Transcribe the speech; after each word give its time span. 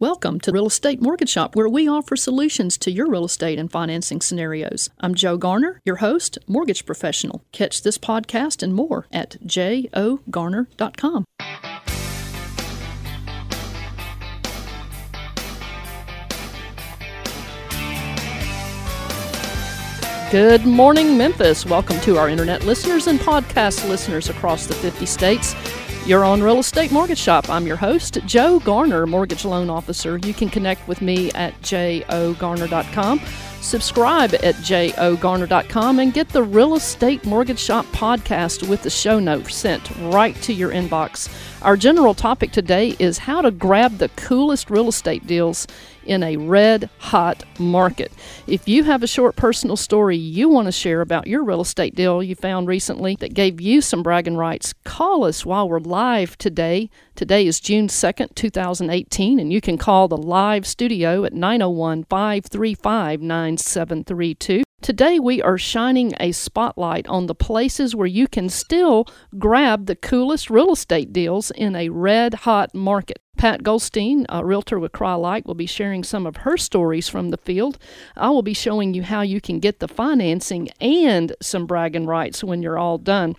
Welcome 0.00 0.38
to 0.42 0.52
Real 0.52 0.68
Estate 0.68 1.02
Mortgage 1.02 1.30
Shop, 1.30 1.56
where 1.56 1.68
we 1.68 1.88
offer 1.88 2.14
solutions 2.14 2.78
to 2.78 2.92
your 2.92 3.10
real 3.10 3.24
estate 3.24 3.58
and 3.58 3.68
financing 3.68 4.20
scenarios. 4.20 4.90
I'm 5.00 5.12
Joe 5.12 5.36
Garner, 5.36 5.80
your 5.84 5.96
host, 5.96 6.38
mortgage 6.46 6.86
professional. 6.86 7.42
Catch 7.50 7.82
this 7.82 7.98
podcast 7.98 8.62
and 8.62 8.76
more 8.76 9.08
at 9.10 9.30
jogarner.com. 9.44 11.24
Good 20.30 20.64
morning, 20.64 21.18
Memphis. 21.18 21.66
Welcome 21.66 21.98
to 22.02 22.18
our 22.18 22.28
internet 22.28 22.64
listeners 22.64 23.08
and 23.08 23.18
podcast 23.18 23.88
listeners 23.88 24.28
across 24.28 24.68
the 24.68 24.74
50 24.74 25.06
states. 25.06 25.56
You're 26.08 26.24
on 26.24 26.42
Real 26.42 26.58
Estate 26.58 26.90
Mortgage 26.90 27.18
Shop. 27.18 27.50
I'm 27.50 27.66
your 27.66 27.76
host, 27.76 28.16
Joe 28.24 28.60
Garner, 28.60 29.06
Mortgage 29.06 29.44
Loan 29.44 29.68
Officer. 29.68 30.16
You 30.16 30.32
can 30.32 30.48
connect 30.48 30.88
with 30.88 31.02
me 31.02 31.30
at 31.32 31.52
jogarner.com. 31.60 33.20
Subscribe 33.60 34.32
at 34.36 34.54
jogarner.com 34.54 35.98
and 35.98 36.14
get 36.14 36.30
the 36.30 36.42
Real 36.42 36.76
Estate 36.76 37.26
Mortgage 37.26 37.58
Shop 37.58 37.84
podcast 37.88 38.66
with 38.66 38.82
the 38.84 38.88
show 38.88 39.18
notes 39.18 39.54
sent 39.54 39.90
right 40.00 40.34
to 40.36 40.54
your 40.54 40.70
inbox. 40.70 41.28
Our 41.60 41.76
general 41.76 42.14
topic 42.14 42.52
today 42.52 42.94
is 43.00 43.18
how 43.18 43.40
to 43.40 43.50
grab 43.50 43.98
the 43.98 44.10
coolest 44.10 44.70
real 44.70 44.86
estate 44.86 45.26
deals 45.26 45.66
in 46.04 46.22
a 46.22 46.36
red 46.36 46.88
hot 46.98 47.42
market. 47.58 48.12
If 48.46 48.68
you 48.68 48.84
have 48.84 49.02
a 49.02 49.08
short 49.08 49.34
personal 49.34 49.76
story 49.76 50.16
you 50.16 50.48
want 50.48 50.66
to 50.66 50.72
share 50.72 51.00
about 51.00 51.26
your 51.26 51.42
real 51.42 51.60
estate 51.60 51.96
deal 51.96 52.22
you 52.22 52.36
found 52.36 52.68
recently 52.68 53.16
that 53.16 53.34
gave 53.34 53.60
you 53.60 53.80
some 53.80 54.04
bragging 54.04 54.36
rights, 54.36 54.72
call 54.84 55.24
us 55.24 55.44
while 55.44 55.68
we're 55.68 55.80
live 55.80 56.38
today. 56.38 56.90
Today 57.16 57.44
is 57.44 57.58
June 57.58 57.88
2nd, 57.88 58.36
2018, 58.36 59.40
and 59.40 59.52
you 59.52 59.60
can 59.60 59.78
call 59.78 60.06
the 60.06 60.16
live 60.16 60.64
studio 60.64 61.24
at 61.24 61.32
901 61.32 62.04
535 62.04 63.20
9732. 63.20 64.62
Today, 64.80 65.18
we 65.18 65.42
are 65.42 65.58
shining 65.58 66.14
a 66.20 66.30
spotlight 66.30 67.08
on 67.08 67.26
the 67.26 67.34
places 67.34 67.96
where 67.96 68.06
you 68.06 68.28
can 68.28 68.48
still 68.48 69.06
grab 69.36 69.86
the 69.86 69.96
coolest 69.96 70.50
real 70.50 70.72
estate 70.72 71.12
deals 71.12 71.50
in 71.50 71.74
a 71.74 71.88
red 71.88 72.32
hot 72.34 72.72
market. 72.76 73.20
Pat 73.36 73.64
Goldstein, 73.64 74.24
a 74.28 74.44
realtor 74.44 74.78
with 74.78 74.92
Crye-Leike, 74.92 75.46
will 75.46 75.54
be 75.54 75.66
sharing 75.66 76.04
some 76.04 76.26
of 76.26 76.38
her 76.38 76.56
stories 76.56 77.08
from 77.08 77.30
the 77.30 77.36
field. 77.36 77.76
I 78.16 78.30
will 78.30 78.42
be 78.42 78.54
showing 78.54 78.94
you 78.94 79.02
how 79.02 79.22
you 79.22 79.40
can 79.40 79.58
get 79.58 79.80
the 79.80 79.88
financing 79.88 80.68
and 80.80 81.34
some 81.42 81.66
bragging 81.66 82.06
rights 82.06 82.44
when 82.44 82.62
you're 82.62 82.78
all 82.78 82.98
done. 82.98 83.34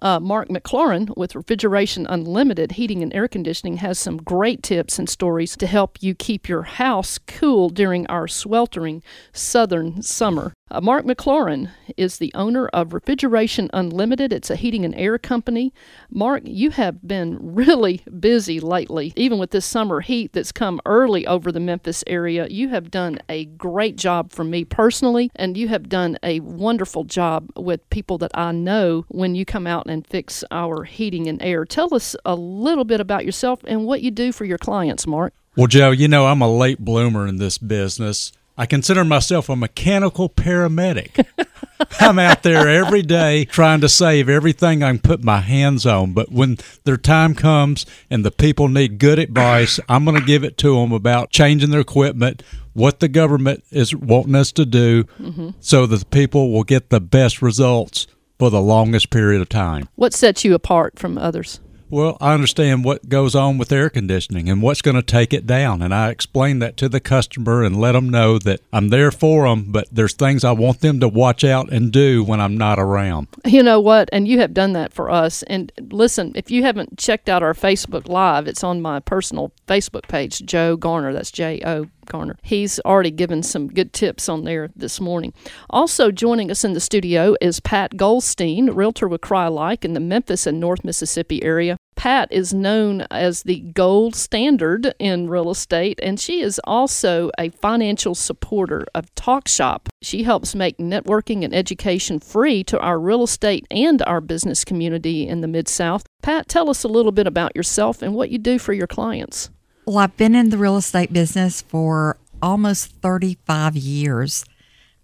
Uh, 0.00 0.20
Mark 0.20 0.48
McLaurin 0.48 1.16
with 1.16 1.34
Refrigeration 1.34 2.06
Unlimited 2.08 2.72
Heating 2.72 3.02
and 3.02 3.12
Air 3.12 3.26
Conditioning 3.26 3.78
has 3.78 3.98
some 3.98 4.18
great 4.18 4.62
tips 4.62 4.98
and 4.98 5.08
stories 5.08 5.56
to 5.56 5.66
help 5.66 5.98
you 6.00 6.14
keep 6.14 6.48
your 6.48 6.62
house 6.62 7.18
cool 7.18 7.68
during 7.68 8.06
our 8.06 8.28
sweltering 8.28 9.02
southern 9.32 10.00
summer. 10.02 10.52
Uh, 10.72 10.80
Mark 10.80 11.04
McLaurin 11.04 11.68
is 11.96 12.18
the 12.18 12.30
owner 12.32 12.68
of 12.68 12.92
Refrigeration 12.92 13.68
Unlimited. 13.72 14.32
It's 14.32 14.50
a 14.50 14.56
heating 14.56 14.84
and 14.84 14.94
air 14.94 15.18
company. 15.18 15.74
Mark, 16.10 16.42
you 16.44 16.70
have 16.70 17.06
been 17.06 17.38
really 17.40 18.02
busy 18.20 18.60
lately, 18.60 19.12
even 19.16 19.40
with 19.40 19.50
this 19.50 19.66
summer 19.66 20.00
heat 20.00 20.32
that's 20.32 20.52
come 20.52 20.80
early 20.86 21.26
over 21.26 21.50
the 21.50 21.58
Memphis 21.58 22.04
area. 22.06 22.46
You 22.48 22.68
have 22.68 22.88
done 22.88 23.18
a 23.28 23.46
great 23.46 23.96
job 23.96 24.30
for 24.30 24.44
me 24.44 24.64
personally, 24.64 25.32
and 25.34 25.56
you 25.56 25.66
have 25.66 25.88
done 25.88 26.16
a 26.22 26.38
wonderful 26.38 27.02
job 27.02 27.50
with 27.56 27.88
people 27.90 28.16
that 28.18 28.30
I 28.34 28.52
know 28.52 29.04
when 29.08 29.34
you 29.34 29.44
come 29.44 29.66
out 29.66 29.86
and 29.88 30.06
fix 30.06 30.44
our 30.52 30.84
heating 30.84 31.26
and 31.26 31.42
air. 31.42 31.64
Tell 31.64 31.92
us 31.92 32.14
a 32.24 32.36
little 32.36 32.84
bit 32.84 33.00
about 33.00 33.24
yourself 33.24 33.58
and 33.66 33.86
what 33.86 34.02
you 34.02 34.12
do 34.12 34.30
for 34.30 34.44
your 34.44 34.58
clients, 34.58 35.04
Mark. 35.04 35.34
Well, 35.56 35.66
Joe, 35.66 35.90
you 35.90 36.06
know, 36.06 36.26
I'm 36.26 36.42
a 36.42 36.48
late 36.48 36.78
bloomer 36.78 37.26
in 37.26 37.38
this 37.38 37.58
business. 37.58 38.30
I 38.60 38.66
consider 38.66 39.06
myself 39.06 39.48
a 39.48 39.56
mechanical 39.56 40.28
paramedic. 40.28 41.24
I'm 42.00 42.18
out 42.18 42.42
there 42.42 42.68
every 42.68 43.00
day 43.00 43.46
trying 43.46 43.80
to 43.80 43.88
save 43.88 44.28
everything 44.28 44.82
I 44.82 44.90
can 44.90 44.98
put 44.98 45.24
my 45.24 45.40
hands 45.40 45.86
on. 45.86 46.12
But 46.12 46.30
when 46.30 46.58
their 46.84 46.98
time 46.98 47.34
comes 47.34 47.86
and 48.10 48.22
the 48.22 48.30
people 48.30 48.68
need 48.68 48.98
good 48.98 49.18
advice, 49.18 49.80
I'm 49.88 50.04
going 50.04 50.20
to 50.20 50.26
give 50.26 50.44
it 50.44 50.58
to 50.58 50.74
them 50.74 50.92
about 50.92 51.30
changing 51.30 51.70
their 51.70 51.80
equipment, 51.80 52.42
what 52.74 53.00
the 53.00 53.08
government 53.08 53.64
is 53.70 53.94
wanting 53.94 54.34
us 54.34 54.52
to 54.52 54.66
do, 54.66 55.04
mm-hmm. 55.04 55.52
so 55.60 55.86
that 55.86 55.96
the 55.96 56.04
people 56.04 56.52
will 56.52 56.64
get 56.64 56.90
the 56.90 57.00
best 57.00 57.40
results 57.40 58.08
for 58.38 58.50
the 58.50 58.60
longest 58.60 59.08
period 59.08 59.40
of 59.40 59.48
time. 59.48 59.88
What 59.94 60.12
sets 60.12 60.44
you 60.44 60.52
apart 60.52 60.98
from 60.98 61.16
others? 61.16 61.60
Well, 61.90 62.16
I 62.20 62.34
understand 62.34 62.84
what 62.84 63.08
goes 63.08 63.34
on 63.34 63.58
with 63.58 63.72
air 63.72 63.90
conditioning 63.90 64.48
and 64.48 64.62
what's 64.62 64.80
going 64.80 64.94
to 64.94 65.02
take 65.02 65.32
it 65.32 65.46
down. 65.46 65.82
And 65.82 65.92
I 65.92 66.10
explain 66.10 66.60
that 66.60 66.76
to 66.78 66.88
the 66.88 67.00
customer 67.00 67.64
and 67.64 67.80
let 67.80 67.92
them 67.92 68.08
know 68.08 68.38
that 68.38 68.60
I'm 68.72 68.90
there 68.90 69.10
for 69.10 69.48
them, 69.48 69.66
but 69.68 69.88
there's 69.90 70.12
things 70.12 70.44
I 70.44 70.52
want 70.52 70.80
them 70.80 71.00
to 71.00 71.08
watch 71.08 71.42
out 71.42 71.72
and 71.72 71.90
do 71.90 72.22
when 72.22 72.40
I'm 72.40 72.56
not 72.56 72.78
around. 72.78 73.26
You 73.44 73.62
know 73.62 73.80
what? 73.80 74.08
And 74.12 74.28
you 74.28 74.38
have 74.38 74.54
done 74.54 74.72
that 74.74 74.92
for 74.92 75.10
us. 75.10 75.42
And 75.44 75.72
listen, 75.90 76.32
if 76.36 76.50
you 76.50 76.62
haven't 76.62 76.98
checked 76.98 77.28
out 77.28 77.42
our 77.42 77.54
Facebook 77.54 78.08
Live, 78.08 78.46
it's 78.46 78.62
on 78.62 78.80
my 78.80 79.00
personal 79.00 79.52
Facebook 79.66 80.06
page, 80.06 80.44
Joe 80.46 80.76
Garner. 80.76 81.12
That's 81.12 81.32
J 81.32 81.60
O 81.66 81.88
Garner. 82.10 82.36
He's 82.42 82.78
already 82.80 83.10
given 83.10 83.42
some 83.42 83.68
good 83.68 83.94
tips 83.94 84.28
on 84.28 84.44
there 84.44 84.68
this 84.76 85.00
morning. 85.00 85.32
Also 85.70 86.10
joining 86.10 86.50
us 86.50 86.64
in 86.64 86.74
the 86.74 86.80
studio 86.80 87.36
is 87.40 87.60
Pat 87.60 87.96
Goldstein, 87.96 88.70
realtor 88.72 89.08
with 89.08 89.22
Crye-Leike 89.22 89.84
in 89.84 89.94
the 89.94 90.00
Memphis 90.00 90.46
and 90.46 90.60
North 90.60 90.84
Mississippi 90.84 91.42
area. 91.42 91.76
Pat 91.96 92.32
is 92.32 92.54
known 92.54 93.02
as 93.10 93.42
the 93.42 93.60
gold 93.60 94.16
standard 94.16 94.94
in 94.98 95.28
real 95.28 95.50
estate, 95.50 96.00
and 96.02 96.18
she 96.18 96.40
is 96.40 96.58
also 96.64 97.30
a 97.38 97.50
financial 97.50 98.14
supporter 98.14 98.86
of 98.94 99.14
Talk 99.14 99.46
Shop. 99.46 99.88
She 100.00 100.22
helps 100.22 100.54
make 100.54 100.78
networking 100.78 101.44
and 101.44 101.54
education 101.54 102.18
free 102.18 102.64
to 102.64 102.80
our 102.80 102.98
real 102.98 103.22
estate 103.22 103.66
and 103.70 104.02
our 104.06 104.22
business 104.22 104.64
community 104.64 105.28
in 105.28 105.42
the 105.42 105.48
Mid 105.48 105.68
South. 105.68 106.06
Pat, 106.22 106.48
tell 106.48 106.70
us 106.70 106.84
a 106.84 106.88
little 106.88 107.12
bit 107.12 107.26
about 107.26 107.54
yourself 107.54 108.00
and 108.00 108.14
what 108.14 108.30
you 108.30 108.38
do 108.38 108.58
for 108.58 108.72
your 108.72 108.86
clients. 108.86 109.50
Well, 109.90 109.98
I've 109.98 110.16
been 110.16 110.36
in 110.36 110.50
the 110.50 110.56
real 110.56 110.76
estate 110.76 111.12
business 111.12 111.62
for 111.62 112.16
almost 112.40 112.92
35 113.02 113.76
years. 113.76 114.44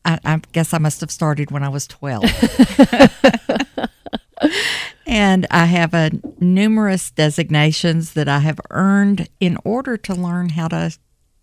I, 0.04 0.20
I 0.24 0.41
guess 0.52 0.72
I 0.72 0.78
must 0.78 1.00
have 1.00 1.10
started 1.10 1.50
when 1.50 1.64
I 1.64 1.69
was 1.69 1.88
12. 1.88 2.22
and 5.04 5.44
I 5.50 5.64
have 5.64 5.92
a 5.92 6.12
numerous 6.38 7.10
designations 7.10 8.12
that 8.12 8.28
I 8.28 8.38
have 8.38 8.60
earned 8.70 9.28
in 9.41 9.58
order 9.64 9.96
to 9.96 10.14
learn 10.14 10.50
how 10.50 10.69
to 10.69 10.96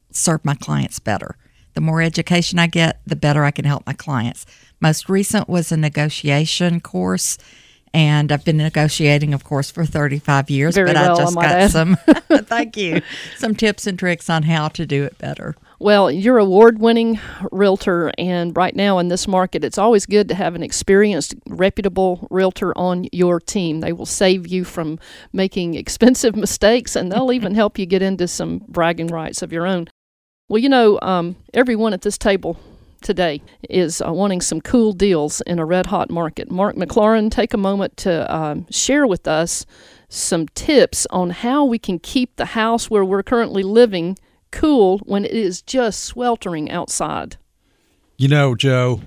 serve 0.09 0.45
my 0.45 0.55
clients 0.55 0.99
better. 0.99 1.35
The 1.73 1.81
more 1.81 2.01
education 2.01 2.59
I 2.59 2.67
get, 2.67 3.01
the 3.05 3.17
better 3.17 3.43
I 3.43 3.51
can 3.51 3.65
help 3.65 3.85
my 3.85 3.91
clients. 3.91 4.45
Most 4.79 5.09
recent 5.09 5.49
was 5.49 5.69
a 5.69 5.75
negotiation 5.75 6.79
course 6.79 7.37
and 7.93 8.31
I've 8.31 8.43
been 8.43 8.57
negotiating, 8.57 9.33
of 9.33 9.43
course, 9.43 9.69
for 9.69 9.85
35 9.85 10.49
years. 10.49 10.75
Very 10.75 10.87
but 10.87 10.95
well, 10.95 11.15
I 11.15 11.23
just 11.23 11.37
I 11.37 11.41
got 11.41 11.51
add. 11.51 11.71
some. 11.71 11.97
thank 12.45 12.75
you. 12.75 13.01
Some 13.37 13.55
tips 13.55 13.85
and 13.85 13.97
tricks 13.99 14.29
on 14.29 14.43
how 14.43 14.67
to 14.69 14.85
do 14.85 15.03
it 15.03 15.17
better. 15.17 15.55
Well, 15.79 16.09
you're 16.09 16.37
award 16.37 16.79
winning 16.79 17.19
realtor, 17.51 18.11
and 18.17 18.55
right 18.55 18.75
now 18.75 18.99
in 18.99 19.09
this 19.09 19.27
market, 19.27 19.63
it's 19.63 19.77
always 19.77 20.05
good 20.05 20.29
to 20.29 20.35
have 20.35 20.55
an 20.55 20.63
experienced, 20.63 21.35
reputable 21.47 22.27
realtor 22.31 22.75
on 22.77 23.07
your 23.11 23.39
team. 23.39 23.81
They 23.81 23.91
will 23.91 24.05
save 24.05 24.47
you 24.47 24.63
from 24.63 24.97
making 25.33 25.73
expensive 25.75 26.35
mistakes, 26.35 26.95
and 26.95 27.11
they'll 27.11 27.33
even 27.33 27.53
help 27.53 27.77
you 27.77 27.85
get 27.85 28.01
into 28.01 28.27
some 28.27 28.63
bragging 28.67 29.07
rights 29.07 29.41
of 29.41 29.51
your 29.51 29.67
own. 29.67 29.89
Well, 30.47 30.59
you 30.59 30.69
know, 30.69 30.99
um, 31.01 31.35
everyone 31.53 31.93
at 31.93 32.01
this 32.01 32.17
table 32.17 32.57
today 33.03 33.41
is 33.69 34.01
uh, 34.01 34.11
wanting 34.11 34.41
some 34.41 34.61
cool 34.61 34.93
deals 34.93 35.41
in 35.41 35.59
a 35.59 35.65
red 35.65 35.87
hot 35.87 36.09
market. 36.09 36.49
Mark 36.49 36.75
McLaurin, 36.75 37.29
take 37.29 37.53
a 37.53 37.57
moment 37.57 37.97
to 37.97 38.33
um, 38.35 38.65
share 38.71 39.05
with 39.05 39.27
us 39.27 39.65
some 40.09 40.47
tips 40.49 41.05
on 41.09 41.29
how 41.29 41.65
we 41.65 41.77
can 41.77 41.99
keep 41.99 42.35
the 42.35 42.45
house 42.45 42.89
where 42.89 43.05
we're 43.05 43.23
currently 43.23 43.63
living 43.63 44.17
cool 44.51 44.99
when 44.99 45.25
it 45.25 45.31
is 45.31 45.61
just 45.61 46.03
sweltering 46.03 46.71
outside. 46.71 47.38
You 48.17 48.27
know, 48.27 48.55
Joe, 48.55 49.01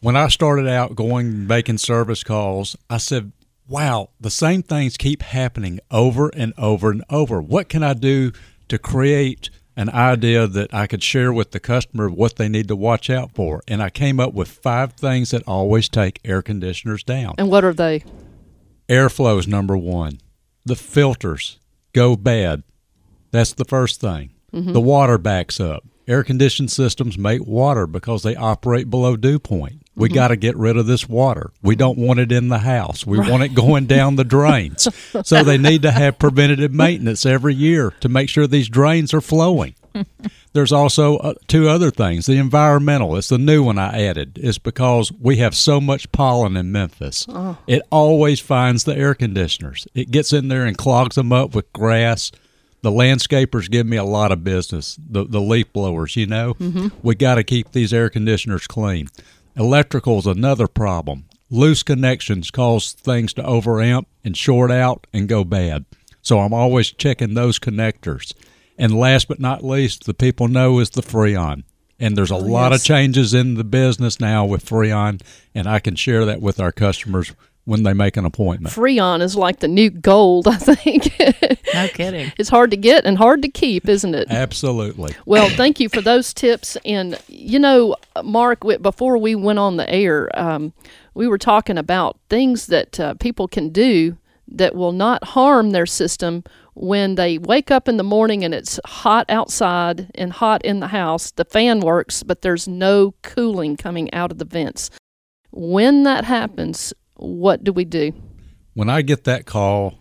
when 0.00 0.16
I 0.16 0.28
started 0.28 0.68
out 0.68 0.96
going 0.96 1.46
making 1.46 1.78
service 1.78 2.24
calls, 2.24 2.76
I 2.88 2.98
said, 2.98 3.32
wow, 3.68 4.10
the 4.20 4.30
same 4.30 4.62
things 4.62 4.96
keep 4.96 5.22
happening 5.22 5.80
over 5.90 6.28
and 6.28 6.52
over 6.56 6.90
and 6.90 7.04
over. 7.10 7.40
What 7.40 7.68
can 7.68 7.82
I 7.82 7.94
do 7.94 8.32
to 8.68 8.78
create 8.78 9.50
an 9.76 9.90
idea 9.90 10.46
that 10.46 10.72
I 10.74 10.86
could 10.86 11.02
share 11.02 11.32
with 11.32 11.52
the 11.52 11.60
customer 11.60 12.08
what 12.08 12.36
they 12.36 12.48
need 12.48 12.68
to 12.68 12.76
watch 12.76 13.10
out 13.10 13.34
for? 13.34 13.62
And 13.66 13.82
I 13.82 13.90
came 13.90 14.20
up 14.20 14.34
with 14.34 14.48
five 14.48 14.92
things 14.94 15.30
that 15.30 15.42
always 15.46 15.88
take 15.88 16.20
air 16.24 16.42
conditioners 16.42 17.02
down. 17.02 17.34
And 17.38 17.50
what 17.50 17.64
are 17.64 17.72
they? 17.72 18.04
Airflow 18.88 19.38
is 19.38 19.48
number 19.48 19.76
one. 19.76 20.20
The 20.64 20.76
filters 20.76 21.58
go 21.92 22.16
bad. 22.16 22.62
That's 23.30 23.52
the 23.52 23.64
first 23.64 24.00
thing. 24.00 24.30
Mm-hmm. 24.52 24.72
The 24.72 24.80
water 24.80 25.18
backs 25.18 25.58
up. 25.58 25.84
Air 26.06 26.22
conditioned 26.24 26.70
systems 26.70 27.16
make 27.16 27.46
water 27.46 27.86
because 27.86 28.22
they 28.22 28.36
operate 28.36 28.90
below 28.90 29.16
dew 29.16 29.38
point. 29.38 29.81
We 29.94 30.08
got 30.08 30.28
to 30.28 30.36
get 30.36 30.56
rid 30.56 30.76
of 30.78 30.86
this 30.86 31.06
water. 31.08 31.50
We 31.62 31.76
don't 31.76 31.98
want 31.98 32.18
it 32.18 32.32
in 32.32 32.48
the 32.48 32.58
house. 32.60 33.06
We 33.06 33.18
want 33.18 33.42
it 33.42 33.54
going 33.54 33.86
down 33.86 34.16
the 34.16 34.24
drains. 34.24 34.88
So 35.24 35.44
they 35.44 35.58
need 35.58 35.82
to 35.82 35.90
have 35.92 36.18
preventative 36.18 36.72
maintenance 36.72 37.26
every 37.26 37.54
year 37.54 37.92
to 38.00 38.08
make 38.08 38.28
sure 38.30 38.46
these 38.46 38.68
drains 38.68 39.12
are 39.12 39.20
flowing. 39.20 39.74
There's 40.54 40.72
also 40.72 41.16
uh, 41.18 41.34
two 41.48 41.68
other 41.68 41.90
things. 41.90 42.26
The 42.26 42.38
environmental, 42.38 43.16
it's 43.16 43.28
the 43.28 43.38
new 43.38 43.62
one 43.62 43.78
I 43.78 44.02
added, 44.04 44.38
is 44.38 44.58
because 44.58 45.12
we 45.12 45.36
have 45.36 45.54
so 45.54 45.80
much 45.80 46.10
pollen 46.12 46.56
in 46.56 46.72
Memphis. 46.72 47.26
It 47.66 47.82
always 47.90 48.40
finds 48.40 48.84
the 48.84 48.96
air 48.96 49.14
conditioners. 49.14 49.86
It 49.94 50.10
gets 50.10 50.32
in 50.32 50.48
there 50.48 50.64
and 50.64 50.76
clogs 50.78 51.16
them 51.16 51.32
up 51.32 51.54
with 51.54 51.70
grass. 51.72 52.32
The 52.82 52.90
landscapers 52.90 53.70
give 53.70 53.86
me 53.86 53.96
a 53.96 54.04
lot 54.04 54.32
of 54.32 54.42
business. 54.42 54.98
The 55.08 55.24
the 55.24 55.40
leaf 55.40 55.72
blowers, 55.72 56.16
you 56.16 56.26
know, 56.26 56.56
we 57.02 57.14
got 57.14 57.36
to 57.36 57.44
keep 57.44 57.72
these 57.72 57.92
air 57.92 58.10
conditioners 58.10 58.66
clean. 58.66 59.08
Electrical 59.56 60.18
is 60.18 60.26
another 60.26 60.66
problem. 60.66 61.26
Loose 61.50 61.82
connections 61.82 62.50
cause 62.50 62.92
things 62.92 63.34
to 63.34 63.42
overamp 63.42 64.06
and 64.24 64.34
short 64.36 64.70
out 64.70 65.06
and 65.12 65.28
go 65.28 65.44
bad. 65.44 65.84
So 66.22 66.40
I'm 66.40 66.54
always 66.54 66.90
checking 66.90 67.34
those 67.34 67.58
connectors. 67.58 68.32
And 68.78 68.98
last 68.98 69.28
but 69.28 69.40
not 69.40 69.62
least, 69.62 70.04
the 70.04 70.14
people 70.14 70.48
know 70.48 70.78
is 70.78 70.90
the 70.90 71.02
Freon. 71.02 71.64
And 72.00 72.16
there's 72.16 72.30
a 72.30 72.36
oh, 72.36 72.38
lot 72.38 72.72
of 72.72 72.82
changes 72.82 73.34
in 73.34 73.54
the 73.54 73.64
business 73.64 74.18
now 74.18 74.44
with 74.46 74.64
Freon, 74.64 75.20
and 75.54 75.68
I 75.68 75.78
can 75.78 75.94
share 75.96 76.24
that 76.24 76.40
with 76.40 76.58
our 76.58 76.72
customers 76.72 77.32
when 77.64 77.84
they 77.84 77.92
make 77.92 78.16
an 78.16 78.24
appointment. 78.24 78.74
Freon 78.74 79.20
is 79.22 79.36
like 79.36 79.60
the 79.60 79.68
new 79.68 79.90
gold, 79.90 80.48
I 80.48 80.56
think. 80.56 81.12
No 81.74 81.88
kidding. 81.88 82.32
it's 82.36 82.48
hard 82.48 82.70
to 82.72 82.76
get 82.76 83.04
and 83.04 83.16
hard 83.16 83.42
to 83.42 83.48
keep, 83.48 83.88
isn't 83.88 84.14
it? 84.14 84.28
Absolutely. 84.30 85.14
Well, 85.26 85.48
thank 85.50 85.78
you 85.80 85.88
for 85.88 86.00
those 86.00 86.34
tips. 86.34 86.76
And 86.84 87.18
you 87.28 87.58
know, 87.58 87.96
Mark, 88.22 88.60
before 88.80 89.16
we 89.18 89.34
went 89.34 89.58
on 89.58 89.76
the 89.76 89.88
air, 89.88 90.28
um, 90.38 90.72
we 91.14 91.28
were 91.28 91.38
talking 91.38 91.78
about 91.78 92.18
things 92.28 92.66
that 92.66 92.98
uh, 92.98 93.14
people 93.14 93.48
can 93.48 93.70
do 93.70 94.16
that 94.48 94.74
will 94.74 94.92
not 94.92 95.24
harm 95.24 95.70
their 95.70 95.86
system 95.86 96.44
when 96.74 97.14
they 97.14 97.38
wake 97.38 97.70
up 97.70 97.88
in 97.88 97.96
the 97.96 98.02
morning 98.02 98.44
and 98.44 98.54
it's 98.54 98.80
hot 98.84 99.26
outside 99.28 100.10
and 100.14 100.32
hot 100.32 100.62
in 100.64 100.80
the 100.80 100.88
house. 100.88 101.30
The 101.30 101.44
fan 101.44 101.80
works, 101.80 102.22
but 102.22 102.42
there's 102.42 102.66
no 102.66 103.14
cooling 103.22 103.76
coming 103.76 104.12
out 104.12 104.32
of 104.32 104.38
the 104.38 104.44
vents. 104.44 104.90
When 105.50 106.02
that 106.04 106.24
happens, 106.24 106.94
what 107.22 107.64
do 107.64 107.72
we 107.72 107.84
do? 107.84 108.12
When 108.74 108.88
I 108.90 109.02
get 109.02 109.24
that 109.24 109.46
call, 109.46 109.98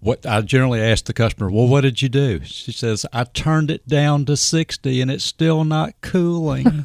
what 0.00 0.26
I 0.26 0.40
generally 0.42 0.80
ask 0.80 1.06
the 1.06 1.12
customer, 1.14 1.50
"Well, 1.50 1.66
what 1.66 1.80
did 1.80 2.02
you 2.02 2.08
do?" 2.08 2.40
She 2.44 2.72
says, 2.72 3.06
"I 3.12 3.24
turned 3.24 3.70
it 3.70 3.88
down 3.88 4.24
to 4.26 4.36
60 4.36 5.00
and 5.00 5.10
it's 5.10 5.24
still 5.24 5.64
not 5.64 5.94
cooling." 6.02 6.84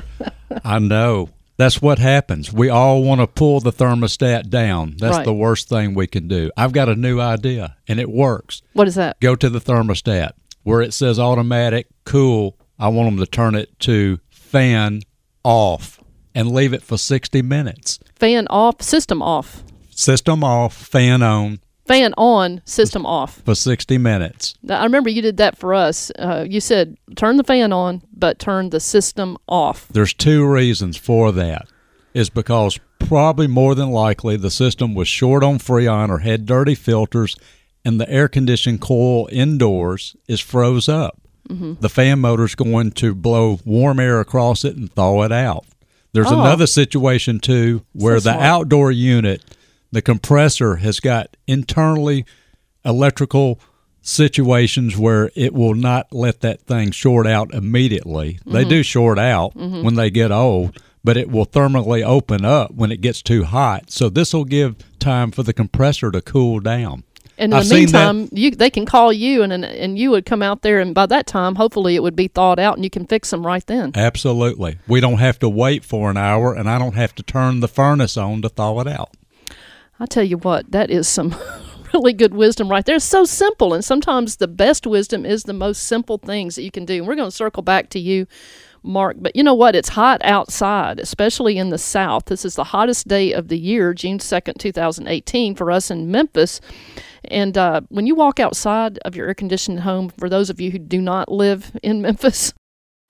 I 0.64 0.78
know. 0.78 1.30
That's 1.58 1.80
what 1.80 1.98
happens. 1.98 2.52
We 2.52 2.68
all 2.68 3.02
want 3.02 3.20
to 3.22 3.26
pull 3.26 3.60
the 3.60 3.72
thermostat 3.72 4.50
down. 4.50 4.96
That's 4.98 5.16
Right. 5.18 5.24
the 5.24 5.32
worst 5.32 5.68
thing 5.70 5.94
we 5.94 6.06
can 6.06 6.28
do. 6.28 6.50
I've 6.56 6.72
got 6.72 6.88
a 6.90 6.94
new 6.94 7.18
idea 7.18 7.76
and 7.88 7.98
it 7.98 8.10
works. 8.10 8.60
What 8.74 8.88
is 8.88 8.94
that? 8.96 9.18
Go 9.20 9.34
to 9.36 9.48
the 9.48 9.60
thermostat 9.60 10.32
where 10.64 10.82
it 10.82 10.92
says 10.92 11.18
automatic 11.18 11.86
cool. 12.04 12.56
I 12.78 12.88
want 12.88 13.08
them 13.08 13.18
to 13.24 13.30
turn 13.30 13.54
it 13.54 13.78
to 13.80 14.18
fan 14.28 15.00
off 15.44 15.98
and 16.36 16.52
leave 16.52 16.72
it 16.72 16.82
for 16.82 16.96
60 16.96 17.42
minutes. 17.42 17.98
Fan 18.14 18.46
off, 18.48 18.80
system 18.82 19.20
off. 19.22 19.64
System 19.90 20.44
off, 20.44 20.74
fan 20.74 21.22
on 21.22 21.58
Fan 21.86 22.12
on, 22.18 22.60
system 22.64 23.06
off. 23.06 23.40
for 23.44 23.54
60 23.54 23.96
minutes. 23.98 24.54
I 24.68 24.82
remember 24.82 25.08
you 25.08 25.22
did 25.22 25.36
that 25.36 25.56
for 25.56 25.72
us. 25.72 26.10
Uh, 26.18 26.44
you 26.48 26.60
said 26.60 26.96
turn 27.14 27.36
the 27.36 27.44
fan 27.44 27.72
on, 27.72 28.02
but 28.12 28.38
turn 28.40 28.70
the 28.70 28.80
system 28.80 29.36
off. 29.48 29.86
There's 29.88 30.12
two 30.12 30.44
reasons 30.44 30.96
for 30.96 31.30
that. 31.32 31.66
Is 32.12 32.28
because 32.28 32.78
probably 32.98 33.46
more 33.46 33.74
than 33.76 33.90
likely 33.90 34.36
the 34.36 34.50
system 34.50 34.94
was 34.94 35.06
short 35.06 35.44
on 35.44 35.58
freon 35.58 36.08
or 36.08 36.18
had 36.18 36.44
dirty 36.44 36.74
filters 36.74 37.36
and 37.84 38.00
the 38.00 38.10
air 38.10 38.26
conditioning 38.26 38.78
coil 38.80 39.28
indoors 39.30 40.16
is 40.26 40.40
froze 40.40 40.88
up. 40.88 41.20
The 41.48 41.88
fan 41.88 42.18
motor's 42.18 42.56
going 42.56 42.90
to 42.92 43.14
blow 43.14 43.60
warm 43.64 44.00
air 44.00 44.18
across 44.18 44.64
it 44.64 44.74
and 44.76 44.92
thaw 44.92 45.22
it 45.22 45.30
out. 45.30 45.64
There's 46.12 46.30
Oh. 46.30 46.40
another 46.40 46.66
situation 46.66 47.40
too 47.40 47.82
where 47.92 48.20
the 48.20 48.30
outdoor 48.32 48.90
unit, 48.92 49.42
the 49.92 50.02
compressor 50.02 50.76
has 50.76 51.00
got 51.00 51.36
internally 51.46 52.24
electrical 52.84 53.60
situations 54.02 54.96
where 54.96 55.30
it 55.34 55.52
will 55.52 55.74
not 55.74 56.06
let 56.12 56.40
that 56.40 56.62
thing 56.62 56.90
short 56.92 57.26
out 57.26 57.52
immediately. 57.52 58.38
They 58.46 58.60
Mm-hmm. 58.60 58.68
do 58.70 58.82
short 58.82 59.18
out 59.18 59.54
when 59.56 59.94
they 59.96 60.10
get 60.10 60.30
old, 60.30 60.78
but 61.02 61.16
it 61.16 61.28
will 61.30 61.46
thermally 61.46 62.04
open 62.04 62.44
up 62.44 62.72
when 62.72 62.92
it 62.92 63.00
gets 63.00 63.20
too 63.20 63.44
hot. 63.44 63.90
So 63.90 64.08
this 64.08 64.32
will 64.32 64.44
give 64.44 64.76
time 65.00 65.32
for 65.32 65.42
the 65.42 65.52
compressor 65.52 66.10
to 66.12 66.20
cool 66.20 66.60
down. 66.60 67.02
And 67.38 67.52
in 67.52 67.58
I've 67.58 67.68
the 67.68 67.74
meantime, 67.74 68.28
you 68.32 68.50
they 68.50 68.70
can 68.70 68.86
call 68.86 69.12
you, 69.12 69.42
and, 69.42 69.52
and 69.52 69.64
and 69.64 69.98
you 69.98 70.10
would 70.10 70.24
come 70.24 70.42
out 70.42 70.62
there, 70.62 70.80
and 70.80 70.94
by 70.94 71.06
that 71.06 71.26
time, 71.26 71.56
hopefully, 71.56 71.94
it 71.94 72.02
would 72.02 72.16
be 72.16 72.28
thawed 72.28 72.58
out, 72.58 72.76
and 72.76 72.84
you 72.84 72.90
can 72.90 73.06
fix 73.06 73.30
them 73.30 73.44
right 73.46 73.64
then. 73.66 73.92
Absolutely. 73.94 74.78
We 74.88 75.00
don't 75.00 75.18
have 75.18 75.38
to 75.40 75.48
wait 75.48 75.84
for 75.84 76.10
an 76.10 76.16
hour 76.16 76.54
and 76.54 76.68
I 76.68 76.78
don't 76.78 76.94
have 76.94 77.14
to 77.16 77.22
turn 77.22 77.60
the 77.60 77.68
furnace 77.68 78.16
on 78.16 78.42
to 78.42 78.48
thaw 78.48 78.80
it 78.80 78.88
out. 78.88 79.10
I 79.98 80.06
tell 80.06 80.24
you 80.24 80.38
what, 80.38 80.70
that 80.72 80.90
is 80.90 81.08
some 81.08 81.34
really 81.94 82.12
good 82.12 82.34
wisdom 82.34 82.68
right 82.68 82.84
there. 82.84 82.96
It's 82.96 83.04
so 83.04 83.24
simple, 83.24 83.72
and 83.72 83.84
sometimes 83.84 84.36
the 84.36 84.48
best 84.48 84.86
wisdom 84.86 85.24
is 85.24 85.44
the 85.44 85.52
most 85.52 85.84
simple 85.84 86.18
things 86.18 86.56
that 86.56 86.62
you 86.62 86.70
can 86.70 86.84
do. 86.84 86.96
And 86.96 87.06
we're 87.06 87.16
going 87.16 87.30
to 87.30 87.36
circle 87.36 87.62
back 87.62 87.88
to 87.90 87.98
you, 87.98 88.26
Mark. 88.86 89.16
But 89.18 89.34
you 89.36 89.42
know 89.42 89.54
what? 89.54 89.74
It's 89.74 89.90
hot 89.90 90.20
outside, 90.24 91.00
especially 91.00 91.58
in 91.58 91.70
the 91.70 91.78
South. 91.78 92.26
This 92.26 92.44
is 92.44 92.54
the 92.54 92.64
hottest 92.64 93.08
day 93.08 93.32
of 93.32 93.48
the 93.48 93.58
year, 93.58 93.92
June 93.92 94.18
2nd, 94.18 94.58
2018, 94.58 95.54
for 95.54 95.70
us 95.70 95.90
in 95.90 96.10
Memphis. 96.10 96.60
And 97.24 97.58
uh, 97.58 97.82
when 97.88 98.06
you 98.06 98.14
walk 98.14 98.38
outside 98.38 98.98
of 98.98 99.16
your 99.16 99.26
air 99.26 99.34
conditioned 99.34 99.80
home, 99.80 100.08
for 100.08 100.28
those 100.28 100.50
of 100.50 100.60
you 100.60 100.70
who 100.70 100.78
do 100.78 101.00
not 101.00 101.30
live 101.30 101.72
in 101.82 102.00
Memphis, 102.02 102.54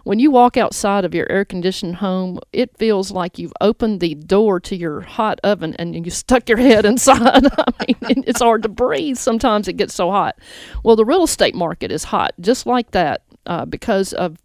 when 0.07 0.21
you 0.21 0.31
walk 0.31 0.57
outside 0.57 1.05
of 1.05 1.17
your 1.17 1.29
air 1.29 1.45
conditioned 1.45 1.97
home, 1.97 2.39
it 2.53 2.79
feels 2.79 3.11
like 3.11 3.41
you've 3.41 3.53
opened 3.61 3.99
the 3.99 4.15
door 4.15 4.61
to 4.61 4.77
your 4.77 5.01
hot 5.01 5.41
oven 5.43 5.75
and 5.81 5.97
you 6.05 6.13
stuck 6.13 6.49
your 6.49 6.59
head 6.59 6.85
inside. 6.85 7.45
I 7.45 7.97
mean, 8.01 8.23
it's 8.25 8.41
hard 8.41 8.63
to 8.63 8.69
breathe. 8.69 9.17
Sometimes 9.17 9.67
it 9.67 9.77
gets 9.77 9.95
so 9.95 10.13
hot. 10.13 10.39
Well, 10.85 10.95
the 10.95 11.05
real 11.05 11.25
estate 11.25 11.57
market 11.57 11.91
is 11.91 12.05
hot, 12.05 12.35
just 12.39 12.67
like 12.67 12.93
that, 12.93 13.23
uh, 13.47 13.65
because 13.65 14.13
of 14.13 14.37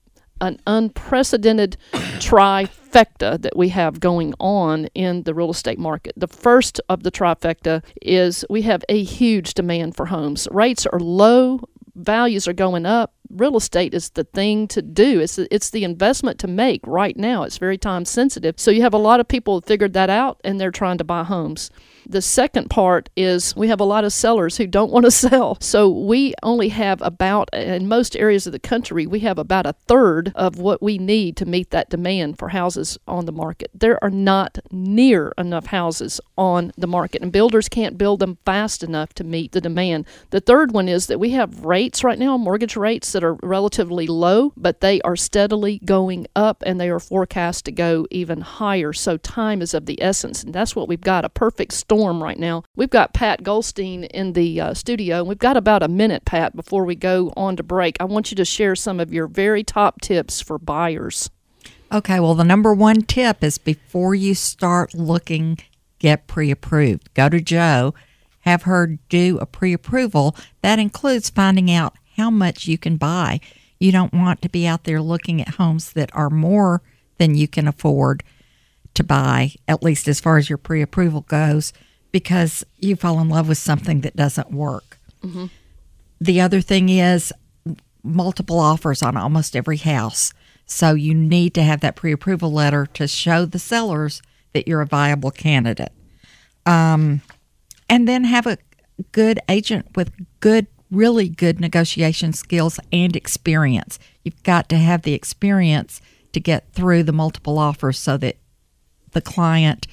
an 0.41 0.59
unprecedented 0.67 1.77
trifecta 1.93 3.41
that 3.41 3.55
we 3.55 3.69
have 3.69 3.99
going 3.99 4.33
on 4.39 4.87
in 4.87 5.23
the 5.23 5.33
real 5.33 5.51
estate 5.51 5.79
market. 5.79 6.13
The 6.17 6.27
first 6.27 6.81
of 6.89 7.03
the 7.03 7.11
trifecta 7.11 7.83
is 8.01 8.43
we 8.49 8.63
have 8.63 8.83
a 8.89 9.03
huge 9.03 9.53
demand 9.53 9.95
for 9.95 10.07
homes. 10.07 10.47
Rates 10.51 10.85
are 10.85 10.99
low, 10.99 11.61
values 11.95 12.47
are 12.47 12.53
going 12.53 12.85
up. 12.85 13.13
Real 13.29 13.55
estate 13.55 13.93
is 13.93 14.09
the 14.09 14.25
thing 14.25 14.67
to 14.69 14.81
do. 14.81 15.21
It's 15.21 15.37
the, 15.37 15.53
it's 15.53 15.69
the 15.69 15.85
investment 15.85 16.39
to 16.39 16.47
make 16.47 16.81
right 16.85 17.15
now. 17.15 17.43
It's 17.43 17.57
very 17.57 17.77
time 17.77 18.03
sensitive. 18.03 18.59
So 18.59 18.71
you 18.71 18.81
have 18.81 18.93
a 18.93 18.97
lot 18.97 19.19
of 19.19 19.27
people 19.27 19.61
figured 19.61 19.93
that 19.93 20.09
out 20.09 20.41
and 20.43 20.59
they're 20.59 20.71
trying 20.71 20.97
to 20.97 21.03
buy 21.05 21.23
homes. 21.23 21.69
The 22.11 22.21
second 22.21 22.69
part 22.69 23.09
is 23.15 23.55
we 23.55 23.69
have 23.69 23.79
a 23.79 23.85
lot 23.85 24.03
of 24.03 24.11
sellers 24.11 24.57
who 24.57 24.67
don't 24.67 24.91
want 24.91 25.05
to 25.05 25.11
sell. 25.29 25.57
So 25.61 25.87
we 25.87 26.33
only 26.43 26.67
have 26.67 27.01
about, 27.01 27.49
in 27.53 27.87
most 27.87 28.17
areas 28.17 28.45
of 28.45 28.51
the 28.51 28.59
country, 28.59 29.07
we 29.07 29.21
have 29.21 29.39
about 29.39 29.65
a 29.65 29.71
third 29.87 30.33
of 30.35 30.59
what 30.59 30.81
we 30.81 30.97
need 30.97 31.37
to 31.37 31.45
meet 31.45 31.69
that 31.69 31.89
demand 31.89 32.37
for 32.37 32.49
houses 32.49 32.97
on 33.07 33.27
the 33.27 33.31
market. 33.31 33.71
There 33.73 33.97
are 34.03 34.09
not 34.09 34.59
near 34.71 35.31
enough 35.37 35.67
houses 35.67 36.19
on 36.37 36.73
the 36.77 36.85
market, 36.85 37.21
and 37.21 37.31
builders 37.31 37.69
can't 37.69 37.97
build 37.97 38.19
them 38.19 38.37
fast 38.45 38.83
enough 38.83 39.13
to 39.13 39.23
meet 39.23 39.53
the 39.53 39.61
demand. 39.61 40.05
The 40.31 40.41
third 40.41 40.73
one 40.73 40.89
is 40.89 41.07
that 41.07 41.19
we 41.19 41.29
have 41.29 41.63
rates 41.63 42.03
right 42.03 42.19
now, 42.19 42.35
mortgage 42.35 42.75
rates 42.75 43.13
that 43.13 43.23
are 43.23 43.37
relatively 43.41 44.05
low, 44.07 44.51
but 44.57 44.81
they 44.81 44.99
are 45.03 45.15
steadily 45.15 45.79
going 45.85 46.27
up 46.35 46.61
and 46.65 46.77
they 46.77 46.89
are 46.89 46.99
forecast 46.99 47.63
to 47.65 47.71
go 47.71 48.05
even 48.11 48.41
higher. 48.41 48.91
So 48.91 49.15
time 49.15 49.61
is 49.61 49.73
of 49.73 49.85
the 49.85 50.01
essence, 50.03 50.43
and 50.43 50.53
that's 50.53 50.75
what 50.75 50.89
we've 50.89 50.99
got 50.99 51.23
a 51.23 51.29
perfect 51.29 51.71
storm 51.71 52.00
right 52.07 52.39
now. 52.39 52.63
We've 52.75 52.89
got 52.89 53.13
Pat 53.13 53.43
Goldstein 53.43 54.05
in 54.05 54.33
the 54.33 54.59
uh, 54.59 54.73
studio, 54.73 55.19
and 55.19 55.27
we've 55.27 55.37
got 55.37 55.57
about 55.57 55.83
a 55.83 55.87
minute, 55.87 56.25
Pat, 56.25 56.55
before 56.55 56.83
we 56.83 56.95
go 56.95 57.31
on 57.37 57.55
to 57.57 57.63
break. 57.63 57.97
I 57.99 58.05
want 58.05 58.31
you 58.31 58.35
to 58.35 58.45
share 58.45 58.75
some 58.75 58.99
of 58.99 59.13
your 59.13 59.27
very 59.27 59.63
top 59.63 60.01
tips 60.01 60.41
for 60.41 60.57
buyers. 60.57 61.29
Okay, 61.91 62.19
well, 62.19 62.35
the 62.35 62.43
number 62.43 62.73
one 62.73 63.01
tip 63.01 63.43
is 63.43 63.57
before 63.57 64.15
you 64.15 64.33
start 64.33 64.93
looking, 64.93 65.57
get 65.99 66.27
pre 66.27 66.49
approved. 66.49 67.13
Go 67.13 67.29
to 67.29 67.41
Joe, 67.41 67.93
have 68.41 68.63
her 68.63 68.97
do 69.09 69.37
a 69.39 69.45
pre 69.45 69.73
approval. 69.73 70.35
That 70.61 70.79
includes 70.79 71.29
finding 71.29 71.69
out 71.69 71.95
how 72.17 72.29
much 72.29 72.67
you 72.67 72.77
can 72.77 72.97
buy. 72.97 73.39
You 73.79 73.91
don't 73.91 74.13
want 74.13 74.41
to 74.41 74.49
be 74.49 74.67
out 74.67 74.83
there 74.83 75.01
looking 75.01 75.41
at 75.41 75.55
homes 75.55 75.93
that 75.93 76.15
are 76.15 76.29
more 76.29 76.81
than 77.17 77.35
you 77.35 77.47
can 77.47 77.67
afford 77.67 78.23
to 78.93 79.03
buy, 79.03 79.53
at 79.67 79.83
least 79.83 80.07
as 80.07 80.19
far 80.19 80.37
as 80.37 80.49
your 80.49 80.57
pre 80.57 80.81
approval 80.81 81.21
goes, 81.21 81.73
because 82.11 82.65
you 82.79 82.95
fall 82.95 83.19
in 83.19 83.29
love 83.29 83.47
with 83.47 83.57
something 83.57 84.01
that 84.01 84.15
doesn't 84.15 84.51
work. 84.51 84.97
The 86.19 86.41
other 86.41 86.61
thing 86.61 86.89
is 86.89 87.33
multiple 88.03 88.59
offers 88.59 89.01
on 89.01 89.17
almost 89.17 89.55
every 89.55 89.77
house. 89.77 90.33
So 90.65 90.93
you 90.93 91.13
need 91.13 91.53
to 91.55 91.63
have 91.63 91.81
that 91.81 91.95
pre 91.95 92.11
approval 92.11 92.51
letter 92.51 92.85
to 92.93 93.07
show 93.07 93.45
the 93.45 93.59
sellers 93.59 94.21
that 94.53 94.67
you're 94.67 94.81
a 94.81 94.85
viable 94.85 95.31
candidate. 95.31 95.91
Um, 96.65 97.21
and 97.89 98.07
then 98.07 98.23
have 98.23 98.47
a 98.47 98.57
good 99.11 99.39
agent 99.49 99.95
with 99.95 100.11
good, 100.39 100.67
really 100.89 101.27
good 101.27 101.59
negotiation 101.59 102.33
skills 102.33 102.79
and 102.91 103.15
experience. 103.15 103.99
You've 104.23 104.41
got 104.43 104.69
to 104.69 104.77
have 104.77 105.01
the 105.01 105.13
experience 105.13 106.01
to 106.33 106.39
get 106.39 106.71
through 106.73 107.03
the 107.03 107.11
multiple 107.11 107.57
offers 107.57 107.99
so 107.99 108.17
that 108.17 108.37
the 109.11 109.21
client, 109.21 109.87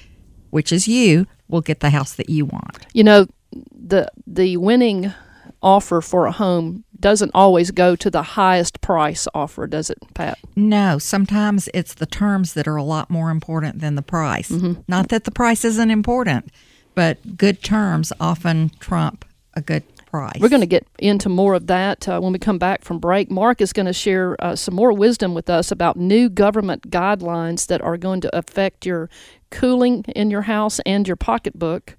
which 0.50 0.72
is 0.72 0.86
you, 0.86 1.26
will 1.48 1.60
get 1.60 1.80
the 1.80 1.90
house 1.90 2.14
that 2.14 2.28
you 2.28 2.44
want. 2.46 2.86
You 2.92 3.04
know, 3.04 3.26
the 3.52 4.10
the 4.26 4.56
winning 4.56 5.12
offer 5.62 6.00
for 6.00 6.26
a 6.26 6.32
home 6.32 6.84
doesn't 7.00 7.30
always 7.34 7.70
go 7.70 7.94
to 7.96 8.10
the 8.10 8.22
highest 8.22 8.80
price 8.80 9.28
offer, 9.34 9.66
does 9.66 9.90
it, 9.90 9.98
Pat? 10.14 10.38
No, 10.56 10.98
sometimes 10.98 11.68
it's 11.72 11.94
the 11.94 12.06
terms 12.06 12.54
that 12.54 12.66
are 12.66 12.76
a 12.76 12.82
lot 12.82 13.08
more 13.08 13.30
important 13.30 13.80
than 13.80 13.94
the 13.94 14.02
price. 14.02 14.50
Mm-hmm. 14.50 14.82
Not 14.88 15.08
that 15.08 15.24
the 15.24 15.30
price 15.30 15.64
isn't 15.64 15.90
important, 15.90 16.50
but 16.94 17.36
good 17.36 17.62
terms 17.62 18.12
often 18.20 18.70
trump 18.80 19.24
a 19.54 19.60
good 19.60 19.84
price. 20.06 20.40
We're 20.40 20.48
going 20.48 20.62
to 20.62 20.66
get 20.66 20.86
into 20.98 21.28
more 21.28 21.54
of 21.54 21.66
that 21.68 22.08
uh, 22.08 22.20
when 22.20 22.32
we 22.32 22.38
come 22.38 22.58
back 22.58 22.82
from 22.82 22.98
break. 22.98 23.30
Mark 23.30 23.60
is 23.60 23.72
going 23.72 23.86
to 23.86 23.92
share 23.92 24.36
uh, 24.42 24.56
some 24.56 24.74
more 24.74 24.92
wisdom 24.92 25.34
with 25.34 25.50
us 25.50 25.70
about 25.70 25.96
new 25.96 26.28
government 26.28 26.90
guidelines 26.90 27.66
that 27.66 27.80
are 27.82 27.96
going 27.96 28.20
to 28.22 28.36
affect 28.36 28.86
your 28.86 29.08
cooling 29.50 30.04
in 30.04 30.30
your 30.30 30.42
house 30.42 30.80
and 30.86 31.06
your 31.06 31.16
pocketbook. 31.16 31.96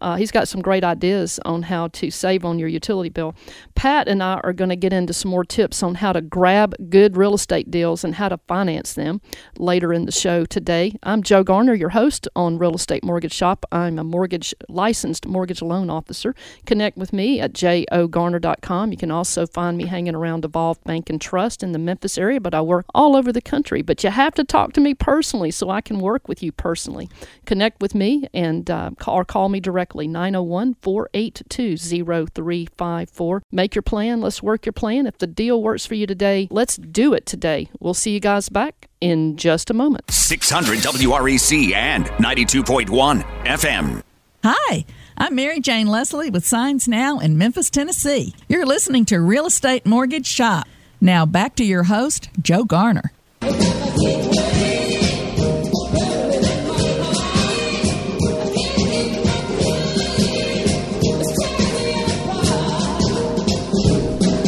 Uh, 0.00 0.16
he's 0.16 0.30
got 0.30 0.48
some 0.48 0.62
great 0.62 0.84
ideas 0.84 1.38
on 1.44 1.62
how 1.62 1.88
to 1.88 2.10
save 2.10 2.44
on 2.44 2.58
your 2.58 2.68
utility 2.68 3.10
bill. 3.10 3.34
Pat 3.74 4.08
and 4.08 4.22
I 4.22 4.40
are 4.44 4.52
going 4.52 4.70
to 4.70 4.76
get 4.76 4.92
into 4.92 5.12
some 5.12 5.30
more 5.30 5.44
tips 5.44 5.82
on 5.82 5.96
how 5.96 6.12
to 6.12 6.20
grab 6.20 6.74
good 6.90 7.16
real 7.16 7.34
estate 7.34 7.70
deals 7.70 8.04
and 8.04 8.14
how 8.14 8.28
to 8.28 8.38
finance 8.48 8.94
them 8.94 9.20
later 9.58 9.92
in 9.92 10.06
the 10.06 10.12
show 10.12 10.44
today. 10.44 10.94
I'm 11.02 11.22
Joe 11.22 11.42
Garner, 11.42 11.74
your 11.74 11.90
host 11.90 12.28
on 12.36 12.58
Real 12.58 12.74
Estate 12.74 13.04
Mortgage 13.04 13.32
Shop. 13.32 13.64
I'm 13.72 13.98
a 13.98 14.04
mortgage 14.04 14.54
licensed 14.68 15.26
mortgage 15.26 15.62
loan 15.62 15.90
officer. 15.90 16.34
Connect 16.66 16.96
with 16.96 17.12
me 17.12 17.40
at 17.40 17.52
jogarner.com. 17.52 18.90
You 18.92 18.96
can 18.96 19.10
also 19.10 19.46
find 19.46 19.76
me 19.76 19.86
hanging 19.86 20.14
around 20.14 20.44
Evolve 20.44 20.82
Bank 20.84 21.10
and 21.10 21.20
Trust 21.20 21.62
in 21.62 21.72
the 21.72 21.78
Memphis 21.78 22.18
area, 22.18 22.40
but 22.40 22.54
I 22.54 22.60
work 22.60 22.86
all 22.94 23.16
over 23.16 23.32
the 23.32 23.40
country. 23.40 23.82
But 23.82 24.04
you 24.04 24.10
have 24.10 24.34
to 24.34 24.44
talk 24.44 24.72
to 24.74 24.80
me 24.80 24.94
personally 24.94 25.50
so 25.50 25.70
I 25.70 25.80
can 25.80 25.98
work 25.98 26.28
with 26.28 26.42
you 26.42 26.52
personally. 26.52 27.08
Connect 27.46 27.80
with 27.80 27.94
me 27.94 28.28
and 28.32 28.70
uh, 28.70 28.90
or 29.06 29.24
call 29.24 29.48
me 29.48 29.60
directly 29.82 30.06
901 30.06 30.74
482 30.80 31.76
0354. 31.76 33.42
Make 33.50 33.74
your 33.74 33.82
plan. 33.82 34.20
Let's 34.20 34.40
work 34.42 34.64
your 34.64 34.72
plan. 34.72 35.06
If 35.08 35.18
the 35.18 35.26
deal 35.26 35.60
works 35.60 35.84
for 35.86 35.96
you 35.96 36.06
today, 36.06 36.46
let's 36.52 36.76
do 36.76 37.14
it 37.14 37.26
today. 37.26 37.68
We'll 37.80 37.94
see 37.94 38.12
you 38.12 38.20
guys 38.20 38.48
back 38.48 38.88
in 39.00 39.36
just 39.36 39.70
a 39.70 39.74
moment. 39.74 40.08
600 40.10 40.78
WREC 40.78 41.72
and 41.72 42.06
92.1 42.06 43.24
FM. 43.44 44.02
Hi, 44.44 44.84
I'm 45.16 45.34
Mary 45.34 45.60
Jane 45.60 45.88
Leslie 45.88 46.30
with 46.30 46.46
Signs 46.46 46.86
Now 46.86 47.18
in 47.18 47.36
Memphis, 47.36 47.68
Tennessee. 47.68 48.34
You're 48.48 48.66
listening 48.66 49.04
to 49.06 49.18
Real 49.18 49.46
Estate 49.46 49.84
Mortgage 49.84 50.26
Shop. 50.26 50.68
Now 51.00 51.26
back 51.26 51.56
to 51.56 51.64
your 51.64 51.84
host, 51.84 52.30
Joe 52.40 52.64
Garner. 52.64 53.10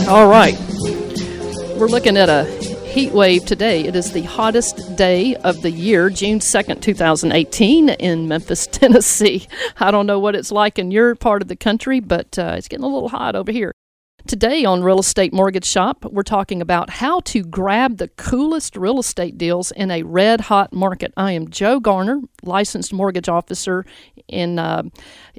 All 0.06 0.28
right. 0.28 0.54
We're 1.78 1.88
looking 1.88 2.18
at 2.18 2.28
a 2.28 2.44
heat 2.44 3.12
wave 3.12 3.46
today. 3.46 3.84
It 3.84 3.96
is 3.96 4.12
the 4.12 4.20
hottest 4.23 4.96
day 4.96 5.34
of 5.37 5.62
the 5.62 5.70
year, 5.70 6.11
June 6.11 6.40
2nd, 6.40 6.82
2018, 6.82 7.88
in 7.88 8.28
Memphis, 8.28 8.66
Tennessee. 8.70 9.46
I 9.78 9.90
don't 9.90 10.06
know 10.06 10.18
what 10.18 10.37
it's 10.37 10.52
like 10.52 10.78
in 10.78 10.90
your 10.90 11.14
part 11.14 11.40
of 11.40 11.49
the 11.49 11.56
country, 11.56 12.00
but 12.00 12.38
uh, 12.38 12.54
it's 12.58 12.68
getting 12.68 12.84
a 12.84 12.88
little 12.88 13.08
hot 13.08 13.34
over 13.34 13.50
here. 13.50 13.73
Today 14.26 14.64
on 14.64 14.83
Real 14.83 15.00
Estate 15.00 15.35
Mortgage 15.35 15.66
Shop, 15.66 16.02
we're 16.07 16.23
talking 16.23 16.62
about 16.62 16.88
how 16.88 17.21
to 17.21 17.43
grab 17.45 17.99
the 17.99 18.09
coolest 18.09 18.75
real 18.75 18.99
estate 18.99 19.37
deals 19.37 19.71
in 19.71 19.90
a 19.90 20.02
red 20.02 20.40
hot 20.40 20.73
market. 20.73 21.12
I 21.14 21.33
am 21.33 21.50
Joe 21.50 21.78
Garner, 21.78 22.23
licensed 22.43 22.90
mortgage 22.90 23.28
officer, 23.28 23.85
and 24.31 24.59
uh, 24.59 24.85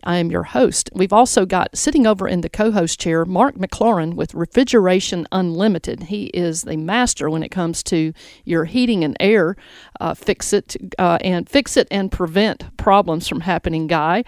I 0.04 0.18
am 0.18 0.30
your 0.30 0.44
host. 0.44 0.92
We've 0.94 1.12
also 1.12 1.48
got 1.48 1.76
sitting 1.76 2.06
over 2.06 2.28
in 2.28 2.42
the 2.42 2.50
co 2.50 2.70
host 2.70 3.00
chair 3.00 3.26
Mark 3.26 3.56
McLaurin 3.56 4.14
with 4.14 4.36
Refrigeration 4.36 5.28
Unlimited. 5.32 6.04
He 6.04 6.26
is 6.26 6.62
the 6.62 6.78
master 6.78 7.28
when 7.28 7.42
it 7.42 7.50
comes 7.50 7.82
to 7.84 8.14
your 8.44 8.66
heating 8.66 9.04
and 9.04 9.18
air 9.20 9.56
uh, 10.00 10.14
fix 10.14 10.54
it 10.54 10.78
uh, 11.00 11.18
and 11.22 11.50
fix 11.50 11.76
it 11.76 11.88
and 11.90 12.12
prevent 12.12 12.78
problems 12.78 13.28
from 13.28 13.42
happening 13.42 13.88
guy. 13.88 14.24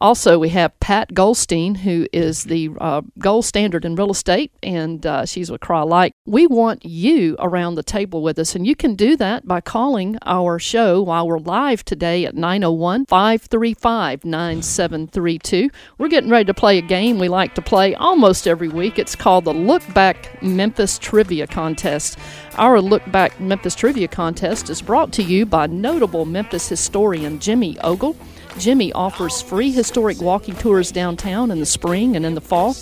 Also, 0.00 0.38
we 0.38 0.50
have 0.50 0.78
Pat 0.80 1.14
Goldstein, 1.14 1.76
who 1.76 2.06
is 2.12 2.44
the 2.44 2.70
uh, 2.80 3.02
gold 3.18 3.44
standard 3.44 3.84
in 3.84 3.96
real 3.96 4.10
estate, 4.10 4.52
and 4.62 5.04
uh, 5.06 5.24
she's 5.24 5.50
with 5.50 5.60
Crye-Leike. 5.60 6.12
We 6.26 6.46
want 6.46 6.84
you 6.84 7.36
around 7.38 7.76
the 7.76 7.82
table 7.82 8.22
with 8.22 8.38
us, 8.38 8.54
and 8.54 8.66
you 8.66 8.76
can 8.76 8.94
do 8.94 9.16
that 9.16 9.46
by 9.46 9.60
calling 9.60 10.18
our 10.22 10.58
show 10.58 11.02
while 11.02 11.26
we're 11.26 11.38
live 11.38 11.84
today 11.84 12.26
at 12.26 12.34
901 12.34 13.06
535 13.06 14.24
9732. 14.24 15.70
We're 15.98 16.08
getting 16.08 16.30
ready 16.30 16.44
to 16.44 16.54
play 16.54 16.78
a 16.78 16.82
game 16.82 17.18
we 17.18 17.28
like 17.28 17.54
to 17.54 17.62
play 17.62 17.94
almost 17.94 18.46
every 18.46 18.68
week. 18.68 18.98
It's 18.98 19.16
called 19.16 19.44
the 19.44 19.54
Look 19.54 19.82
Back 19.94 20.42
Memphis 20.42 20.98
Trivia 20.98 21.46
Contest. 21.46 22.18
Our 22.56 22.80
Look 22.80 23.02
Back 23.10 23.40
Memphis 23.40 23.74
Trivia 23.74 24.08
Contest 24.08 24.70
is 24.70 24.82
brought 24.82 25.12
to 25.14 25.22
you 25.22 25.46
by 25.46 25.66
notable 25.66 26.24
Memphis 26.24 26.68
historian 26.68 27.38
Jimmy 27.38 27.78
Ogle. 27.80 28.16
Jimmy 28.58 28.92
offers 28.92 29.42
free 29.42 29.70
historic 29.70 30.20
walking 30.20 30.56
tours 30.56 30.90
downtown 30.90 31.50
in 31.50 31.60
the 31.60 31.66
spring 31.66 32.16
and 32.16 32.24
in 32.24 32.34
the 32.34 32.40
fall. 32.40 32.72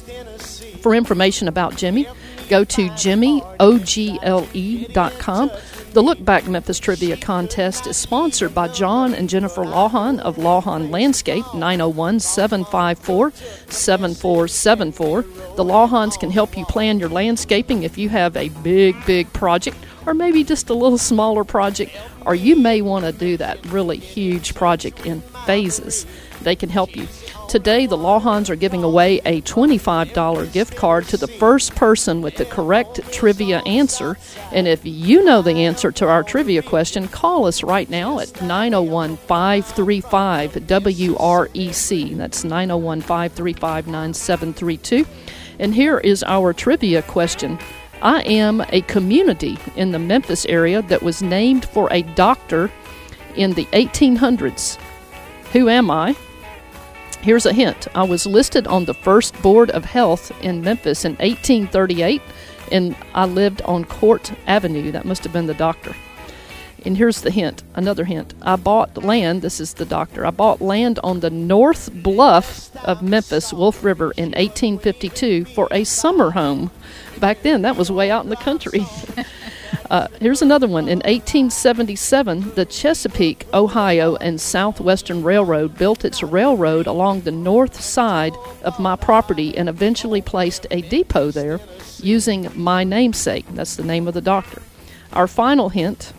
For 0.83 0.95
information 0.95 1.49
about 1.49 1.77
Jimmy, 1.77 2.07
go 2.49 2.65
to 2.65 2.89
jimmyogle.com. 2.91 5.51
The 5.93 6.03
Look 6.03 6.25
Back 6.25 6.49
Memphis 6.49 6.79
Trivia 6.81 7.17
Contest 7.17 7.87
is 7.87 7.97
sponsored 7.97 8.55
by 8.55 8.69
John 8.69 9.15
and 9.15 9.29
Jennifer 9.29 9.65
Lawhon 9.65 10.21
of 10.21 10.37
Lawhon 10.37 10.91
Landscape, 10.91 11.45
901 11.55 12.21
754 12.21 13.33
7474. 13.71 15.23
The 15.55 15.65
Lawhons 15.65 16.17
can 16.17 16.31
help 16.31 16.57
you 16.57 16.65
plan 16.65 16.99
your 16.99 17.09
landscaping 17.09 17.85
if 17.85 17.97
you 17.97 18.09
have 18.09 18.37
a 18.37 18.49
big, 18.49 18.97
big 19.07 19.33
project 19.33 19.77
or 20.07 20.15
maybe 20.15 20.45
just 20.45 20.71
a 20.71 20.75
little 20.75 20.99
smaller 20.99 21.45
project, 21.45 21.97
or 22.27 22.35
you 22.35 22.57
may 22.57 22.83
want 22.83 23.05
to 23.05 23.13
do 23.13 23.37
that 23.37 23.65
really 23.67 23.97
huge 23.97 24.55
project 24.55 25.05
in 25.07 25.23
phases. 25.45 26.07
They 26.43 26.57
can 26.57 26.69
help 26.69 26.97
you. 26.97 27.07
Today, 27.49 27.87
the 27.87 27.97
Lawhons 27.97 28.51
are 28.51 28.57
giving 28.57 28.83
away 28.83 29.21
a 29.25 29.41
$25 29.43 30.53
gift 30.53 30.77
card 30.77 31.05
to 31.07 31.17
the 31.17 31.29
first 31.29 31.75
person 31.75 32.21
with 32.21 32.37
the 32.37 32.45
correct 32.45 33.01
trivia 33.13 33.61
answer. 33.61 34.17
And 34.51 34.67
if 34.67 34.81
you 34.85 35.23
know 35.25 35.43
the 35.43 35.65
answer 35.65 35.93
to 35.93 36.09
our 36.09 36.23
trivia 36.23 36.63
question, 36.63 37.07
call 37.07 37.47
us 37.47 37.63
right 37.63 37.89
now 37.89 38.19
at 38.19 38.43
901 38.43 39.17
535 39.19 40.53
WREC. 40.53 42.17
That's 42.17 42.45
901 42.45 43.01
535 43.03 43.87
9732. 43.87 45.07
And 45.59 45.75
here 45.75 45.99
is 45.99 46.25
our 46.25 46.53
trivia 46.53 47.03
question. 47.03 47.59
I 48.03 48.23
am 48.23 48.63
a 48.71 48.81
community 48.83 49.57
in 49.77 49.93
the 49.93 49.99
Memphis 49.99 50.45
area 50.47 50.83
that 50.83 51.03
was 51.03 51.23
named 51.23 51.65
for 51.67 51.89
a 51.93 52.03
doctor 52.03 52.71
in 53.37 53.53
the 53.53 53.67
1800s. 53.67 54.79
Who 55.55 55.69
am 55.69 55.89
I? 55.89 56.17
Here's 57.21 57.47
a 57.47 57.53
hint. 57.53 57.87
I 57.95 58.03
was 58.03 58.27
listed 58.27 58.67
on 58.67 58.87
the 58.87 58.93
first 58.93 59.41
board 59.41 59.71
of 59.71 59.85
health 59.85 60.33
in 60.43 60.63
Memphis 60.63 61.05
in 61.05 61.13
1838, 61.13 62.21
and 62.73 62.97
I 63.15 63.27
lived 63.27 63.63
on 63.63 63.85
Court 63.85 64.33
Avenue. 64.49 64.91
That 64.91 65.05
must 65.05 65.23
have 65.23 65.33
been 65.33 65.47
the 65.47 65.55
doctor. 65.55 65.95
And 66.85 66.97
here's 66.97 67.21
the 67.21 67.31
hint 67.31 67.63
another 67.77 68.05
hint. 68.05 68.35
I 68.43 68.57
bought 68.57 69.05
land, 69.05 69.43
this 69.43 69.61
is 69.61 69.75
the 69.75 69.85
doctor, 69.85 70.27
I 70.27 70.31
bought 70.31 70.61
land 70.61 70.99
on 71.05 71.21
the 71.21 71.31
north 71.31 71.89
bluff 72.03 72.75
of 72.85 73.01
Memphis, 73.01 73.53
Wolf 73.53 73.85
River, 73.85 74.11
in 74.17 74.33
1852 74.33 75.45
for 75.45 75.69
a 75.71 75.85
summer 75.85 76.33
home. 76.33 76.73
Back 77.21 77.43
then, 77.43 77.63
that 77.63 77.77
was 77.77 77.93
way 77.93 78.11
out 78.11 78.25
in 78.25 78.31
the 78.31 78.37
country. 78.37 78.85
Uh, 79.91 80.09
here's 80.21 80.43
another 80.43 80.67
one. 80.67 80.85
In 80.85 80.99
1877, 81.01 82.55
the 82.55 82.65
Chesapeake, 82.65 83.47
Ohio, 83.53 84.17
and 84.17 84.41
Southwestern 84.41 85.23
Railroad 85.23 85.77
built 85.77 86.05
its 86.05 86.23
railroad 86.23 86.87
along 86.87 87.21
the 87.21 87.31
north 87.31 87.81
side 87.81 88.35
of 88.63 88.81
my 88.81 88.97
property 88.97 89.57
and 89.57 89.69
eventually 89.69 90.23
placed 90.23 90.67
a 90.71 90.81
depot 90.83 91.31
there 91.31 91.61
using 91.99 92.51
my 92.55 92.83
namesake. 92.85 93.45
That's 93.51 93.77
the 93.77 93.85
name 93.85 94.09
of 94.09 94.15
the 94.15 94.23
doctor. 94.23 94.63
Our 95.13 95.27
final 95.27 95.69
hint 95.69 96.13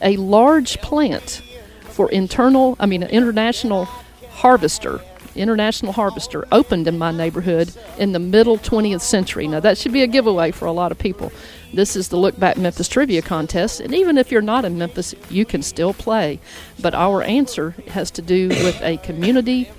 a 0.00 0.16
large 0.16 0.78
plant 0.78 1.42
for 1.84 2.10
internal, 2.10 2.76
I 2.80 2.86
mean, 2.86 3.04
an 3.04 3.10
international 3.10 3.84
harvester 4.30 5.00
International 5.34 5.92
Harvester, 5.92 6.46
opened 6.52 6.86
in 6.86 6.98
my 6.98 7.10
neighborhood 7.10 7.72
in 7.98 8.12
the 8.12 8.18
middle 8.18 8.58
20th 8.58 9.00
century. 9.00 9.48
Now, 9.48 9.60
that 9.60 9.78
should 9.78 9.92
be 9.92 10.02
a 10.02 10.06
giveaway 10.06 10.50
for 10.50 10.66
a 10.66 10.72
lot 10.72 10.92
of 10.92 10.98
people. 10.98 11.32
This 11.74 11.96
is 11.96 12.08
the 12.08 12.18
Look 12.18 12.38
Back 12.38 12.58
Memphis 12.58 12.86
Trivia 12.86 13.22
Contest, 13.22 13.80
and 13.80 13.94
even 13.94 14.18
if 14.18 14.30
you're 14.30 14.42
not 14.42 14.64
in 14.66 14.76
Memphis, 14.76 15.14
you 15.30 15.46
can 15.46 15.62
still 15.62 15.94
play. 15.94 16.38
But 16.80 16.94
our 16.94 17.22
answer 17.22 17.74
has 17.88 18.10
to 18.12 18.22
do 18.22 18.48
with 18.48 18.78
a 18.82 18.98
community 18.98 19.70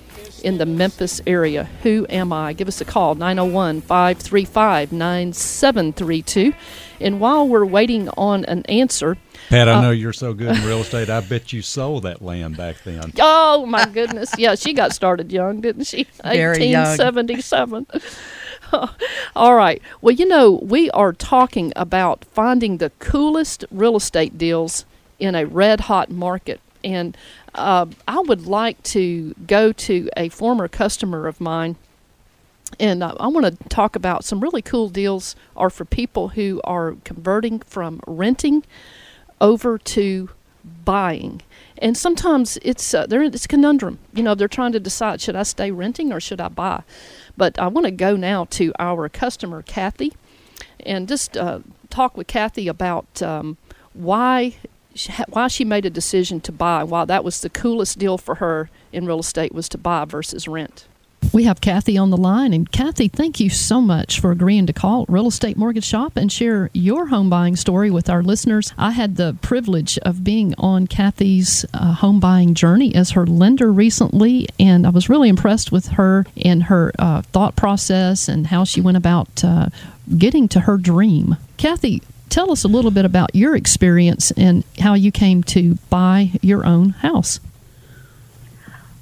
in 0.42 0.58
the 0.58 0.66
Memphis 0.66 1.20
area. 1.26 1.64
Who 1.84 2.04
am 2.10 2.32
I? 2.32 2.52
Give 2.52 2.66
us 2.66 2.80
a 2.80 2.84
call, 2.84 3.14
901 3.14 3.80
535 3.82 4.92
9732. 4.92 6.52
And 7.00 7.20
while 7.20 7.46
we're 7.48 7.64
waiting 7.64 8.08
on 8.10 8.44
an 8.46 8.64
answer, 8.66 9.16
Pat, 9.48 9.68
I 9.68 9.74
Uh, 9.74 9.80
know 9.82 9.90
you're 9.92 10.12
so 10.12 10.34
good 10.34 10.56
in 10.56 10.64
real 10.64 10.80
estate. 10.80 11.08
I 11.10 11.20
bet 11.20 11.52
you 11.52 11.62
sold 11.62 12.02
that 12.02 12.22
land 12.22 12.56
back 12.56 12.82
then. 12.84 13.12
Oh 13.20 13.66
my 13.66 13.84
goodness! 13.86 14.32
Yeah, 14.36 14.56
she 14.56 14.72
got 14.72 14.92
started 14.92 15.30
young, 15.30 15.60
didn't 15.60 15.84
she? 15.84 16.08
Very 16.24 16.58
young. 16.72 16.96
1877. 18.70 19.08
All 19.36 19.54
right. 19.54 19.82
Well, 20.00 20.14
you 20.14 20.26
know, 20.26 20.52
we 20.52 20.90
are 20.90 21.12
talking 21.12 21.72
about 21.76 22.24
finding 22.26 22.78
the 22.78 22.90
coolest 22.98 23.64
real 23.70 23.96
estate 23.96 24.38
deals 24.38 24.84
in 25.18 25.34
a 25.34 25.46
red 25.46 25.82
hot 25.82 26.10
market, 26.10 26.60
and 26.82 27.16
uh, 27.54 27.86
I 28.06 28.20
would 28.20 28.46
like 28.46 28.82
to 28.84 29.34
go 29.46 29.72
to 29.72 30.10
a 30.16 30.28
former 30.28 30.68
customer 30.68 31.26
of 31.26 31.40
mine. 31.40 31.76
And 32.80 33.02
uh, 33.02 33.14
I 33.20 33.28
want 33.28 33.46
to 33.46 33.68
talk 33.68 33.94
about 33.94 34.24
some 34.24 34.40
really 34.40 34.62
cool 34.62 34.88
deals 34.88 35.36
are 35.56 35.70
for 35.70 35.84
people 35.84 36.30
who 36.30 36.60
are 36.64 36.96
converting 37.04 37.60
from 37.60 38.00
renting 38.06 38.64
over 39.40 39.78
to 39.78 40.30
buying. 40.84 41.42
And 41.78 41.96
sometimes 41.96 42.58
it's 42.62 42.94
uh, 42.94 43.06
they're 43.06 43.22
it's 43.22 43.44
a 43.44 43.48
conundrum. 43.48 43.98
You 44.12 44.22
know, 44.22 44.34
they're 44.34 44.48
trying 44.48 44.72
to 44.72 44.80
decide 44.80 45.20
should 45.20 45.36
I 45.36 45.42
stay 45.42 45.70
renting 45.70 46.12
or 46.12 46.20
should 46.20 46.40
I 46.40 46.48
buy. 46.48 46.82
But 47.36 47.58
I 47.58 47.66
want 47.68 47.86
to 47.86 47.90
go 47.90 48.16
now 48.16 48.44
to 48.50 48.72
our 48.78 49.08
customer 49.08 49.62
Kathy, 49.62 50.12
and 50.84 51.08
just 51.08 51.36
uh, 51.36 51.60
talk 51.90 52.16
with 52.16 52.26
Kathy 52.26 52.68
about 52.68 53.22
um, 53.22 53.56
why 53.92 54.54
why 55.28 55.48
she 55.48 55.64
made 55.64 55.84
a 55.84 55.90
decision 55.90 56.40
to 56.42 56.52
buy. 56.52 56.84
Why 56.84 57.04
that 57.04 57.24
was 57.24 57.40
the 57.40 57.50
coolest 57.50 57.98
deal 57.98 58.18
for 58.18 58.36
her 58.36 58.70
in 58.92 59.06
real 59.06 59.20
estate 59.20 59.52
was 59.52 59.68
to 59.70 59.78
buy 59.78 60.04
versus 60.04 60.46
rent. 60.46 60.86
We 61.32 61.44
have 61.44 61.60
Kathy 61.60 61.98
on 61.98 62.10
the 62.10 62.16
line, 62.16 62.52
and 62.52 62.70
Kathy, 62.70 63.08
thank 63.08 63.40
you 63.40 63.50
so 63.50 63.80
much 63.80 64.20
for 64.20 64.30
agreeing 64.30 64.66
to 64.66 64.72
call 64.72 65.04
Real 65.08 65.26
Estate 65.26 65.56
Mortgage 65.56 65.84
Shop 65.84 66.16
and 66.16 66.30
share 66.30 66.70
your 66.72 67.06
home 67.06 67.28
buying 67.28 67.56
story 67.56 67.90
with 67.90 68.08
our 68.08 68.22
listeners. 68.22 68.72
I 68.78 68.92
had 68.92 69.16
the 69.16 69.36
privilege 69.42 69.98
of 69.98 70.22
being 70.22 70.54
on 70.58 70.86
Kathy's 70.86 71.64
uh, 71.74 71.94
home 71.94 72.20
buying 72.20 72.54
journey 72.54 72.94
as 72.94 73.12
her 73.12 73.26
lender 73.26 73.72
recently, 73.72 74.48
and 74.60 74.86
I 74.86 74.90
was 74.90 75.08
really 75.08 75.28
impressed 75.28 75.72
with 75.72 75.88
her 75.88 76.24
and 76.36 76.64
her 76.64 76.92
uh, 76.98 77.22
thought 77.22 77.56
process 77.56 78.28
and 78.28 78.46
how 78.46 78.64
she 78.64 78.80
went 78.80 78.96
about 78.96 79.42
uh, 79.42 79.70
getting 80.16 80.48
to 80.48 80.60
her 80.60 80.76
dream. 80.76 81.36
Kathy, 81.56 82.02
tell 82.28 82.52
us 82.52 82.64
a 82.64 82.68
little 82.68 82.90
bit 82.90 83.04
about 83.04 83.34
your 83.34 83.56
experience 83.56 84.30
and 84.32 84.64
how 84.80 84.94
you 84.94 85.10
came 85.10 85.42
to 85.44 85.78
buy 85.90 86.32
your 86.42 86.64
own 86.64 86.90
house. 86.90 87.40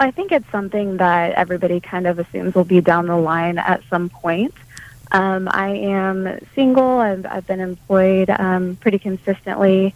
I 0.01 0.11
think 0.11 0.33
it's 0.33 0.51
something 0.51 0.97
that 0.97 1.33
everybody 1.33 1.81
kind 1.81 2.07
of 2.07 2.19
assumes 2.19 2.55
will 2.55 2.65
be 2.65 2.81
down 2.81 3.07
the 3.07 3.17
line 3.17 3.59
at 3.59 3.83
some 3.89 4.09
point. 4.09 4.55
Um, 5.13 5.49
I 5.51 5.69
am 5.69 6.41
single. 6.55 6.99
I've, 6.99 7.27
I've 7.27 7.47
been 7.47 7.61
employed 7.61 8.31
um, 8.31 8.77
pretty 8.77 8.99
consistently 8.99 9.95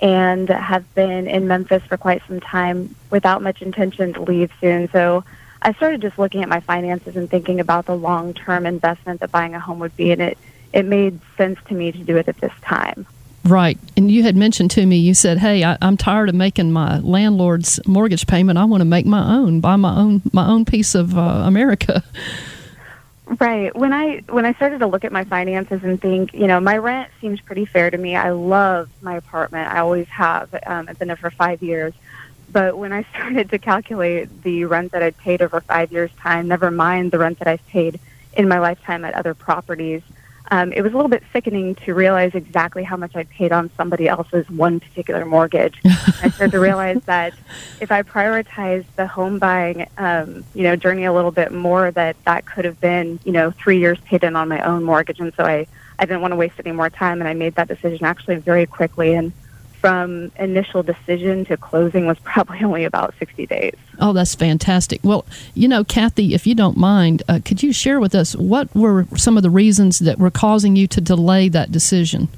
and 0.00 0.48
have 0.48 0.94
been 0.94 1.26
in 1.26 1.46
Memphis 1.46 1.82
for 1.84 1.96
quite 1.96 2.22
some 2.26 2.40
time 2.40 2.94
without 3.10 3.42
much 3.42 3.62
intention 3.62 4.12
to 4.14 4.22
leave 4.22 4.50
soon. 4.60 4.88
So 4.90 5.24
I 5.62 5.72
started 5.74 6.00
just 6.00 6.18
looking 6.18 6.42
at 6.42 6.48
my 6.48 6.60
finances 6.60 7.16
and 7.16 7.28
thinking 7.28 7.60
about 7.60 7.86
the 7.86 7.94
long 7.94 8.32
term 8.34 8.66
investment 8.66 9.20
that 9.20 9.30
buying 9.30 9.54
a 9.54 9.60
home 9.60 9.78
would 9.80 9.96
be, 9.96 10.10
and 10.10 10.22
it, 10.22 10.38
it 10.72 10.84
made 10.84 11.20
sense 11.36 11.58
to 11.68 11.74
me 11.74 11.92
to 11.92 11.98
do 11.98 12.16
it 12.16 12.28
at 12.28 12.38
this 12.38 12.52
time. 12.62 13.06
Right. 13.44 13.78
And 13.96 14.10
you 14.10 14.22
had 14.22 14.36
mentioned 14.36 14.70
to 14.72 14.84
me, 14.84 14.98
you 14.98 15.14
said, 15.14 15.38
hey, 15.38 15.64
I, 15.64 15.78
I'm 15.80 15.96
tired 15.96 16.28
of 16.28 16.34
making 16.34 16.72
my 16.72 16.98
landlord's 16.98 17.80
mortgage 17.86 18.26
payment. 18.26 18.58
I 18.58 18.64
want 18.64 18.82
to 18.82 18.84
make 18.84 19.06
my 19.06 19.34
own, 19.34 19.60
buy 19.60 19.76
my 19.76 19.96
own, 19.96 20.22
my 20.32 20.46
own 20.46 20.64
piece 20.64 20.94
of 20.94 21.16
uh, 21.16 21.20
America. 21.20 22.04
Right. 23.38 23.74
When 23.76 23.92
I 23.92 24.22
when 24.28 24.44
I 24.44 24.54
started 24.54 24.80
to 24.80 24.88
look 24.88 25.04
at 25.04 25.12
my 25.12 25.22
finances 25.22 25.84
and 25.84 26.00
think, 26.02 26.34
you 26.34 26.48
know, 26.48 26.58
my 26.58 26.76
rent 26.76 27.12
seems 27.20 27.40
pretty 27.40 27.64
fair 27.64 27.88
to 27.88 27.96
me. 27.96 28.16
I 28.16 28.30
love 28.30 28.90
my 29.02 29.16
apartment. 29.16 29.72
I 29.72 29.78
always 29.78 30.08
have. 30.08 30.52
Um, 30.66 30.86
I've 30.88 30.98
been 30.98 31.06
there 31.06 31.16
for 31.16 31.30
five 31.30 31.62
years. 31.62 31.94
But 32.52 32.76
when 32.76 32.92
I 32.92 33.02
started 33.14 33.50
to 33.50 33.58
calculate 33.58 34.42
the 34.42 34.64
rent 34.64 34.92
that 34.92 35.02
I'd 35.02 35.16
paid 35.16 35.42
over 35.42 35.60
five 35.60 35.92
years' 35.92 36.10
time, 36.18 36.48
never 36.48 36.72
mind 36.72 37.12
the 37.12 37.18
rent 37.18 37.38
that 37.38 37.46
I've 37.46 37.64
paid 37.68 38.00
in 38.32 38.48
my 38.48 38.58
lifetime 38.58 39.04
at 39.04 39.14
other 39.14 39.34
properties, 39.34 40.02
um, 40.50 40.72
it 40.72 40.82
was 40.82 40.92
a 40.92 40.96
little 40.96 41.08
bit 41.08 41.22
sickening 41.32 41.76
to 41.76 41.94
realize 41.94 42.34
exactly 42.34 42.82
how 42.82 42.96
much 42.96 43.14
I 43.14 43.22
paid 43.24 43.52
on 43.52 43.70
somebody 43.76 44.08
else's 44.08 44.48
one 44.50 44.80
particular 44.80 45.24
mortgage. 45.24 45.80
I 45.84 46.30
started 46.30 46.50
to 46.52 46.60
realize 46.60 47.00
that 47.04 47.34
if 47.80 47.92
I 47.92 48.02
prioritized 48.02 48.86
the 48.96 49.06
home 49.06 49.38
buying, 49.38 49.86
um, 49.96 50.44
you 50.54 50.64
know, 50.64 50.74
journey 50.74 51.04
a 51.04 51.12
little 51.12 51.30
bit 51.30 51.52
more, 51.52 51.92
that 51.92 52.16
that 52.24 52.46
could 52.46 52.64
have 52.64 52.80
been, 52.80 53.20
you 53.24 53.32
know, 53.32 53.52
three 53.52 53.78
years 53.78 53.98
paid 54.00 54.24
in 54.24 54.34
on 54.34 54.48
my 54.48 54.60
own 54.62 54.82
mortgage. 54.82 55.20
And 55.20 55.32
so 55.34 55.44
I, 55.44 55.68
I 56.00 56.06
didn't 56.06 56.20
want 56.20 56.32
to 56.32 56.36
waste 56.36 56.56
any 56.58 56.72
more 56.72 56.90
time, 56.90 57.20
and 57.20 57.28
I 57.28 57.34
made 57.34 57.54
that 57.54 57.68
decision 57.68 58.04
actually 58.04 58.36
very 58.36 58.66
quickly. 58.66 59.14
And 59.14 59.32
from 59.80 60.30
initial 60.38 60.82
decision 60.82 61.44
to 61.46 61.56
closing 61.56 62.06
was 62.06 62.18
probably 62.20 62.58
only 62.62 62.84
about 62.84 63.14
60 63.18 63.46
days. 63.46 63.74
Oh, 63.98 64.12
that's 64.12 64.34
fantastic. 64.34 65.00
Well, 65.02 65.24
you 65.54 65.68
know, 65.68 65.84
Kathy, 65.84 66.34
if 66.34 66.46
you 66.46 66.54
don't 66.54 66.76
mind, 66.76 67.22
uh, 67.28 67.40
could 67.44 67.62
you 67.62 67.72
share 67.72 67.98
with 67.98 68.14
us 68.14 68.36
what 68.36 68.74
were 68.74 69.06
some 69.16 69.36
of 69.36 69.42
the 69.42 69.50
reasons 69.50 70.00
that 70.00 70.18
were 70.18 70.30
causing 70.30 70.76
you 70.76 70.86
to 70.88 71.00
delay 71.00 71.48
that 71.48 71.72
decision? 71.72 72.28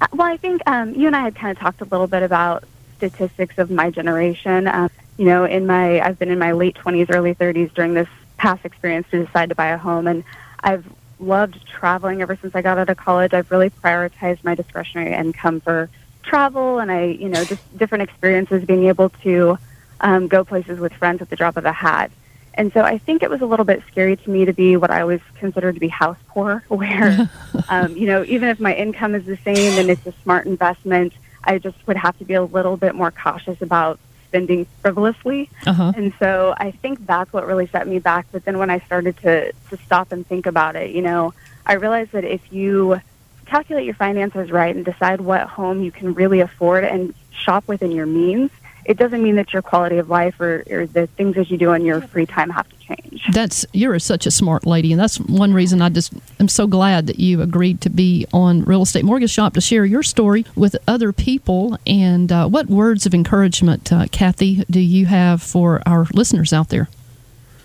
Uh, 0.00 0.06
Well, 0.12 0.26
I 0.26 0.36
think 0.36 0.62
um, 0.66 0.94
you 0.94 1.06
and 1.06 1.16
I 1.16 1.22
had 1.22 1.34
kind 1.34 1.56
of 1.56 1.58
talked 1.58 1.80
a 1.80 1.84
little 1.84 2.06
bit 2.06 2.22
about 2.22 2.64
statistics 2.98 3.58
of 3.58 3.70
my 3.70 3.90
generation. 3.90 4.68
Um, 4.68 4.90
you 5.16 5.24
know, 5.24 5.44
in 5.44 5.66
my 5.66 6.00
I've 6.00 6.18
been 6.18 6.30
in 6.30 6.38
my 6.38 6.52
late 6.52 6.76
20s, 6.76 7.06
early 7.10 7.34
30s 7.34 7.72
during 7.74 7.94
this 7.94 8.08
past 8.36 8.64
experience 8.64 9.06
to 9.10 9.24
decide 9.24 9.48
to 9.48 9.54
buy 9.54 9.68
a 9.68 9.78
home, 9.78 10.06
and 10.06 10.24
I've 10.60 10.84
loved 11.20 11.64
traveling 11.66 12.20
ever 12.20 12.36
since 12.36 12.54
I 12.54 12.62
got 12.62 12.78
out 12.78 12.88
of 12.88 12.96
college. 12.96 13.32
I've 13.32 13.50
really 13.50 13.70
prioritized 13.70 14.44
my 14.44 14.54
discretionary 14.54 15.12
income 15.14 15.60
for 15.60 15.88
travel, 16.24 16.78
and 16.78 16.90
I, 16.90 17.04
you 17.04 17.28
know, 17.28 17.44
just 17.44 17.62
different 17.78 18.02
experiences, 18.02 18.64
being 18.64 18.84
able 18.84 19.10
to 19.22 19.58
um, 20.00 20.28
go 20.28 20.44
places 20.44 20.78
with 20.80 20.92
friends 20.94 21.22
at 21.22 21.30
the 21.30 21.36
drop 21.36 21.56
of 21.56 21.64
a 21.64 21.72
hat. 21.72 22.10
And 22.56 22.72
so 22.72 22.82
I 22.82 22.98
think 22.98 23.22
it 23.22 23.30
was 23.30 23.40
a 23.40 23.46
little 23.46 23.64
bit 23.64 23.82
scary 23.90 24.16
to 24.16 24.30
me 24.30 24.44
to 24.44 24.52
be 24.52 24.76
what 24.76 24.90
I 24.90 25.00
always 25.00 25.20
considered 25.38 25.74
to 25.74 25.80
be 25.80 25.88
house 25.88 26.18
poor, 26.28 26.64
where, 26.68 27.30
um, 27.68 27.96
you 27.96 28.06
know, 28.06 28.24
even 28.24 28.48
if 28.48 28.60
my 28.60 28.74
income 28.74 29.14
is 29.14 29.24
the 29.24 29.38
same 29.38 29.78
and 29.78 29.90
it's 29.90 30.06
a 30.06 30.12
smart 30.22 30.46
investment, 30.46 31.12
I 31.42 31.58
just 31.58 31.76
would 31.86 31.96
have 31.96 32.16
to 32.18 32.24
be 32.24 32.34
a 32.34 32.42
little 32.42 32.76
bit 32.76 32.94
more 32.94 33.10
cautious 33.10 33.60
about 33.60 33.98
spending 34.28 34.66
frivolously. 34.80 35.48
Uh-huh. 35.66 35.92
And 35.96 36.12
so 36.18 36.54
I 36.56 36.70
think 36.70 37.06
that's 37.06 37.32
what 37.32 37.46
really 37.46 37.66
set 37.68 37.86
me 37.86 37.98
back. 37.98 38.26
But 38.32 38.44
then 38.44 38.58
when 38.58 38.70
I 38.70 38.80
started 38.80 39.16
to, 39.18 39.52
to 39.52 39.76
stop 39.84 40.10
and 40.10 40.26
think 40.26 40.46
about 40.46 40.74
it, 40.74 40.90
you 40.90 41.02
know, 41.02 41.34
I 41.66 41.74
realized 41.74 42.12
that 42.12 42.24
if 42.24 42.52
you 42.52 43.00
calculate 43.44 43.84
your 43.84 43.94
finances 43.94 44.50
right 44.50 44.74
and 44.74 44.84
decide 44.84 45.20
what 45.20 45.42
home 45.42 45.82
you 45.82 45.90
can 45.90 46.14
really 46.14 46.40
afford 46.40 46.84
and 46.84 47.14
shop 47.30 47.66
within 47.66 47.90
your 47.90 48.06
means, 48.06 48.50
it 48.84 48.98
doesn't 48.98 49.22
mean 49.22 49.36
that 49.36 49.52
your 49.52 49.62
quality 49.62 49.98
of 49.98 50.10
life 50.10 50.38
or, 50.40 50.62
or 50.70 50.86
the 50.86 51.06
things 51.06 51.36
that 51.36 51.50
you 51.50 51.56
do 51.56 51.72
in 51.72 51.84
your 51.84 52.02
free 52.02 52.26
time 52.26 52.50
have 52.50 52.68
to 52.68 52.76
change. 52.76 53.26
That's 53.32 53.64
you're 53.72 53.98
such 53.98 54.26
a 54.26 54.30
smart 54.30 54.66
lady, 54.66 54.92
and 54.92 55.00
that's 55.00 55.18
one 55.18 55.54
reason 55.54 55.80
I 55.80 55.88
just 55.88 56.12
am 56.38 56.48
so 56.48 56.66
glad 56.66 57.06
that 57.06 57.18
you 57.18 57.40
agreed 57.40 57.80
to 57.82 57.90
be 57.90 58.26
on 58.32 58.64
Real 58.64 58.82
Estate 58.82 59.04
Mortgage 59.04 59.30
Shop 59.30 59.54
to 59.54 59.60
share 59.60 59.86
your 59.86 60.02
story 60.02 60.44
with 60.54 60.76
other 60.86 61.12
people. 61.12 61.78
And 61.86 62.30
uh, 62.30 62.46
what 62.46 62.66
words 62.66 63.06
of 63.06 63.14
encouragement, 63.14 63.90
uh, 63.92 64.06
Kathy, 64.12 64.64
do 64.68 64.80
you 64.80 65.06
have 65.06 65.42
for 65.42 65.82
our 65.86 66.06
listeners 66.12 66.52
out 66.52 66.68
there? 66.68 66.88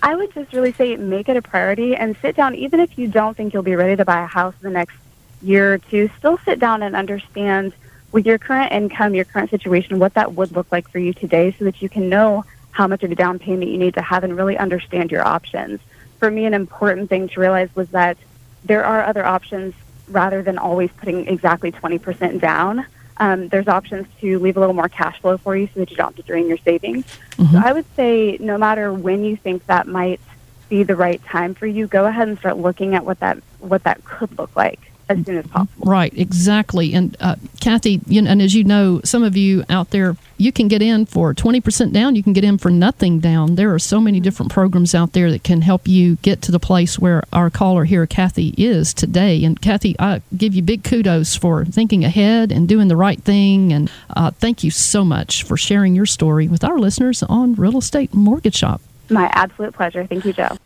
I 0.02 0.14
would 0.14 0.32
just 0.32 0.54
really 0.54 0.72
say 0.72 0.96
make 0.96 1.28
it 1.28 1.36
a 1.36 1.42
priority 1.42 1.94
and 1.94 2.16
sit 2.22 2.34
down, 2.34 2.54
even 2.54 2.80
if 2.80 2.96
you 2.96 3.06
don't 3.08 3.36
think 3.36 3.52
you'll 3.52 3.62
be 3.62 3.76
ready 3.76 3.96
to 3.96 4.04
buy 4.06 4.22
a 4.22 4.26
house 4.26 4.54
in 4.62 4.68
the 4.68 4.72
next 4.72 4.96
year 5.42 5.74
or 5.74 5.78
two, 5.78 6.10
still 6.18 6.38
sit 6.38 6.58
down 6.58 6.82
and 6.82 6.94
understand 6.94 7.72
with 8.12 8.26
your 8.26 8.38
current 8.38 8.72
income, 8.72 9.14
your 9.14 9.24
current 9.24 9.50
situation, 9.50 9.98
what 9.98 10.14
that 10.14 10.34
would 10.34 10.52
look 10.52 10.70
like 10.72 10.88
for 10.90 10.98
you 10.98 11.12
today 11.12 11.54
so 11.58 11.64
that 11.64 11.80
you 11.80 11.88
can 11.88 12.08
know 12.08 12.44
how 12.72 12.86
much 12.86 13.02
of 13.02 13.10
a 13.10 13.14
down 13.14 13.38
payment 13.38 13.70
you 13.70 13.78
need 13.78 13.94
to 13.94 14.02
have 14.02 14.24
and 14.24 14.36
really 14.36 14.56
understand 14.56 15.10
your 15.10 15.26
options. 15.26 15.80
For 16.18 16.30
me, 16.30 16.44
an 16.44 16.54
important 16.54 17.08
thing 17.08 17.28
to 17.28 17.40
realize 17.40 17.74
was 17.74 17.88
that 17.90 18.16
there 18.64 18.84
are 18.84 19.04
other 19.04 19.24
options 19.24 19.74
rather 20.08 20.42
than 20.42 20.58
always 20.58 20.90
putting 20.96 21.26
exactly 21.28 21.72
20% 21.72 22.40
down. 22.40 22.84
Um, 23.16 23.48
there's 23.48 23.68
options 23.68 24.06
to 24.20 24.38
leave 24.38 24.56
a 24.56 24.60
little 24.60 24.74
more 24.74 24.88
cash 24.88 25.20
flow 25.20 25.36
for 25.36 25.56
you 25.56 25.68
so 25.72 25.80
that 25.80 25.90
you 25.90 25.96
don't 25.96 26.08
have 26.08 26.16
to 26.16 26.22
drain 26.22 26.48
your 26.48 26.58
savings. 26.58 27.04
So 27.52 27.60
I 27.64 27.72
would 27.72 27.86
say 27.94 28.38
no 28.40 28.58
matter 28.58 28.92
when 28.92 29.24
you 29.24 29.36
think 29.36 29.66
that 29.66 29.86
might 29.86 30.20
be 30.68 30.82
the 30.84 30.96
right 30.96 31.22
time 31.24 31.54
for 31.54 31.66
you, 31.66 31.86
go 31.86 32.06
ahead 32.06 32.28
and 32.28 32.38
start 32.38 32.56
looking 32.56 32.94
at 32.94 33.04
what 33.04 33.20
that 33.20 33.38
what 33.58 33.84
that 33.84 34.04
could 34.04 34.36
look 34.38 34.54
like 34.56 34.89
as 35.10 35.24
soon 35.24 35.38
as 35.38 35.46
possible. 35.46 35.90
Right, 35.90 36.12
exactly. 36.16 36.94
And 36.94 37.16
uh, 37.20 37.36
Kathy, 37.60 38.00
you 38.06 38.22
know, 38.22 38.30
and 38.30 38.42
as 38.42 38.54
you 38.54 38.64
know, 38.64 39.00
some 39.04 39.22
of 39.22 39.36
you 39.36 39.64
out 39.68 39.90
there 39.90 40.16
you 40.40 40.52
can 40.52 40.68
get 40.68 40.80
in 40.80 41.04
for 41.04 41.34
20% 41.34 41.92
down. 41.92 42.16
You 42.16 42.22
can 42.22 42.32
get 42.32 42.44
in 42.44 42.56
for 42.56 42.70
nothing 42.70 43.20
down. 43.20 43.56
There 43.56 43.74
are 43.74 43.78
so 43.78 44.00
many 44.00 44.20
different 44.20 44.50
programs 44.50 44.94
out 44.94 45.12
there 45.12 45.30
that 45.30 45.44
can 45.44 45.60
help 45.60 45.86
you 45.86 46.16
get 46.16 46.40
to 46.42 46.52
the 46.52 46.58
place 46.58 46.98
where 46.98 47.24
our 47.30 47.50
caller 47.50 47.84
here, 47.84 48.06
Kathy, 48.06 48.54
is 48.56 48.94
today. 48.94 49.44
And 49.44 49.60
Kathy, 49.60 49.94
I 49.98 50.22
give 50.34 50.54
you 50.54 50.62
big 50.62 50.82
kudos 50.82 51.36
for 51.36 51.66
thinking 51.66 52.04
ahead 52.04 52.52
and 52.52 52.66
doing 52.66 52.88
the 52.88 52.96
right 52.96 53.22
thing. 53.22 53.70
And 53.70 53.90
uh, 54.16 54.30
thank 54.30 54.64
you 54.64 54.70
so 54.70 55.04
much 55.04 55.42
for 55.42 55.58
sharing 55.58 55.94
your 55.94 56.06
story 56.06 56.48
with 56.48 56.64
our 56.64 56.78
listeners 56.78 57.22
on 57.22 57.54
Real 57.54 57.76
Estate 57.76 58.14
Mortgage 58.14 58.56
Shop. 58.56 58.80
My 59.10 59.30
absolute 59.34 59.74
pleasure. 59.74 60.06
Thank 60.06 60.24
you, 60.24 60.32
Joe. 60.32 60.56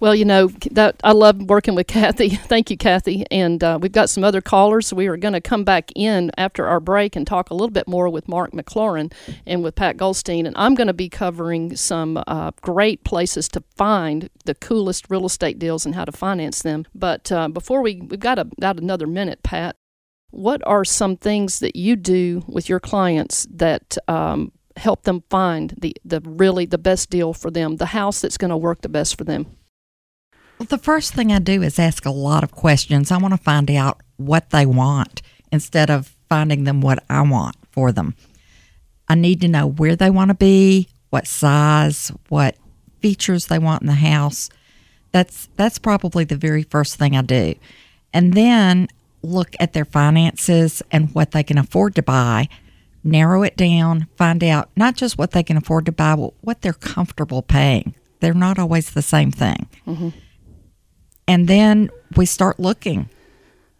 Well, 0.00 0.14
you 0.14 0.24
know 0.24 0.46
that 0.70 1.00
I 1.02 1.10
love 1.10 1.42
working 1.42 1.74
with 1.74 1.88
Kathy. 1.88 2.28
Thank 2.30 2.70
you, 2.70 2.76
Kathy. 2.76 3.24
And 3.32 3.62
uh, 3.64 3.78
we've 3.82 3.90
got 3.90 4.08
some 4.08 4.22
other 4.22 4.40
callers. 4.40 4.92
We 4.92 5.08
are 5.08 5.16
going 5.16 5.32
to 5.34 5.40
come 5.40 5.64
back 5.64 5.90
in 5.96 6.30
after 6.38 6.68
our 6.68 6.78
break 6.78 7.16
and 7.16 7.26
talk 7.26 7.50
a 7.50 7.54
little 7.54 7.70
bit 7.70 7.88
more 7.88 8.08
with 8.08 8.28
Mark 8.28 8.52
McLaurin 8.52 9.12
and 9.44 9.64
with 9.64 9.74
Pat 9.74 9.96
Goldstein. 9.96 10.46
And 10.46 10.56
I'm 10.56 10.76
going 10.76 10.86
to 10.86 10.92
be 10.92 11.08
covering 11.08 11.74
some 11.74 12.22
uh, 12.28 12.52
great 12.60 13.02
places 13.02 13.48
to 13.48 13.64
find 13.76 14.30
the 14.44 14.54
coolest 14.54 15.10
real 15.10 15.26
estate 15.26 15.58
deals 15.58 15.84
and 15.84 15.96
how 15.96 16.04
to 16.04 16.12
finance 16.12 16.62
them. 16.62 16.84
But 16.94 17.32
uh, 17.32 17.48
before 17.48 17.82
we 17.82 17.96
we've 17.96 18.20
got 18.20 18.38
about 18.38 18.78
another 18.78 19.06
minute, 19.06 19.42
Pat. 19.42 19.74
What 20.30 20.60
are 20.66 20.84
some 20.84 21.16
things 21.16 21.60
that 21.60 21.74
you 21.74 21.96
do 21.96 22.44
with 22.46 22.68
your 22.68 22.80
clients 22.80 23.46
that 23.50 23.96
um, 24.08 24.52
help 24.76 25.04
them 25.04 25.24
find 25.30 25.74
the, 25.78 25.96
the 26.04 26.20
really 26.20 26.66
the 26.66 26.76
best 26.76 27.08
deal 27.08 27.32
for 27.32 27.50
them, 27.50 27.76
the 27.76 27.86
house 27.86 28.20
that's 28.20 28.36
going 28.36 28.50
to 28.50 28.56
work 28.56 28.82
the 28.82 28.90
best 28.90 29.16
for 29.16 29.24
them? 29.24 29.57
The 30.58 30.78
first 30.78 31.14
thing 31.14 31.32
I 31.32 31.38
do 31.38 31.62
is 31.62 31.78
ask 31.78 32.04
a 32.04 32.10
lot 32.10 32.42
of 32.42 32.50
questions. 32.50 33.10
I 33.10 33.18
want 33.18 33.32
to 33.32 33.38
find 33.38 33.70
out 33.70 34.00
what 34.16 34.50
they 34.50 34.66
want 34.66 35.22
instead 35.52 35.88
of 35.88 36.14
finding 36.28 36.64
them 36.64 36.80
what 36.80 37.02
I 37.08 37.22
want 37.22 37.56
for 37.70 37.92
them. 37.92 38.14
I 39.08 39.14
need 39.14 39.40
to 39.42 39.48
know 39.48 39.66
where 39.66 39.96
they 39.96 40.10
want 40.10 40.28
to 40.28 40.34
be, 40.34 40.88
what 41.10 41.26
size, 41.26 42.12
what 42.28 42.56
features 43.00 43.46
they 43.46 43.58
want 43.58 43.82
in 43.82 43.86
the 43.88 43.94
house. 43.94 44.50
That's 45.12 45.48
that's 45.56 45.78
probably 45.78 46.24
the 46.24 46.36
very 46.36 46.64
first 46.64 46.96
thing 46.96 47.16
I 47.16 47.22
do. 47.22 47.54
And 48.12 48.34
then 48.34 48.88
look 49.22 49.54
at 49.58 49.72
their 49.72 49.84
finances 49.84 50.82
and 50.90 51.14
what 51.14 51.30
they 51.30 51.42
can 51.42 51.56
afford 51.56 51.94
to 51.94 52.02
buy, 52.02 52.48
narrow 53.02 53.42
it 53.42 53.56
down, 53.56 54.06
find 54.16 54.44
out 54.44 54.70
not 54.76 54.96
just 54.96 55.16
what 55.16 55.30
they 55.30 55.42
can 55.42 55.56
afford 55.56 55.86
to 55.86 55.92
buy, 55.92 56.16
but 56.16 56.34
what 56.40 56.60
they're 56.60 56.72
comfortable 56.72 57.42
paying. 57.42 57.94
They're 58.20 58.34
not 58.34 58.58
always 58.58 58.90
the 58.90 59.02
same 59.02 59.30
thing. 59.30 59.68
Mm-hmm. 59.86 60.08
And 61.28 61.46
then 61.46 61.90
we 62.16 62.26
start 62.26 62.58
looking. 62.58 63.08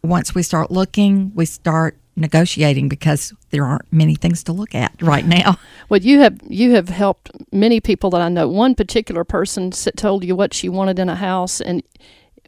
Once 0.02 0.34
we 0.34 0.42
start 0.42 0.70
looking, 0.70 1.32
we 1.34 1.46
start 1.46 1.96
negotiating 2.14 2.88
because 2.88 3.32
there 3.50 3.64
aren't 3.64 3.90
many 3.92 4.14
things 4.14 4.42
to 4.44 4.52
look 4.52 4.74
at 4.74 4.92
right 5.00 5.26
now. 5.26 5.58
Well, 5.88 6.00
you 6.00 6.20
have 6.20 6.38
you 6.46 6.72
have 6.72 6.90
helped 6.90 7.30
many 7.50 7.80
people 7.80 8.10
that 8.10 8.20
I 8.20 8.28
know. 8.28 8.46
One 8.46 8.74
particular 8.74 9.24
person 9.24 9.70
told 9.70 10.22
you 10.22 10.36
what 10.36 10.52
she 10.52 10.68
wanted 10.68 10.98
in 10.98 11.08
a 11.08 11.14
house, 11.14 11.62
and 11.62 11.82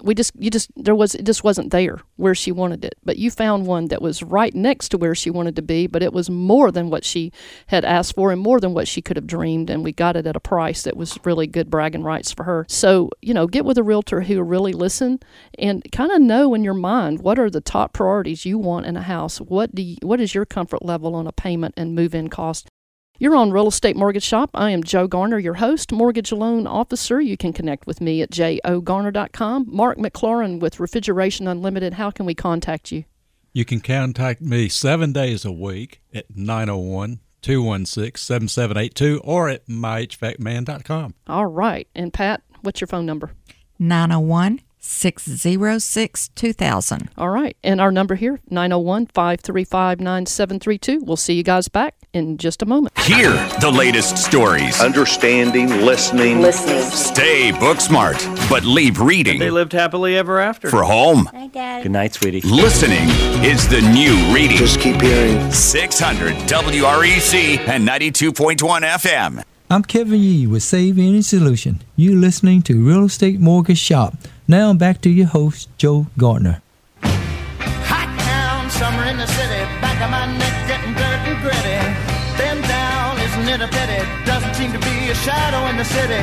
we 0.02 0.14
just 0.14 0.32
you 0.38 0.50
just 0.50 0.70
there 0.76 0.94
was 0.94 1.14
it 1.14 1.24
just 1.24 1.44
wasn't 1.44 1.70
there 1.70 1.98
where 2.16 2.34
she 2.34 2.52
wanted 2.52 2.84
it. 2.84 2.94
But 3.04 3.18
you 3.18 3.30
found 3.30 3.66
one 3.66 3.88
that 3.88 4.02
was 4.02 4.22
right 4.22 4.54
next 4.54 4.90
to 4.90 4.98
where 4.98 5.14
she 5.14 5.30
wanted 5.30 5.56
to 5.56 5.62
be 5.62 5.86
but 5.86 6.02
it 6.02 6.12
was 6.12 6.30
more 6.30 6.70
than 6.70 6.90
what 6.90 7.04
she 7.04 7.32
had 7.68 7.84
asked 7.84 8.14
for 8.14 8.32
and 8.32 8.40
more 8.40 8.60
than 8.60 8.74
what 8.74 8.88
she 8.88 9.02
could 9.02 9.16
have 9.16 9.26
dreamed 9.26 9.70
and 9.70 9.84
we 9.84 9.92
got 9.92 10.16
it 10.16 10.26
at 10.26 10.36
a 10.36 10.40
price 10.40 10.82
that 10.82 10.96
was 10.96 11.18
really 11.24 11.46
good 11.46 11.70
bragging 11.70 12.02
rights 12.02 12.32
for 12.32 12.44
her. 12.44 12.66
So 12.68 13.10
you 13.22 13.34
know 13.34 13.46
get 13.46 13.64
with 13.64 13.78
a 13.78 13.82
realtor 13.82 14.22
who 14.22 14.42
really 14.42 14.72
listen 14.72 15.20
and 15.58 15.84
kind 15.92 16.12
of 16.12 16.20
know 16.20 16.54
in 16.54 16.64
your 16.64 16.74
mind 16.74 17.20
what 17.20 17.38
are 17.38 17.50
the 17.50 17.60
top 17.60 17.92
priorities 17.92 18.44
you 18.44 18.58
want 18.58 18.86
in 18.86 18.96
a 18.96 19.02
house. 19.02 19.40
What 19.40 19.74
do 19.74 19.82
you, 19.82 19.96
what 20.02 20.20
is 20.20 20.34
your 20.34 20.46
comfort 20.46 20.84
level 20.84 21.14
on 21.14 21.26
a 21.26 21.32
payment 21.32 21.74
and 21.76 21.94
move 21.94 22.14
in 22.14 22.28
cost 22.28 22.68
you're 23.20 23.36
on 23.36 23.52
Real 23.52 23.68
Estate 23.68 23.96
Mortgage 23.96 24.24
Shop. 24.24 24.50
I 24.54 24.70
am 24.70 24.82
Joe 24.82 25.06
Garner, 25.06 25.38
your 25.38 25.54
host, 25.54 25.92
mortgage 25.92 26.32
loan 26.32 26.66
officer. 26.66 27.20
You 27.20 27.36
can 27.36 27.52
connect 27.52 27.86
with 27.86 28.00
me 28.00 28.22
at 28.22 28.30
jogarner.com. 28.30 29.66
Mark 29.68 29.98
McLaurin 29.98 30.58
with 30.58 30.80
Refrigeration 30.80 31.46
Unlimited. 31.46 31.94
How 31.94 32.10
can 32.10 32.24
we 32.24 32.34
contact 32.34 32.90
you? 32.90 33.04
You 33.52 33.66
can 33.66 33.80
contact 33.80 34.40
me 34.40 34.70
seven 34.70 35.12
days 35.12 35.44
a 35.44 35.52
week 35.52 36.00
at 36.14 36.34
901 36.34 37.20
216 37.42 38.16
7782 38.16 39.20
or 39.22 39.50
at 39.50 39.66
myhvacman.com. 39.66 41.14
All 41.26 41.46
right. 41.46 41.88
And 41.94 42.12
Pat, 42.14 42.42
what's 42.62 42.80
your 42.80 42.88
phone 42.88 43.04
number? 43.04 43.32
901 43.78 44.60
606 44.78 46.28
2000. 46.28 47.10
All 47.18 47.28
right. 47.28 47.56
And 47.62 47.82
our 47.82 47.92
number 47.92 48.14
here, 48.14 48.40
901 48.48 49.06
535 49.06 50.00
9732. 50.00 51.04
We'll 51.04 51.16
see 51.18 51.34
you 51.34 51.42
guys 51.42 51.68
back 51.68 51.99
in 52.12 52.36
just 52.38 52.62
a 52.62 52.66
moment. 52.66 52.98
Hear 52.98 53.30
the 53.60 53.70
latest 53.70 54.18
stories. 54.18 54.80
Understanding, 54.80 55.68
listening. 55.84 56.40
Listening. 56.40 56.82
Stay 56.90 57.52
book 57.52 57.80
smart, 57.80 58.16
but 58.48 58.64
leave 58.64 59.00
reading 59.00 59.38
They 59.38 59.50
lived 59.50 59.72
happily 59.72 60.16
ever 60.16 60.40
after. 60.40 60.70
for 60.70 60.82
home. 60.82 61.26
Hi, 61.32 61.46
Dad. 61.48 61.82
Good 61.82 61.92
night, 61.92 62.14
sweetie. 62.14 62.40
Listening 62.42 63.08
is 63.44 63.68
the 63.68 63.80
new 63.80 64.14
reading. 64.34 64.56
Just 64.56 64.80
keep 64.80 65.00
hearing. 65.00 65.50
600 65.52 66.34
WREC 66.48 67.58
and 67.68 67.86
92.1 67.86 68.56
FM. 68.82 69.42
I'm 69.72 69.82
Kevin 69.84 70.18
Yee 70.20 70.46
with 70.48 70.64
Save 70.64 70.98
Any 70.98 71.22
Solution. 71.22 71.80
You're 71.94 72.16
listening 72.16 72.62
to 72.62 72.74
Real 72.84 73.04
Estate 73.04 73.38
Mortgage 73.38 73.78
Shop. 73.78 74.14
Now 74.48 74.72
back 74.74 75.00
to 75.02 75.10
your 75.10 75.28
host, 75.28 75.68
Joe 75.78 76.08
Garner. 76.18 76.60
In 85.66 85.76
the 85.76 85.84
city. 85.84 86.22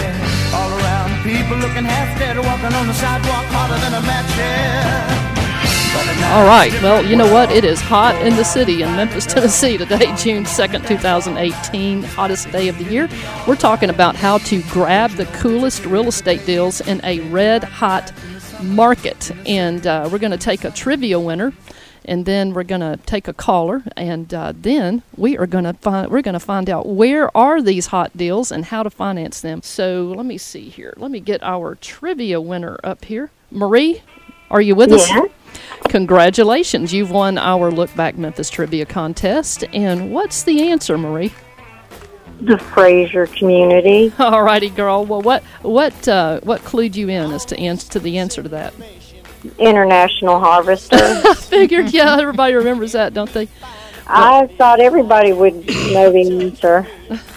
All 0.54 0.72
around, 0.80 1.24
people 1.24 1.58
looking 1.58 1.86
half 1.86 2.18
dead, 2.20 2.38
walking 2.38 2.74
on 2.74 2.88
the 2.88 2.94
sidewalk 2.94 3.46
harder 3.54 3.78
than 3.80 3.94
a 3.94 4.02
match. 4.02 4.28
All 6.30 6.46
right. 6.46 6.74
Well, 6.82 7.06
you 7.06 7.16
know 7.16 7.32
what? 7.32 7.52
It 7.52 7.64
is 7.64 7.80
hot 7.80 8.16
in 8.22 8.36
the 8.36 8.44
city 8.44 8.82
in 8.82 8.96
Memphis, 8.96 9.26
Tennessee 9.34 9.78
today, 9.78 10.14
June 10.18 10.44
2nd, 10.44 10.86
2018, 10.86 12.04
hottest 12.04 12.52
day 12.52 12.68
of 12.68 12.78
the 12.78 12.84
year. 12.84 13.08
We're 13.48 13.56
talking 13.56 13.90
about 13.90 14.16
how 14.16 14.40
to 14.40 14.62
grab 14.64 15.12
the 15.12 15.26
coolest 15.28 15.86
real 15.86 16.08
estate 16.08 16.46
deals 16.46 16.82
in 16.82 17.00
a 17.04 17.22
red 17.30 17.64
hot 17.64 18.12
market. 18.62 19.32
And 19.48 19.88
uh, 19.88 20.10
we're 20.12 20.20
going 20.20 20.32
to 20.32 20.38
take 20.38 20.66
a 20.66 20.72
trivia 20.72 21.20
winner. 21.20 21.54
And 22.08 22.26
then 22.26 22.54
we're 22.54 22.64
going 22.64 22.82
to 22.82 22.98
take 23.06 23.28
a 23.28 23.34
caller, 23.34 23.84
and 23.98 24.34
uh, 24.34 24.54
then 24.56 25.04
we 25.18 25.38
are 25.38 25.46
going 25.46 25.66
to 25.66 25.74
find 25.74 26.10
we're 26.10 26.22
going 26.22 26.34
to 26.34 26.40
find 26.40 26.70
out 26.70 26.88
where 26.88 27.36
are 27.36 27.62
these 27.62 27.88
hot 27.88 28.16
deals 28.16 28.52
and 28.52 28.66
how 28.66 28.84
to 28.84 28.90
finance 28.90 29.42
them. 29.42 29.62
So 29.62 30.14
let 30.16 30.26
me 30.26 30.38
see 30.38 30.70
here. 30.70 30.94
Let 30.98 31.12
me 31.12 31.20
get 31.20 31.44
our 31.44 31.76
trivia 31.76 32.40
winner 32.40 32.80
up 32.84 33.06
here. 33.06 33.30
Marie, 33.52 34.02
are 34.50 34.62
you 34.62 34.76
with 34.76 34.92
us? 34.94 35.10
Yeah. 35.10 35.24
Congratulations, 35.90 36.94
you've 36.94 37.12
won 37.12 37.38
our 37.38 37.72
Look 37.72 37.94
Back 37.96 38.18
Memphis 38.18 38.50
Trivia 38.50 38.86
Contest. 38.86 39.64
And 39.74 40.12
what's 40.12 40.44
the 40.44 40.70
answer, 40.70 40.98
Marie? 40.98 41.34
The 42.42 42.56
Frayser 42.58 43.26
community. 43.36 44.14
All 44.20 44.44
righty, 44.44 44.70
girl. 44.70 45.06
Well, 45.06 45.22
what 45.22 45.44
what 45.64 46.08
uh, 46.08 46.40
what 46.42 46.62
clued 46.62 46.96
you 46.96 47.10
in 47.10 47.32
as 47.32 47.46
to 47.46 47.58
answer 47.58 47.90
to 47.94 48.00
the 48.00 48.18
answer 48.18 48.44
to 48.44 48.50
that? 48.50 48.74
International 49.58 50.40
Harvester. 50.40 50.96
I 51.00 51.34
figured, 51.36 51.92
yeah, 51.92 52.18
everybody 52.20 52.54
remembers 52.56 52.94
that, 52.94 53.14
don't 53.14 53.32
they? 53.34 53.48
I 54.08 54.48
thought 54.58 54.80
everybody 54.80 55.34
would 55.34 55.68
know 55.68 56.12
the 56.12 56.40
answer. 56.44 56.88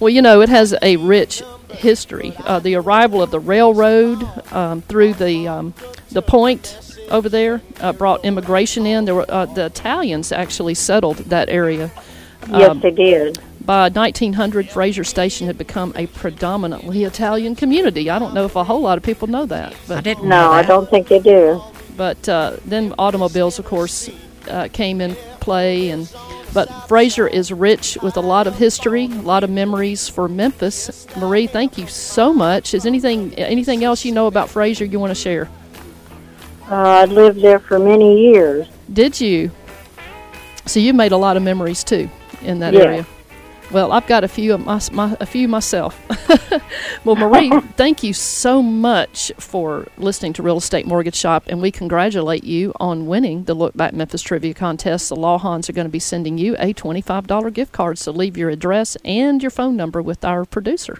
Well, 0.00 0.10
you 0.10 0.20
know, 0.20 0.42
it 0.42 0.48
has 0.50 0.74
a 0.82 0.96
rich 0.96 1.42
history. 1.70 2.34
Uh, 2.44 2.58
the 2.58 2.74
arrival 2.74 3.22
of 3.22 3.30
the 3.30 3.40
railroad 3.40 4.22
um, 4.52 4.82
through 4.82 5.14
the 5.14 5.48
um, 5.48 5.74
the 6.10 6.20
point 6.20 6.78
over 7.10 7.28
there 7.28 7.62
uh, 7.80 7.92
brought 7.92 8.24
immigration 8.24 8.84
in. 8.84 9.04
There 9.06 9.14
were 9.14 9.24
uh, 9.28 9.46
the 9.46 9.66
Italians 9.66 10.30
actually 10.32 10.74
settled 10.74 11.18
that 11.18 11.48
area. 11.48 11.90
Yes, 12.50 12.70
Um, 12.70 12.80
they 12.80 12.90
did. 12.90 13.38
By 13.64 13.88
1900, 13.90 14.66
Frayser 14.70 15.06
Station 15.06 15.46
had 15.46 15.56
become 15.56 15.92
a 15.94 16.06
predominantly 16.08 17.04
Italian 17.04 17.54
community. 17.54 18.10
I 18.10 18.18
don't 18.18 18.34
know 18.34 18.44
if 18.44 18.56
a 18.56 18.64
whole 18.64 18.80
lot 18.80 18.98
of 18.98 19.04
people 19.04 19.28
know 19.28 19.46
that, 19.46 19.74
but 19.86 19.98
I 19.98 20.00
didn't 20.00 20.24
No, 20.24 20.46
know 20.46 20.50
I 20.52 20.62
don't 20.62 20.90
think 20.90 21.06
they 21.06 21.20
do. 21.20 21.62
but 21.96 22.28
uh, 22.28 22.56
then 22.64 22.92
automobiles, 22.98 23.60
of 23.60 23.64
course, 23.64 24.10
uh, 24.48 24.66
came 24.72 25.00
in 25.00 25.14
play. 25.38 25.90
And 25.90 26.12
but 26.52 26.68
Frayser 26.88 27.30
is 27.30 27.52
rich 27.52 27.96
with 28.02 28.16
a 28.16 28.20
lot 28.20 28.48
of 28.48 28.56
history, 28.58 29.04
a 29.04 29.08
lot 29.22 29.44
of 29.44 29.50
memories 29.50 30.08
for 30.08 30.28
Memphis. 30.28 31.06
Marie, 31.16 31.46
thank 31.46 31.78
you 31.78 31.86
so 31.86 32.32
much. 32.34 32.74
Is 32.74 32.84
anything 32.84 33.32
anything 33.34 33.84
else 33.84 34.04
you 34.04 34.10
know 34.10 34.26
about 34.26 34.48
Frayser 34.48 34.90
you 34.90 34.98
want 34.98 35.12
to 35.12 35.14
share? 35.14 35.48
Uh, 36.68 36.74
I 36.74 37.04
lived 37.04 37.40
there 37.40 37.60
for 37.60 37.78
many 37.78 38.28
years. 38.32 38.66
Did 38.92 39.20
you? 39.20 39.52
So 40.66 40.80
you 40.80 40.92
made 40.94 41.12
a 41.12 41.16
lot 41.16 41.36
of 41.36 41.44
memories 41.44 41.84
too 41.84 42.08
in 42.42 42.58
that 42.58 42.74
Yes. 42.74 42.84
area. 42.84 43.06
Well, 43.72 43.90
I've 43.90 44.06
got 44.06 44.22
a 44.22 44.28
few 44.28 44.52
of 44.52 44.66
my, 44.66 44.78
my 44.92 45.16
a 45.18 45.24
few 45.24 45.48
myself. 45.48 45.98
well, 47.06 47.16
Marie, 47.16 47.50
thank 47.76 48.02
you 48.02 48.12
so 48.12 48.62
much 48.62 49.32
for 49.38 49.86
listening 49.96 50.34
to 50.34 50.42
Real 50.42 50.58
Estate 50.58 50.86
Mortgage 50.86 51.14
Shop, 51.14 51.44
and 51.46 51.62
we 51.62 51.70
congratulate 51.70 52.44
you 52.44 52.74
on 52.78 53.06
winning 53.06 53.44
the 53.44 53.54
Look 53.54 53.74
Back 53.74 53.94
Memphis 53.94 54.20
Trivia 54.20 54.52
Contest. 54.52 55.08
The 55.08 55.16
Lawhons 55.16 55.70
are 55.70 55.72
going 55.72 55.86
to 55.86 55.90
be 55.90 55.98
sending 55.98 56.36
you 56.36 56.54
a 56.58 56.74
twenty-five 56.74 57.26
dollar 57.26 57.48
gift 57.48 57.72
card. 57.72 57.96
So 57.96 58.12
leave 58.12 58.36
your 58.36 58.50
address 58.50 58.96
and 59.06 59.42
your 59.42 59.50
phone 59.50 59.74
number 59.74 60.02
with 60.02 60.22
our 60.22 60.44
producer. 60.44 60.98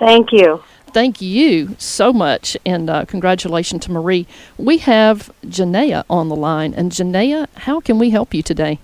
Thank 0.00 0.32
you. 0.32 0.64
Thank 0.88 1.20
you 1.20 1.76
so 1.78 2.12
much, 2.12 2.56
and 2.66 2.90
uh, 2.90 3.04
congratulations 3.04 3.84
to 3.84 3.92
Marie. 3.92 4.26
We 4.58 4.78
have 4.78 5.32
Janaea 5.46 6.04
on 6.10 6.28
the 6.28 6.36
line, 6.36 6.74
and 6.74 6.90
Janaea, 6.90 7.46
how 7.54 7.78
can 7.78 8.00
we 8.00 8.10
help 8.10 8.34
you 8.34 8.42
today? 8.42 8.80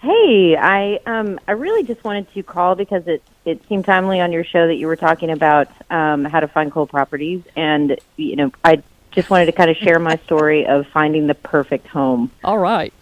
Hey, 0.00 0.56
I 0.56 1.00
um 1.06 1.40
I 1.48 1.52
really 1.52 1.82
just 1.82 2.04
wanted 2.04 2.32
to 2.34 2.42
call 2.42 2.74
because 2.74 3.06
it 3.06 3.22
it 3.44 3.60
seemed 3.68 3.84
timely 3.84 4.20
on 4.20 4.30
your 4.32 4.44
show 4.44 4.66
that 4.66 4.74
you 4.74 4.86
were 4.86 4.96
talking 4.96 5.30
about 5.30 5.68
um 5.90 6.24
how 6.24 6.40
to 6.40 6.48
find 6.48 6.70
cool 6.70 6.86
properties 6.86 7.42
and 7.56 7.98
you 8.16 8.36
know 8.36 8.50
I 8.62 8.82
just 9.12 9.30
wanted 9.30 9.46
to 9.46 9.52
kind 9.52 9.70
of 9.70 9.76
share 9.78 9.98
my 9.98 10.16
story 10.26 10.66
of 10.66 10.86
finding 10.92 11.26
the 11.26 11.34
perfect 11.34 11.86
home. 11.86 12.30
All 12.44 12.58
right. 12.58 12.92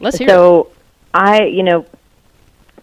Let's 0.00 0.18
hear 0.18 0.28
so 0.28 0.72
I, 1.14 1.44
you 1.44 1.62
know, 1.62 1.86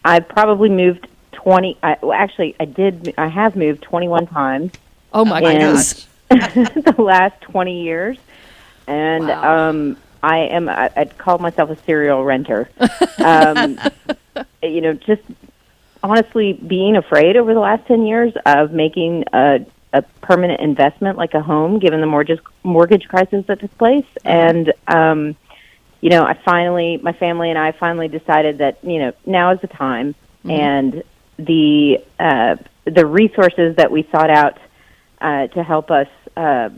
I 0.05 0.21
probably 0.21 0.69
moved 0.69 1.07
20 1.33 1.77
I 1.83 1.97
well, 2.01 2.13
actually 2.13 2.55
I 2.59 2.65
did 2.65 3.13
I 3.17 3.27
have 3.27 3.57
moved 3.57 3.81
21 3.83 4.27
times. 4.27 4.71
Oh 5.11 5.25
my 5.25 5.41
goodness. 5.41 6.07
the 6.29 6.95
last 6.97 7.41
20 7.41 7.83
years. 7.83 8.17
And 8.87 9.27
Wow. 9.27 9.69
um 9.69 9.97
I 10.23 10.39
am 10.39 10.69
I, 10.69 10.91
I'd 10.95 11.17
call 11.17 11.37
myself 11.39 11.69
a 11.69 11.75
serial 11.83 12.23
renter. 12.23 12.69
um 13.19 13.79
you 14.63 14.81
know, 14.81 14.93
just 14.93 15.23
honestly 16.03 16.53
being 16.53 16.95
afraid 16.95 17.37
over 17.37 17.53
the 17.53 17.59
last 17.59 17.87
10 17.87 18.05
years 18.05 18.33
of 18.45 18.71
making 18.71 19.25
a 19.33 19.65
a 19.93 20.01
permanent 20.21 20.61
investment 20.61 21.17
like 21.17 21.33
a 21.33 21.41
home 21.41 21.77
given 21.77 21.99
the 21.99 22.07
mortgage 22.07 22.39
mortgage 22.63 23.07
crisis 23.07 23.45
that 23.47 23.59
took 23.59 23.75
place. 23.77 24.05
And 24.23 24.73
um 24.87 25.35
you 26.01 26.09
know, 26.09 26.23
I 26.23 26.33
finally 26.33 26.97
my 26.97 27.13
family 27.13 27.49
and 27.49 27.59
I 27.59 27.71
finally 27.73 28.07
decided 28.07 28.59
that, 28.59 28.83
you 28.83 28.99
know, 28.99 29.13
now 29.25 29.51
is 29.51 29.61
the 29.61 29.67
time. 29.67 30.15
And 30.49 31.03
the 31.37 32.03
uh 32.19 32.55
the 32.85 33.05
resources 33.05 33.75
that 33.75 33.91
we 33.91 34.07
sought 34.11 34.29
out 34.29 34.57
uh 35.19 35.47
to 35.47 35.63
help 35.63 35.91
us 35.91 36.07
uh 36.37 36.69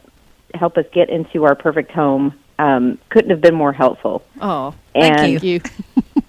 help 0.53 0.77
us 0.77 0.85
get 0.91 1.09
into 1.09 1.45
our 1.45 1.55
perfect 1.55 1.91
home 1.91 2.37
um 2.59 2.99
couldn't 3.09 3.31
have 3.31 3.41
been 3.41 3.55
more 3.55 3.73
helpful. 3.73 4.23
Oh, 4.41 4.73
And- 4.95 5.15
thank 5.17 5.43
you. 5.43 5.61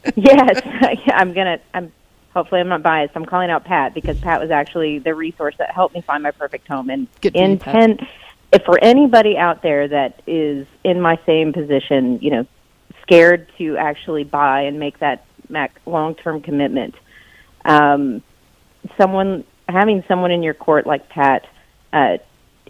yes, 0.17 0.61
I'm 1.15 1.33
gonna. 1.33 1.59
I'm 1.73 1.93
hopefully 2.35 2.61
I'm 2.61 2.69
not 2.69 2.83
biased. 2.83 3.17
I'm 3.17 3.25
calling 3.25 3.51
out 3.51 3.65
Pat 3.65 3.95
because 3.95 4.19
Pat 4.21 4.41
was 4.41 4.51
actually 4.51 4.99
the 4.99 5.15
resource 5.15 5.55
that 5.59 5.71
helped 5.71 5.95
me 5.95 6.03
find 6.03 6.23
my 6.23 6.31
perfect 6.31 6.69
home. 6.69 6.91
And 6.91 7.09
Good 7.21 7.33
for 7.33 7.39
you, 7.39 7.57
ten, 7.57 8.07
if 8.53 8.63
for 8.65 8.79
anybody 8.83 9.37
out 9.39 9.63
there 9.63 9.89
that 9.89 10.23
is 10.27 10.67
in 10.83 11.01
my 11.01 11.19
same 11.25 11.53
position, 11.53 12.19
you 12.21 12.31
know, 12.31 12.47
scared 13.03 13.51
to 13.59 13.77
actually 13.77 14.25
buy 14.25 14.63
and 14.63 14.79
make 14.79 14.99
that 14.99 15.25
long 15.87 16.15
term 16.17 16.43
commitment, 16.43 16.95
um, 17.65 18.23
someone 18.99 19.45
having 19.69 20.05
someone 20.07 20.31
in 20.31 20.43
your 20.43 20.55
court 20.55 20.87
like 20.87 21.09
Pat, 21.09 21.47
uh, 21.93 22.19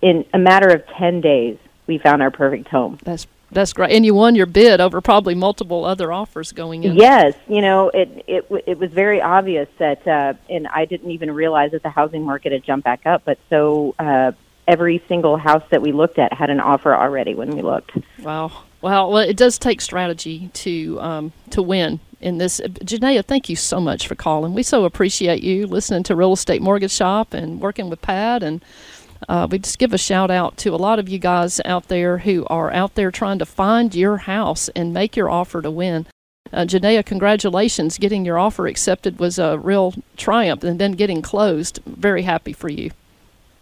in 0.01 0.25
a 0.33 0.39
matter 0.39 0.69
of 0.69 0.87
ten 0.99 1.21
days, 1.21 1.59
we 1.87 1.99
found 1.99 2.23
our 2.23 2.31
perfect 2.31 2.69
home. 2.69 2.99
That's 3.03 3.27
that's 3.55 3.73
great, 3.73 3.93
and 3.93 4.05
you 4.05 4.15
won 4.15 4.35
your 4.35 4.47
bid 4.47 4.81
over 4.81 5.01
probably 5.01 5.35
multiple 5.35 5.85
other 5.85 6.13
offers 6.13 6.53
going 6.53 6.85
in. 6.85 6.97
Yes, 6.97 7.35
you 7.49 7.61
know, 7.61 7.89
it 7.91 8.25
it 8.27 8.47
it 8.67 8.79
was 8.79 8.91
very 8.91 9.21
obvious 9.23 9.69
that, 9.79 10.07
uh, 10.07 10.35
and 10.51 10.67
I 10.69 10.85
didn't 10.85 11.11
even 11.11 11.31
realize 11.31 11.71
that 11.71 11.83
the 11.83 11.91
housing 11.91 12.25
market 12.25 12.53
had 12.53 12.65
jumped 12.65 12.85
back 12.85 13.07
up. 13.07 13.23
But 13.25 13.39
so 13.49 13.95
uh, 13.99 14.33
every 14.67 15.03
single 15.09 15.37
house 15.37 15.65
that 15.71 15.83
we 15.83 15.93
looked 15.93 16.19
at 16.19 16.33
had 16.33 16.51
an 16.51 16.61
offer 16.61 16.95
already 16.95 17.35
when 17.35 17.55
we 17.55 17.63
looked. 17.63 17.93
Wow. 18.21 18.53
Well, 18.81 19.13
well, 19.13 19.23
it 19.23 19.39
does 19.39 19.59
take 19.59 19.81
strategy 19.81 20.51
to 20.53 21.01
um, 21.01 21.33
to 21.51 21.63
win 21.63 22.01
in 22.21 22.39
this. 22.39 22.61
Janaea, 22.61 23.25
thank 23.25 23.49
you 23.49 23.57
so 23.57 23.81
much 23.81 24.07
for 24.07 24.15
calling. 24.15 24.53
We 24.53 24.63
so 24.63 24.85
appreciate 24.85 25.43
you 25.43 25.67
listening 25.67 26.03
to 26.05 26.15
Real 26.15 26.35
Estate 26.35 26.61
Mortgage 26.61 26.93
Shop 26.93 27.33
and 27.33 27.61
working 27.61 27.89
with 27.89 28.03
Pat. 28.03 28.43
And 28.43 28.63
uh, 29.29 29.47
we 29.51 29.59
just 29.59 29.79
give 29.79 29.93
a 29.93 29.99
shout 29.99 30.31
out 30.31 30.57
to 30.59 30.75
a 30.75 30.77
lot 30.77 30.99
of 30.99 31.09
you 31.09 31.19
guys 31.19 31.61
out 31.65 31.89
there 31.89 32.19
who 32.19 32.47
are 32.47 32.73
out 32.73 32.95
there 32.95 33.11
trying 33.11 33.39
to 33.39 33.47
find 33.47 33.95
your 33.95 34.19
house 34.19 34.69
and 34.71 34.93
make 34.93 35.17
your 35.17 35.31
offer 35.31 35.63
to 35.63 35.71
win. 35.71 36.07
Uh, 36.53 36.65
Janaea, 36.65 37.05
congratulations. 37.05 37.99
Getting 37.99 38.25
your 38.25 38.39
offer 38.39 38.67
accepted 38.67 39.19
was 39.19 39.39
a 39.39 39.59
real 39.59 39.95
triumph, 40.17 40.63
and 40.63 40.79
then 40.79 40.93
getting 40.93 41.23
closed. 41.23 41.81
Very 41.87 42.23
happy 42.23 42.53
for 42.53 42.69
you. 42.69 42.91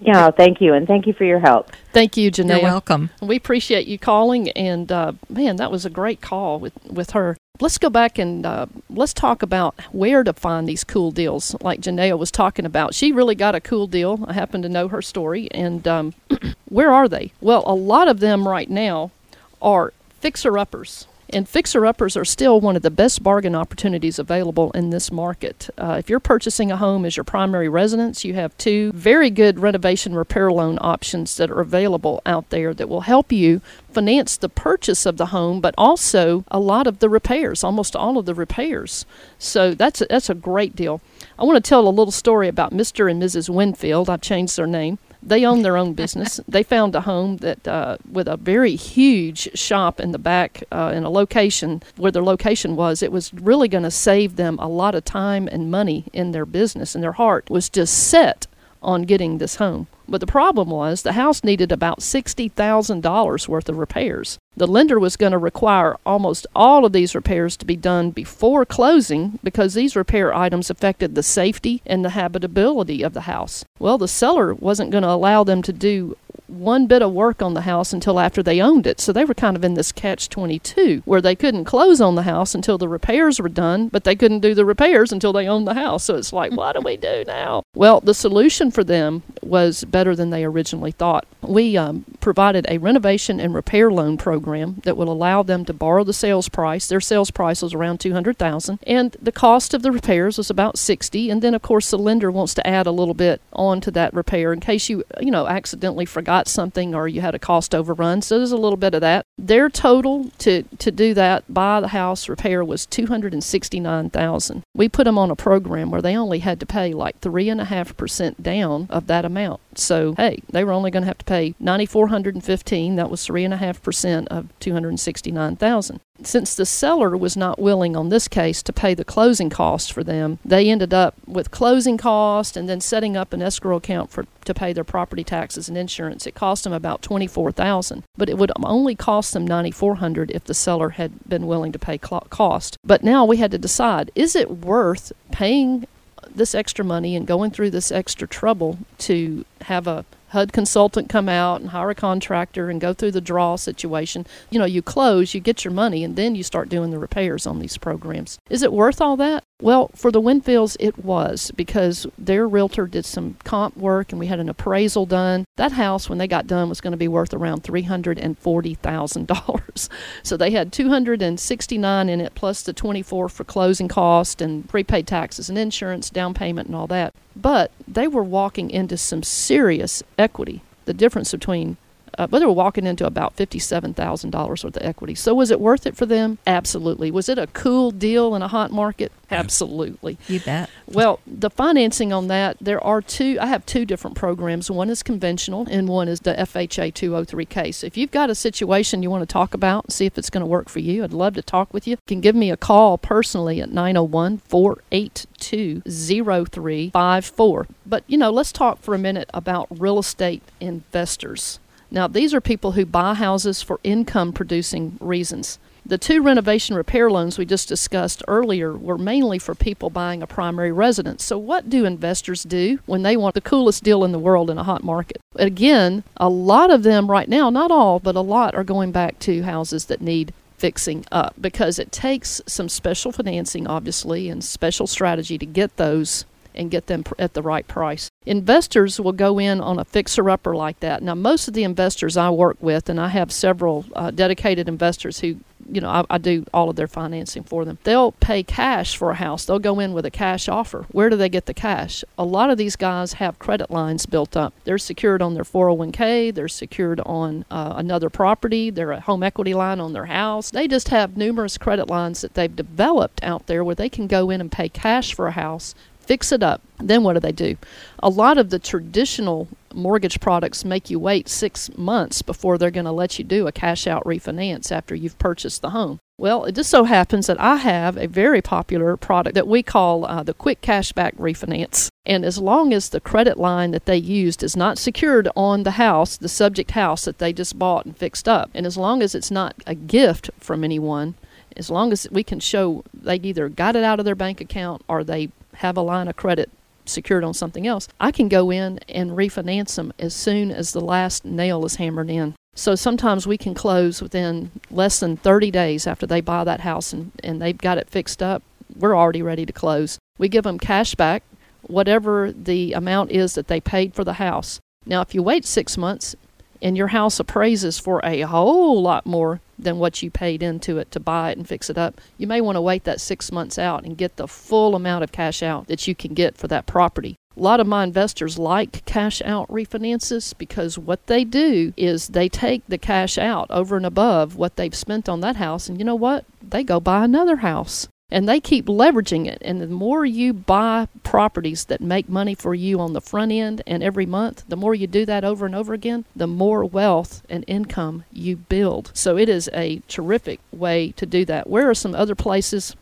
Yeah, 0.05 0.33
thank 0.33 0.61
you, 0.61 0.75
and 0.75 0.87
thank 0.87 1.07
you 1.07 1.13
for 1.13 1.25
your 1.25 1.39
help. 1.39 1.71
Thank 1.93 2.17
you, 2.17 2.31
Janelle. 2.31 2.61
You're 2.61 2.63
welcome. 2.63 3.11
We 3.21 3.37
appreciate 3.37 3.87
you 3.87 3.99
calling, 3.99 4.51
and 4.51 4.91
uh, 4.91 5.13
man, 5.29 5.57
that 5.57 5.71
was 5.71 5.87
a 5.87 5.91
great 5.91 6.21
call 6.21 6.59
with 6.59 6.73
with 6.87 7.11
her. 7.11 7.37
Let's 7.61 7.79
go 7.79 7.89
back 7.89 8.19
and 8.19 8.45
uh, 8.45 8.67
let's 8.91 9.15
talk 9.15 9.43
about 9.43 9.79
where 9.93 10.25
to 10.25 10.33
find 10.33 10.69
these 10.69 10.83
cool 10.83 11.13
deals, 11.13 11.55
like 11.61 11.81
Janelle 11.81 12.19
was 12.19 12.33
talking 12.33 12.67
about. 12.67 12.95
She 12.95 13.13
really 13.13 13.37
got 13.37 13.55
a 13.55 13.61
cool 13.61 13.87
deal. 13.87 14.25
I 14.27 14.33
happen 14.33 14.61
to 14.63 14.69
know 14.69 14.89
her 14.89 15.03
story, 15.03 15.49
and 15.53 15.87
um, 15.87 16.15
where 16.69 16.91
are 16.91 17.09
they? 17.09 17.33
Well, 17.41 17.63
a 17.65 17.75
lot 17.75 18.09
of 18.09 18.19
them 18.19 18.49
right 18.49 18.69
now 18.69 19.13
are 19.61 19.93
fixer 20.19 20.59
uppers. 20.59 21.07
And 21.35 21.49
fixer 21.49 21.87
uppers 21.87 22.15
are 22.15 22.27
still 22.27 22.61
one 22.61 22.77
of 22.77 22.83
the 22.83 22.91
best 22.91 23.23
bargain 23.23 23.55
opportunities 23.55 24.19
available 24.19 24.71
in 24.73 24.91
this 24.91 25.11
market. 25.11 25.71
Uh, 25.79 25.97
if 25.99 26.11
you're 26.11 26.21
purchasing 26.21 26.71
a 26.71 26.77
home 26.77 27.07
as 27.07 27.17
your 27.17 27.25
primary 27.25 27.71
residence, 27.71 28.23
you 28.23 28.35
have 28.35 28.57
two 28.59 28.93
very 28.93 29.31
good 29.31 29.59
renovation 29.59 30.15
repair 30.15 30.53
loan 30.53 30.77
options 30.83 31.39
that 31.39 31.51
are 31.51 31.61
available 31.61 32.21
out 32.27 32.51
there 32.51 32.75
that 32.75 32.89
will 32.89 33.03
help 33.03 33.33
you 33.33 33.63
finance 33.91 34.37
the 34.37 34.51
purchase 34.51 35.07
of 35.07 35.17
the 35.17 35.27
home, 35.27 35.63
but 35.63 35.75
also 35.79 36.45
a 36.51 36.61
lot 36.61 36.87
of 36.87 36.99
the 36.99 37.09
repairs, 37.09 37.65
almost 37.65 37.97
all 37.97 38.19
of 38.19 38.27
the 38.27 38.35
repairs. 38.35 39.07
So 39.39 39.73
that's 39.73 40.03
a, 40.03 40.07
that's 40.11 40.29
a 40.29 40.35
great 40.35 40.77
deal. 40.77 41.01
I 41.39 41.45
want 41.45 41.57
to 41.57 41.67
tell 41.67 41.89
a 41.89 41.91
little 41.91 42.13
story 42.13 42.49
about 42.49 42.75
Mr. 42.75 43.11
and 43.11 43.23
Mrs. 43.23 43.49
Winfield. 43.49 44.11
I've 44.11 44.21
changed 44.21 44.59
their 44.59 44.67
name. 44.67 44.99
They 45.23 45.45
own 45.45 45.63
their 45.63 45.77
own 45.77 45.95
business. 45.95 46.41
they 46.49 46.63
found 46.63 46.95
a 46.95 47.03
home 47.03 47.39
that 47.39 47.67
uh, 47.67 47.99
with 48.11 48.29
a 48.29 48.37
very 48.37 48.77
huge 48.77 49.49
shop 49.57 50.01
in 50.01 50.13
the 50.13 50.19
back 50.19 50.65
uh, 50.73 50.93
in 50.95 51.05
a 51.05 51.11
location 51.11 51.83
where 51.97 52.13
their 52.13 52.23
location 52.23 52.77
was. 52.77 53.03
It 53.03 53.13
was 53.13 53.33
really 53.35 53.69
going 53.69 53.85
to 53.85 53.91
save 53.91 54.37
them 54.37 54.59
a 54.59 54.69
lot 54.69 54.95
of 54.95 55.05
time 55.05 55.49
and 55.49 55.71
money 55.71 56.07
in 56.13 56.33
their 56.33 56.47
business, 56.47 56.95
and 56.95 57.03
their 57.03 57.13
heart 57.13 57.49
was 57.51 57.69
just 57.69 58.09
set 58.09 58.47
on 58.83 59.03
getting 59.03 59.39
this 59.39 59.57
home. 59.57 59.87
But 60.09 60.21
the 60.21 60.27
problem 60.27 60.71
was 60.71 61.03
the 61.03 61.13
house 61.13 61.45
needed 61.45 61.73
about 61.73 62.01
$60,000 62.01 63.49
worth 63.49 63.69
of 63.69 63.79
repairs. 63.79 64.39
The 64.55 64.67
lender 64.67 64.99
was 64.99 65.17
going 65.17 65.33
to 65.33 65.39
require 65.39 65.97
almost 66.05 66.47
all 66.55 66.85
of 66.85 66.93
these 66.93 67.15
repairs 67.15 67.57
to 67.57 67.65
be 67.65 67.77
done 67.77 68.11
before 68.11 68.67
closing 68.67 69.39
because 69.43 69.73
these 69.73 69.97
repair 69.97 70.35
items 70.35 70.69
affected 70.69 71.15
the 71.15 71.23
safety 71.23 71.81
and 71.87 72.05
the 72.05 72.11
habitability 72.11 73.03
of 73.03 73.15
the 73.15 73.23
house. 73.23 73.65
Well, 73.79 73.97
the 73.97 74.09
seller 74.09 74.53
wasn't 74.53 74.91
going 74.91 75.03
to 75.03 75.11
allow 75.11 75.43
them 75.43 75.63
to 75.63 75.73
do 75.73 76.17
one 76.53 76.87
bit 76.87 77.03
of 77.03 77.13
work 77.13 77.43
on 77.43 77.55
the 77.55 77.63
house 77.63 77.93
until 77.93 78.21
after 78.21 78.43
they 78.43 78.61
owned 78.61 78.87
it. 78.87 79.01
So 79.01 79.13
they 79.13 79.25
were 79.25 79.35
kind 79.35 79.57
of 79.57 79.65
in 79.65 79.75
this 79.75 79.93
catch 79.93 80.29
22 80.29 81.03
where 81.05 81.21
they 81.21 81.35
couldn't 81.35 81.65
close 81.65 82.01
on 82.01 82.15
the 82.15 82.23
house 82.23 82.55
until 82.55 82.79
the 82.79 82.89
repairs 82.89 83.41
were 83.41 83.49
done, 83.49 83.89
but 83.89 84.05
they 84.05 84.17
couldn't 84.17 84.41
do 84.41 84.55
the 84.55 84.65
repairs 84.65 85.13
until 85.13 85.33
they 85.33 85.49
owned 85.49 85.67
the 85.67 85.75
house. 85.75 86.05
So 86.05 86.17
it's 86.17 86.33
like, 86.33 86.53
what 86.53 86.75
do 86.75 86.83
we 86.83 86.97
do 86.97 87.25
now? 87.27 87.63
Well, 87.75 88.01
the 88.01 88.15
solution 88.15 88.71
for 88.71 88.85
them 88.85 89.23
was 89.43 89.83
better 89.85 90.15
than 90.15 90.31
they 90.31 90.45
originally 90.45 90.93
thought. 90.93 91.27
We 91.41 91.77
um, 91.77 92.05
provided 92.21 92.67
a 92.69 92.79
renovation 92.79 93.41
and 93.41 93.55
repair 93.55 93.91
loan 93.91 94.19
program 94.19 94.83
that 94.85 94.97
will 94.97 95.11
allow 95.11 95.43
them 95.43 95.65
to 95.65 95.73
borrow 95.73 96.05
the 96.05 96.13
sales 96.13 96.49
price. 96.49 96.87
Their 96.87 97.01
sales 97.01 97.31
price 97.31 97.63
was 97.63 97.75
around 97.75 97.99
200,000 97.99 98.79
and 98.87 99.17
the 99.21 99.33
cost 99.33 99.75
of 99.75 99.83
the 99.83 99.91
repairs 99.91 100.39
was 100.39 100.51
about 100.51 100.79
60 100.79 101.31
and 101.31 101.43
then 101.43 101.55
of 101.55 101.63
course 101.63 101.91
the 101.91 101.99
lender 101.99 102.31
wants 102.31 102.55
to 102.55 102.67
add 102.67 102.87
a 102.87 102.93
little 102.93 103.15
bit 103.15 103.41
on 103.53 103.81
to 103.81 103.91
that 103.91 104.13
repair 104.15 104.53
in 104.53 104.61
case 104.61 104.89
you 104.89 105.03
you 105.21 105.31
know 105.31 105.47
accidentally 105.47 106.05
forgot 106.43 106.49
something 106.49 106.95
or 106.95 107.09
you 107.09 107.21
had 107.21 107.35
a 107.35 107.39
cost 107.39 107.75
overrun. 107.75 108.23
So 108.23 108.39
there's 108.39 108.53
a 108.53 108.57
little 108.57 108.77
bit 108.77 108.95
of 108.95 109.01
that. 109.01 109.25
Their 109.39 109.69
total 109.69 110.31
to 110.39 110.63
to 110.79 110.91
do 110.91 111.15
that 111.15 111.45
buy 111.49 111.81
the 111.81 111.89
house 111.89 112.29
repair 112.29 112.65
was 112.65 112.87
269,000. 112.87 114.63
We 114.75 114.89
put 114.89 115.05
them 115.05 115.19
on 115.19 115.31
a 115.31 115.37
program 115.37 115.91
where 115.91 116.03
they 116.03 116.17
only 116.17 116.41
had 116.41 116.61
to 116.61 116.67
pay 116.67 116.93
like 116.95 117.19
three 117.21 117.49
and 117.49 117.61
a 117.61 117.65
half 117.65 117.97
percent 117.97 118.43
down 118.43 118.87
of 118.91 119.07
that 119.07 119.25
amount. 119.25 119.61
So 119.79 120.15
hey, 120.17 120.43
they 120.51 120.65
were 120.65 120.73
only 120.73 120.91
going 120.91 121.03
to 121.03 121.09
have 121.09 121.19
to 121.19 121.25
pay 121.25 121.55
ninety 121.59 121.87
four 121.87 122.09
hundred 122.09 122.35
and 122.35 122.45
fifteen. 122.45 122.97
That 122.97 123.11
was 123.11 123.25
three 123.25 123.45
and 123.45 123.55
a 123.55 123.57
half 123.59 123.83
percent 123.83 124.29
of 124.29 124.49
two 124.61 124.73
hundred 124.73 124.99
sixty 125.01 125.31
nine 125.31 125.57
thousand. 125.57 126.01
Since 126.25 126.55
the 126.55 126.67
seller 126.67 127.17
was 127.17 127.37
not 127.37 127.59
willing 127.59 127.97
on 127.97 128.09
this 128.09 128.29
case 128.29 128.63
to 128.63 128.73
pay 128.73 128.95
the 128.95 129.05
closing 129.05 129.51
costs 129.51 129.91
for 129.91 130.05
them, 130.05 130.39
they 130.45 130.71
ended 130.71 130.95
up 130.95 131.17
with 131.27 131.51
closing 131.51 131.97
costs 131.97 132.57
and 132.57 132.69
then 132.69 132.81
setting 132.81 133.17
up 133.17 133.33
an 133.33 133.43
escrow 133.43 133.77
account 133.77 134.11
for 134.11 134.27
to 134.45 134.55
pay 134.55 134.73
their 134.73 134.85
property 134.85 135.25
taxes 135.25 135.69
and 135.69 135.77
insurance. 135.77 136.27
It 136.27 136.35
cost 136.35 136.65
them 136.65 136.73
about 136.73 137.03
twenty 137.03 137.27
four 137.27 137.51
thousand, 137.51 138.05
but 138.17 138.29
it 138.29 138.39
would 138.39 138.53
only 138.63 138.95
cost 138.95 139.33
them 139.33 139.47
ninety 139.47 139.71
four 139.71 139.97
hundred 139.97 140.31
if 140.31 140.45
the 140.45 140.55
seller 140.55 140.91
had 140.91 141.29
been 141.29 141.47
willing 141.47 141.73
to 141.73 141.79
pay 141.79 141.99
cost. 141.99 142.77
But 142.85 143.03
now 143.03 143.25
we 143.25 143.39
had 143.39 143.51
to 143.51 143.59
decide: 143.59 144.13
is 144.15 144.37
it 144.37 144.65
worth 144.65 145.13
paying 145.33 145.87
this 146.35 146.55
extra 146.55 146.85
money 146.85 147.17
and 147.17 147.27
going 147.27 147.51
through 147.51 147.71
this 147.71 147.93
extra 147.93 148.27
trouble 148.27 148.79
to 148.99 149.45
have 149.63 149.87
a 149.87 150.05
HUD 150.33 150.53
consultant 150.53 151.11
come 151.11 151.29
out 151.29 151.61
and 151.61 151.71
hire 151.71 151.91
a 151.91 151.95
contractor 151.95 152.71
and 152.71 152.81
go 152.81 152.95
through 152.95 153.11
the 153.11 153.21
draw 153.21 153.57
situation. 153.57 154.27
You 154.51 154.59
know, 154.59 154.65
you 154.65 154.81
close, 154.81 155.35
you 155.35 155.41
get 155.41 155.63
your 155.63 155.75
money, 155.75 156.03
and 156.03 156.17
then 156.17 156.35
you 156.35 156.43
start 156.43 156.71
doing 156.71 156.91
the 156.91 156.99
repairs 156.99 157.47
on 157.47 157.59
these 157.59 157.77
programs. 157.77 158.39
Is 158.49 158.63
it 158.63 158.73
worth 158.73 159.03
all 159.03 159.17
that? 159.19 159.45
Well, 159.63 159.91
for 159.95 160.11
the 160.11 160.21
Winfields, 160.21 160.77
it 160.81 161.05
was 161.05 161.53
because 161.55 162.05
their 162.19 162.49
realtor 162.49 162.89
did 162.89 163.05
some 163.05 163.37
comp 163.45 163.77
work 163.77 164.11
and 164.11 164.19
we 164.19 164.27
had 164.27 164.41
an 164.41 164.49
appraisal 164.49 165.07
done. 165.07 165.45
That 165.57 165.71
house, 165.71 166.09
when 166.09 166.19
they 166.19 166.27
got 166.27 166.49
done, 166.49 166.69
was 166.69 166.81
going 166.81 166.91
to 166.91 166.97
be 166.97 167.07
worth 167.07 167.33
around 167.33 167.63
$340,000. 167.63 169.89
so 170.25 170.37
they 170.37 170.51
had 170.51 170.73
269 170.73 172.09
in 172.09 172.21
it 172.21 172.35
plus 172.35 172.63
the 172.63 172.73
24 172.73 173.29
for 173.29 173.45
closing 173.45 173.87
cost 173.87 174.43
and 174.43 174.69
prepaid 174.69 175.07
taxes 175.07 175.49
and 175.49 175.57
insurance, 175.57 176.11
down 176.11 176.35
payment, 176.35 176.67
and 176.67 176.75
all 176.75 176.89
that. 176.89 177.15
But 177.37 177.71
they 177.87 178.09
were 178.09 178.25
walking 178.25 178.69
into 178.69 178.97
some 178.97 179.23
serious 179.23 180.03
equity. 180.19 180.63
The 180.87 180.95
difference 180.95 181.31
between 181.31 181.77
uh, 182.19 182.27
but 182.27 182.39
they 182.39 182.47
were 182.47 182.53
walking 182.53 182.87
into 182.87 183.07
about 183.07 183.37
$57,000 183.37 184.49
worth 184.49 184.65
of 184.65 184.77
equity. 184.81 185.15
So 185.15 185.35
was 185.35 185.51
it 185.51 185.61
worth 185.61 185.87
it 185.87 185.97
for 185.97 186.07
them? 186.07 186.39
Absolutely. 186.47 187.11
Was 187.11 187.29
it 187.29 187.39
a 187.39 187.47
cool 187.49 187.91
deal 187.91 188.35
in 188.35 188.43
a 188.43 188.49
hot 188.49 188.71
market? 188.71 189.13
Absolutely. 189.31 190.19
You 190.29 190.41
bet. 190.41 190.69
Well, 190.87 191.21
the 191.27 191.49
financing 191.51 192.13
on 192.13 192.29
that, 192.29 192.59
there 192.61 192.83
are 192.85 193.01
two, 193.01 193.39
I 193.41 193.47
have 193.47 193.65
two 193.65 193.87
different 193.87 194.17
programs. 194.17 194.71
One 194.71 194.91
is 194.91 195.03
conventional 195.03 195.67
and 195.71 195.89
one 195.89 196.09
is 196.09 196.21
the 196.21 196.35
FHA 196.35 196.93
203K. 196.93 197.75
So 197.75 197.87
if 197.87 197.97
you've 197.97 198.11
got 198.11 198.29
a 198.31 198.35
situation 198.35 199.03
you 199.03 199.11
want 199.11 199.23
to 199.23 199.33
talk 199.33 199.55
about, 199.55 199.85
and 199.85 199.93
see 199.93 200.07
if 200.07 200.19
it's 200.19 200.31
going 200.31 200.43
to 200.43 200.47
work 200.47 200.69
for 200.69 200.81
you, 200.81 201.03
I'd 201.05 201.13
love 201.13 201.35
to 201.35 201.43
talk 201.43 201.73
with 201.73 201.87
you. 201.87 201.93
You 201.93 201.99
can 202.07 202.21
give 202.21 202.35
me 202.35 202.51
a 202.51 202.57
call 202.57 202.99
personally 202.99 203.61
at 203.61 203.71
901 203.71 204.39
482 204.39 205.81
0354. 205.81 207.67
But, 207.87 208.05
you 208.07 208.19
know, 208.19 208.31
let's 208.31 208.53
talk 208.53 208.81
for 208.81 208.95
a 208.95 208.99
minute 208.99 209.31
about 209.33 209.67
real 209.71 209.99
estate 209.99 210.43
investors. 210.61 211.59
Now, 211.93 212.09
these 212.09 212.33
are 212.33 212.41
people 212.41 212.73
who 212.73 212.87
buy 212.87 213.13
houses 213.13 213.61
for 213.61 213.79
income 213.85 214.33
producing 214.33 214.97
reasons. 214.99 215.59
The 215.85 215.99
two 215.99 216.23
renovation 216.23 216.75
repair 216.75 217.11
loans 217.11 217.37
we 217.37 217.45
just 217.45 217.69
discussed 217.69 218.23
earlier 218.27 218.73
were 218.73 218.97
mainly 218.97 219.39
for 219.39 219.55
people 219.55 219.91
buying 219.91 220.23
a 220.23 220.27
primary 220.27 220.73
residence. 220.73 221.23
So, 221.23 221.37
what 221.37 221.69
do 221.69 221.85
investors 221.85 222.45
do 222.45 222.79
when 222.87 223.03
they 223.03 223.15
want 223.15 223.35
the 223.35 223.43
coolest 223.43 223.85
deal 223.85 224.05
in 224.05 224.13
the 224.13 224.19
world 224.19 224.49
in 224.49 224.57
a 224.57 224.65
hot 224.65 224.83
market? 224.83 225.19
Again, 225.37 226.03
a 226.17 226.31
lot 226.31 226.71
of 226.71 226.83
them 226.83 227.11
right 227.11 227.29
now, 227.29 227.51
not 227.51 227.71
all, 227.71 227.99
but 227.99 228.17
a 228.17 228.21
lot 228.21 228.55
are 228.55 228.65
going 228.65 228.91
back 228.91 229.19
to 229.21 229.43
houses 229.43 229.87
that 229.87 230.01
need 230.01 230.33
fixing 230.57 231.05
up 231.13 231.35
because 231.39 231.79
it 231.79 231.93
takes 231.93 232.41
some 232.47 232.71
special 232.71 233.13
financing, 233.13 233.67
obviously, 233.67 234.31
and 234.31 234.43
special 234.43 234.87
strategy 234.87 235.37
to 235.37 235.45
get 235.45 235.77
those 235.77 236.25
and 236.55 236.71
get 236.71 236.87
them 236.87 237.05
at 237.19 237.35
the 237.35 237.43
right 237.43 237.67
price. 237.67 238.11
Investors 238.25 239.01
will 239.01 239.13
go 239.13 239.39
in 239.39 239.61
on 239.61 239.79
a 239.79 239.85
fixer 239.85 240.31
upper 240.31 240.55
like 240.55 240.81
that. 240.81 241.03
Now, 241.03 241.15
most 241.15 241.49
of 241.49 241.55
the 241.55 241.65
investors 241.65 242.17
I 242.17 242.31
work 242.31 242.57
with, 242.61 242.89
and 242.89 243.01
I 243.01 243.09
have 243.09 243.33
several 243.33 243.85
uh, 243.95 244.11
dedicated 244.11 244.69
investors 244.69 245.21
who 245.21 245.37
you 245.71 245.81
know, 245.81 245.89
I, 245.89 246.05
I, 246.11 246.19
do 246.19 246.45
all 246.53 246.71
of 246.71 246.77
their 246.77 246.87
financing 246.87 247.43
for 247.45 247.65
them. 247.65 247.79
They'll 247.85 248.13
pay 248.13 248.43
cash 248.43 248.97
for 248.97 249.11
a 249.11 249.15
house. 249.15 249.45
They'll 249.45 249.59
go 249.59 249.81
in 249.81 249.93
with 249.93 250.05
a 250.05 250.11
cash 250.11 250.49
offer. 250.49 250.87
Where 250.91 251.11
do 251.11 251.17
they 251.17 251.29
get 251.29 251.47
the 251.47 251.55
cash? 251.55 252.05
A 252.19 252.25
lot 252.25 252.51
of 252.51 252.59
these 252.59 252.77
guys 252.77 253.15
have 253.15 253.39
credit 253.39 253.71
lines 253.71 254.07
built 254.07 254.37
up. 254.37 254.55
They're 254.65 254.79
secured 254.79 255.23
on 255.23 255.35
their 255.35 255.45
401k. 255.45 256.35
They're 256.35 256.49
secured 256.49 257.01
on 257.01 257.45
uh, 257.51 257.75
another 257.77 258.11
property. 258.11 258.71
They're 258.71 258.93
a 258.93 259.01
home 259.01 259.23
equity 259.23 259.55
line 259.55 259.81
on 259.81 259.93
their 259.93 260.07
house. 260.07 260.51
They 260.51 260.69
just 260.69 260.89
have 260.89 261.17
numerous 261.17 261.59
credit 261.59 261.89
lines 261.89 262.21
that 262.23 262.35
they've 262.35 262.55
developed 262.55 263.23
out 263.23 263.47
there 263.47 263.65
where 263.65 263.75
they 263.75 263.89
can 263.89 264.07
go 264.07 264.31
in 264.31 264.41
and 264.41 264.51
pay 264.51 264.69
cash 264.69 265.15
for 265.15 265.27
a 265.27 265.33
house 265.33 265.75
fix 266.03 266.33
it 266.33 266.43
up. 266.43 266.61
Then 266.79 267.03
what 267.03 267.15
do 267.15 267.21
they 267.21 267.33
do? 267.33 267.57
A 268.03 268.09
lot 268.09 268.39
of 268.39 268.51
the 268.51 268.59
traditional 268.59 269.49
mortgage 269.73 270.21
products 270.21 270.65
make 270.65 270.91
you 270.91 270.99
wait 270.99 271.29
six 271.29 271.77
months 271.77 272.23
before 272.23 272.59
they're 272.59 272.71
going 272.71 272.85
to 272.85 272.93
let 272.93 273.19
you 273.19 273.25
do 273.25 273.47
a 273.47 273.53
cash 273.53 273.87
out 273.87 274.05
refinance 274.05 274.71
after 274.71 274.95
you've 274.95 275.19
purchased 275.19 275.63
the 275.63 275.71
home. 275.71 275.99
Well, 276.19 276.45
it 276.45 276.55
just 276.55 276.71
so 276.71 276.85
happens 276.85 277.27
that 277.27 277.41
I 277.41 277.57
have 277.57 277.97
a 277.97 278.07
very 278.07 278.43
popular 278.43 278.97
product 278.97 279.35
that 279.35 279.49
we 279.49 279.63
call 279.63 280.05
uh, 280.05 280.23
the 280.23 280.35
quick 280.35 280.61
cashback 280.61 281.17
refinance. 281.17 281.89
And 282.05 282.25
as 282.25 282.39
long 282.39 282.73
as 282.73 282.89
the 282.89 283.01
credit 283.01 283.39
line 283.39 283.71
that 283.71 283.87
they 283.87 283.97
used 283.97 284.43
is 284.43 284.57
not 284.57 284.79
secured 284.79 285.29
on 285.35 285.63
the 285.63 285.73
house, 285.73 286.17
the 286.17 286.29
subject 286.29 286.73
house 286.73 287.07
that 287.07 287.19
they 287.19 287.33
just 287.33 287.59
bought 287.59 287.87
and 287.87 287.97
fixed 287.97 288.29
up, 288.29 288.51
and 288.55 288.67
as 288.67 288.77
long 288.77 289.03
as 289.03 289.15
it's 289.15 289.31
not 289.31 289.55
a 289.67 289.75
gift 289.75 290.31
from 290.39 290.65
anyone, 290.65 291.15
as 291.57 291.71
long 291.71 291.93
as 291.93 292.07
we 292.11 292.23
can 292.23 292.41
show 292.41 292.85
they 292.95 293.17
either 293.17 293.49
got 293.49 293.77
it 293.77 293.85
out 293.85 293.99
of 293.99 294.05
their 294.05 294.15
bank 294.15 294.41
account 294.41 294.83
or 294.89 295.05
they 295.05 295.31
have 295.55 295.77
a 295.77 295.83
line 295.83 296.09
of 296.09 296.17
credit 296.17 296.51
secured 296.85 297.25
on 297.25 297.35
something 297.35 297.67
else, 297.67 297.89
I 298.01 298.11
can 298.11 298.29
go 298.29 298.51
in 298.51 298.81
and 298.89 299.13
refinance 299.13 299.77
them 299.77 299.93
as 299.99 300.15
soon 300.15 300.51
as 300.51 300.73
the 300.73 300.81
last 300.81 301.25
nail 301.25 301.65
is 301.65 301.77
hammered 301.77 302.11
in. 302.11 302.35
So 302.55 302.75
sometimes 302.75 303.27
we 303.27 303.39
can 303.39 303.55
close 303.55 304.03
within 304.03 304.51
less 304.71 305.01
than 305.01 305.17
30 305.17 305.51
days 305.51 305.87
after 305.87 306.07
they 306.07 306.21
buy 306.21 306.45
that 306.45 306.61
house 306.61 306.93
and, 306.93 307.13
and 307.23 307.41
they've 307.41 307.57
got 307.57 307.79
it 307.79 307.89
fixed 307.89 308.23
up. 308.23 308.43
We're 308.77 308.97
already 308.97 309.23
ready 309.23 309.47
to 309.47 309.53
close. 309.53 309.99
We 310.19 310.29
give 310.29 310.45
them 310.45 310.59
cash 310.59 310.95
back, 310.95 311.23
whatever 311.63 312.33
the 312.33 312.73
amount 312.75 313.11
is 313.11 313.35
that 313.35 313.49
they 313.49 313.61
paid 313.61 313.95
for 313.95 314.05
the 314.05 314.15
house. 314.15 314.61
Now, 314.85 315.01
if 315.01 315.15
you 315.15 315.23
wait 315.23 315.45
six 315.45 315.79
months 315.79 316.15
and 316.63 316.77
your 316.77 316.89
house 316.89 317.21
appraises 317.21 317.79
for 317.79 318.01
a 318.05 318.23
whole 318.23 318.81
lot 318.81 319.05
more 319.05 319.41
than 319.59 319.79
what 319.79 320.03
you 320.03 320.11
paid 320.11 320.43
into 320.43 320.79
it 320.79 320.91
to 320.93 321.01
buy 321.01 321.31
it 321.31 321.37
and 321.37 321.47
fix 321.47 321.69
it 321.69 321.77
up. 321.77 322.01
You 322.17 322.27
may 322.27 322.41
want 322.41 322.57
to 322.57 322.61
wait 322.61 322.85
that 322.85 323.01
six 323.01 323.31
months 323.31 323.59
out 323.59 323.85
and 323.85 323.99
get 323.99 324.17
the 324.17 324.29
full 324.29 324.75
amount 324.75 325.05
of 325.05 325.13
cash 325.13 325.43
out 325.43 325.67
that 325.67 325.87
you 325.87 325.95
can 325.95 326.15
get 326.15 326.37
for 326.37 326.49
that 326.49 326.67
property. 326.67 327.17
A 327.37 327.41
lot 327.41 327.61
of 327.61 327.67
my 327.67 327.83
investors 327.83 328.39
like 328.39 328.85
cash 328.85 329.23
out 329.23 329.49
refinances 329.49 330.37
because 330.37 330.79
what 330.79 331.07
they 331.07 331.25
do 331.25 331.73
is 331.77 332.09
they 332.09 332.29
take 332.29 332.63
the 332.69 332.79
cash 332.79 333.17
out 333.17 333.47
over 333.51 333.77
and 333.77 333.87
above 333.87 334.37
what 334.37 334.57
they've 334.57 334.75
spent 334.75 335.09
on 335.09 335.21
that 335.21 335.37
house, 335.37 335.69
and 335.69 335.79
you 335.79 335.85
know 335.85 335.95
what? 335.95 336.27
They 336.43 336.63
go 336.63 336.79
buy 336.79 337.05
another 337.05 337.37
house 337.37 337.89
and 338.13 338.29
they 338.29 338.41
keep 338.41 338.67
leveraging 338.67 339.27
it. 339.27 339.39
And 339.41 339.61
the 339.61 339.67
more 339.67 340.05
you 340.05 340.35
buy 340.35 340.87
properties 341.03 341.65
that 341.65 341.81
make 341.81 342.11
money 342.11 342.35
for 342.35 342.55
you 342.55 342.79
on 342.79 342.93
the 342.93 343.01
front 343.01 343.33
end 343.33 343.63
and 343.67 343.83
every 343.83 344.05
month, 344.05 344.45
the 344.47 344.57
more 344.57 344.75
you 344.75 344.87
do 344.87 345.07
that 345.07 345.25
over 345.25 345.47
and 345.47 345.55
over 345.55 345.73
again, 345.73 346.05
the 346.15 346.27
more 346.27 346.63
wealth 346.63 347.23
and 347.31 347.43
income 347.47 348.05
you 348.13 348.37
build. 348.37 348.91
So 348.93 349.17
it 349.17 349.31
is 349.31 349.49
a 349.55 349.81
terrific 349.89 350.41
way 350.53 350.93
to 350.93 351.07
do 351.07 351.25
that. 351.25 351.49
Where 351.49 351.71
are 351.71 351.75
some 351.75 351.95
other 351.95 352.15
places 352.15 352.77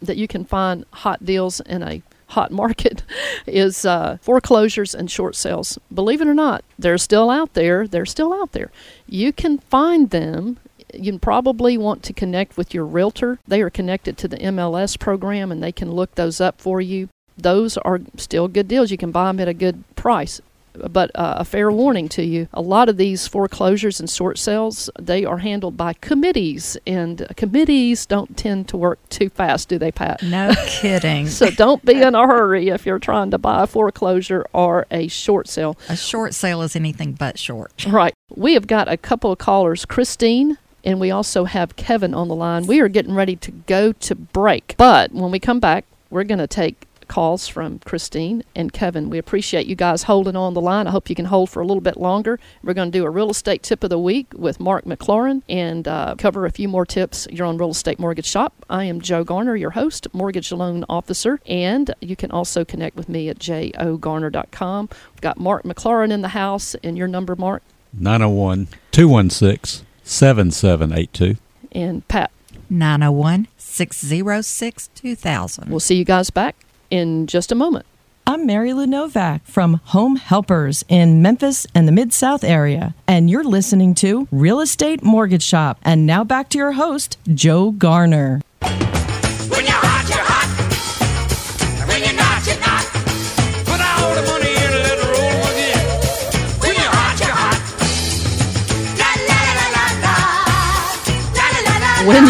that 0.00 0.16
you 0.16 0.26
can 0.26 0.46
find 0.46 0.86
hot 0.90 1.22
deals 1.26 1.60
in 1.60 1.82
a 1.82 2.02
hot 2.28 2.50
market 2.62 3.02
is 3.46 3.84
uh, 3.84 4.16
foreclosures 4.22 4.94
and 4.94 5.10
short 5.10 5.36
sales. 5.36 5.78
Believe 5.92 6.22
it 6.22 6.28
or 6.28 6.34
not, 6.34 6.64
they're 6.78 6.96
still 6.96 7.28
out 7.28 7.52
there. 7.52 7.86
They're 7.86 8.06
still 8.06 8.32
out 8.32 8.52
there. 8.52 8.70
You 9.06 9.34
can 9.34 9.58
find 9.58 10.08
them 10.08 10.58
you 10.94 11.18
probably 11.18 11.76
want 11.78 12.02
to 12.04 12.12
connect 12.12 12.56
with 12.56 12.74
your 12.74 12.84
realtor. 12.84 13.38
They 13.46 13.62
are 13.62 13.70
connected 13.70 14.16
to 14.18 14.28
the 14.28 14.38
MLS 14.38 14.98
program 14.98 15.50
and 15.52 15.62
they 15.62 15.72
can 15.72 15.90
look 15.90 16.14
those 16.14 16.40
up 16.40 16.60
for 16.60 16.80
you. 16.80 17.08
Those 17.36 17.76
are 17.78 18.00
still 18.16 18.48
good 18.48 18.68
deals. 18.68 18.90
You 18.90 18.98
can 18.98 19.12
buy 19.12 19.26
them 19.26 19.40
at 19.40 19.48
a 19.48 19.54
good 19.54 19.84
price. 19.96 20.40
But 20.72 21.10
uh, 21.14 21.34
a 21.38 21.44
fair 21.44 21.70
warning 21.70 22.08
to 22.10 22.22
you 22.22 22.48
a 22.52 22.60
lot 22.60 22.88
of 22.88 22.96
these 22.96 23.26
foreclosures 23.26 23.98
and 24.00 24.08
short 24.08 24.38
sales, 24.38 24.88
they 24.98 25.24
are 25.24 25.38
handled 25.38 25.76
by 25.76 25.94
committees, 25.94 26.76
and 26.86 27.26
committees 27.36 28.06
don't 28.06 28.36
tend 28.36 28.68
to 28.68 28.76
work 28.76 28.98
too 29.08 29.30
fast, 29.30 29.68
do 29.68 29.78
they, 29.78 29.90
Pat? 29.90 30.22
No 30.22 30.52
kidding. 30.66 31.26
so 31.26 31.50
don't 31.50 31.84
be 31.84 32.00
in 32.00 32.14
a 32.14 32.26
hurry 32.26 32.68
if 32.68 32.86
you're 32.86 32.98
trying 33.00 33.30
to 33.32 33.38
buy 33.38 33.64
a 33.64 33.66
foreclosure 33.66 34.46
or 34.52 34.86
a 34.90 35.08
short 35.08 35.48
sale. 35.48 35.76
A 35.88 35.96
short 35.96 36.34
sale 36.34 36.62
is 36.62 36.76
anything 36.76 37.12
but 37.12 37.38
short. 37.38 37.84
Right. 37.86 38.14
We 38.34 38.54
have 38.54 38.68
got 38.68 38.88
a 38.88 38.96
couple 38.96 39.32
of 39.32 39.38
callers. 39.38 39.84
Christine 39.84 40.56
and 40.84 41.00
we 41.00 41.10
also 41.10 41.44
have 41.44 41.76
Kevin 41.76 42.14
on 42.14 42.28
the 42.28 42.34
line. 42.34 42.66
We 42.66 42.80
are 42.80 42.88
getting 42.88 43.14
ready 43.14 43.36
to 43.36 43.50
go 43.50 43.92
to 43.92 44.14
break, 44.14 44.74
but 44.76 45.12
when 45.12 45.30
we 45.30 45.38
come 45.38 45.60
back, 45.60 45.84
we're 46.10 46.24
going 46.24 46.38
to 46.38 46.46
take 46.46 46.86
calls 47.10 47.48
from 47.48 47.80
Christine 47.80 48.44
and 48.54 48.72
Kevin. 48.72 49.10
We 49.10 49.18
appreciate 49.18 49.66
you 49.66 49.74
guys 49.74 50.04
holding 50.04 50.36
on 50.36 50.54
the 50.54 50.60
line. 50.60 50.86
I 50.86 50.92
hope 50.92 51.10
you 51.10 51.16
can 51.16 51.24
hold 51.24 51.50
for 51.50 51.60
a 51.60 51.66
little 51.66 51.80
bit 51.80 51.96
longer. 51.96 52.38
We're 52.62 52.72
going 52.72 52.92
to 52.92 52.98
do 52.98 53.04
a 53.04 53.10
real 53.10 53.30
estate 53.30 53.64
tip 53.64 53.82
of 53.82 53.90
the 53.90 53.98
week 53.98 54.28
with 54.32 54.60
Mark 54.60 54.84
McLaurin 54.84 55.42
and 55.48 55.88
uh, 55.88 56.14
cover 56.16 56.46
a 56.46 56.52
few 56.52 56.68
more 56.68 56.86
tips. 56.86 57.26
You're 57.28 57.48
on 57.48 57.58
Real 57.58 57.72
Estate 57.72 57.98
Mortgage 57.98 58.26
Shop. 58.26 58.54
I 58.70 58.84
am 58.84 59.00
Joe 59.00 59.24
Garner, 59.24 59.56
your 59.56 59.70
host, 59.70 60.06
mortgage 60.14 60.52
loan 60.52 60.84
officer, 60.88 61.40
and 61.46 61.92
you 62.00 62.14
can 62.14 62.30
also 62.30 62.64
connect 62.64 62.94
with 62.94 63.08
me 63.08 63.28
at 63.28 63.40
jogarner.com. 63.40 64.88
We've 65.12 65.20
got 65.20 65.40
Mark 65.40 65.64
McLaurin 65.64 66.12
in 66.12 66.22
the 66.22 66.28
house, 66.28 66.76
and 66.84 66.96
your 66.96 67.08
number, 67.08 67.34
Mark, 67.34 67.64
901 67.92 68.68
216 68.92 69.84
7782. 70.10 71.36
and 71.72 72.06
Pat. 72.08 72.30
901 72.68 73.46
606 73.58 74.88
2000. 74.94 75.70
We'll 75.70 75.80
see 75.80 75.94
you 75.96 76.04
guys 76.04 76.30
back 76.30 76.56
in 76.90 77.26
just 77.26 77.50
a 77.52 77.54
moment. 77.54 77.86
I'm 78.26 78.44
Mary 78.46 78.72
Lou 78.72 78.86
Novak 78.86 79.44
from 79.44 79.74
Home 79.86 80.16
Helpers 80.16 80.84
in 80.88 81.20
Memphis 81.22 81.66
and 81.74 81.88
the 81.88 81.92
Mid 81.92 82.12
South 82.12 82.44
area, 82.44 82.94
and 83.08 83.28
you're 83.30 83.42
listening 83.44 83.94
to 83.96 84.28
Real 84.30 84.60
Estate 84.60 85.02
Mortgage 85.02 85.42
Shop. 85.42 85.78
And 85.82 86.06
now 86.06 86.22
back 86.22 86.48
to 86.50 86.58
your 86.58 86.72
host, 86.72 87.16
Joe 87.32 87.70
Garner. 87.72 88.40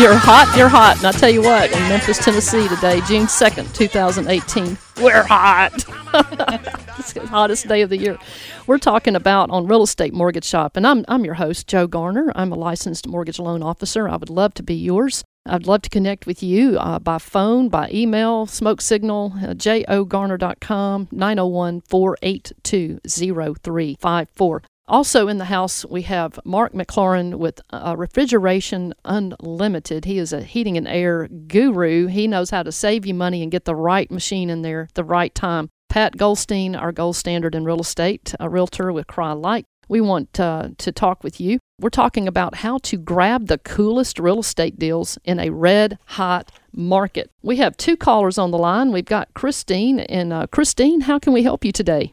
You're 0.01 0.14
hot, 0.14 0.55
you're 0.57 0.68
hot. 0.68 0.96
And 0.96 1.07
I 1.07 1.12
tell 1.12 1.28
you 1.28 1.42
what, 1.42 1.70
in 1.70 1.78
Memphis, 1.88 2.16
Tennessee 2.16 2.66
today, 2.68 3.03
June 3.03 3.26
2nd, 3.26 3.74
2018, 3.74 4.78
we're 5.03 5.22
hot. 5.22 5.74
it's 6.98 7.12
the 7.12 7.26
hottest 7.26 7.68
day 7.68 7.82
of 7.82 7.90
the 7.90 7.98
year. 7.98 8.18
We're 8.66 8.78
talking 8.78 9.14
about 9.14 9.51
on 9.51 9.66
real 9.66 9.82
estate 9.82 10.14
mortgage 10.14 10.46
shop. 10.46 10.78
And 10.78 10.86
I'm, 10.86 11.05
I'm 11.07 11.26
your 11.26 11.34
host, 11.34 11.66
Joe 11.66 11.86
Garner. 11.86 12.32
I'm 12.34 12.51
a 12.51 12.57
licensed 12.57 13.07
mortgage 13.07 13.38
loan 13.38 13.62
officer. 13.62 14.09
I 14.09 14.16
would 14.16 14.30
love 14.30 14.55
to 14.55 14.62
be 14.62 14.74
yours. 14.74 15.22
I'd 15.44 15.66
love 15.66 15.82
to 15.82 15.90
connect 15.90 16.26
with 16.26 16.42
you 16.42 16.78
uh, 16.78 16.98
by 16.98 17.18
phone, 17.18 17.68
by 17.68 17.90
email, 17.92 18.46
smoke 18.46 18.80
signal, 18.80 19.34
uh, 19.36 19.48
jogarner.com, 19.48 21.09
901 21.11 21.80
482 21.82 23.01
0354. 23.07 24.62
Also 24.91 25.28
in 25.28 25.38
the 25.38 25.45
house, 25.45 25.84
we 25.84 26.03
have 26.03 26.41
Mark 26.45 26.72
McLaurin 26.72 27.36
with 27.36 27.61
uh, 27.70 27.95
Refrigeration 27.97 28.93
Unlimited. 29.05 30.05
He 30.05 30.18
is 30.18 30.32
a 30.32 30.43
heating 30.43 30.76
and 30.76 30.88
air 30.88 31.28
guru. 31.28 32.09
He 32.09 32.26
knows 32.26 32.51
how 32.51 32.64
to 32.64 32.72
save 32.72 33.07
you 33.07 33.14
money 33.14 33.45
and 33.45 33.53
get 33.53 33.66
the 33.66 33.76
right 33.76 34.11
machine 34.11 34.51
in 34.51 34.62
there 34.62 34.88
the 34.95 35.05
right 35.05 35.32
time. 35.32 35.70
Pat 35.88 36.16
Goldstein, 36.16 36.74
our 36.74 36.91
gold 36.91 37.14
standard 37.14 37.55
in 37.55 37.64
real 37.64 37.78
estate, 37.78 38.34
a 38.41 38.49
realtor 38.49 38.93
with 38.93 39.07
Crye-Leike. 39.07 39.64
We 39.88 40.01
want 40.01 40.41
uh, 40.41 40.70
to 40.78 40.91
talk 40.91 41.22
with 41.22 41.41
you. 41.41 41.61
We're 41.80 41.91
talking 41.91 42.26
about 42.26 42.57
how 42.57 42.78
to 42.78 42.97
grab 42.97 43.47
the 43.47 43.59
coolest 43.59 44.18
real 44.18 44.41
estate 44.41 44.76
deals 44.76 45.18
in 45.24 45.38
a 45.38 45.51
red 45.51 45.99
hot 46.07 46.51
market. 46.72 47.30
We 47.43 47.59
have 47.59 47.76
two 47.76 47.97
callers 47.97 48.38
on 48.38 48.51
the 48.51 48.59
line. 48.59 48.91
We've 48.91 49.05
got 49.05 49.34
Christine. 49.34 50.01
And 50.01 50.32
uh, 50.32 50.49
Christine, 50.49 51.03
how 51.03 51.20
can 51.20 51.32
we 51.32 51.45
help 51.45 51.64
you 51.64 51.70
today? 51.70 52.12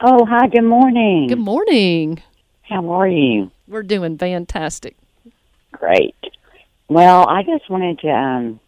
Oh, 0.00 0.24
hi, 0.26 0.46
good 0.46 0.62
morning. 0.62 1.26
Good 1.26 1.40
morning. 1.40 2.22
How 2.62 2.88
are 2.90 3.08
you? 3.08 3.50
We're 3.66 3.82
doing 3.82 4.16
fantastic. 4.16 4.94
Great. 5.72 6.14
Well, 6.86 7.28
I 7.28 7.42
just 7.42 7.68
wanted 7.68 7.98
to 8.00 8.08
um 8.08 8.60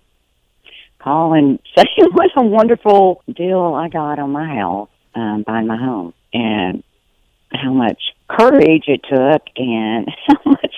call 0.98 1.34
and 1.34 1.60
say 1.78 1.86
what 2.10 2.30
a 2.34 2.42
wonderful 2.42 3.22
deal 3.32 3.74
I 3.74 3.88
got 3.88 4.18
on 4.18 4.32
my 4.32 4.56
house, 4.56 4.88
um, 5.14 5.44
buying 5.46 5.68
my 5.68 5.76
home, 5.76 6.14
and 6.32 6.82
how 7.52 7.72
much 7.72 8.02
courage 8.28 8.88
it 8.88 9.02
took 9.08 9.42
and 9.56 10.08
how 10.26 10.40
much 10.44 10.74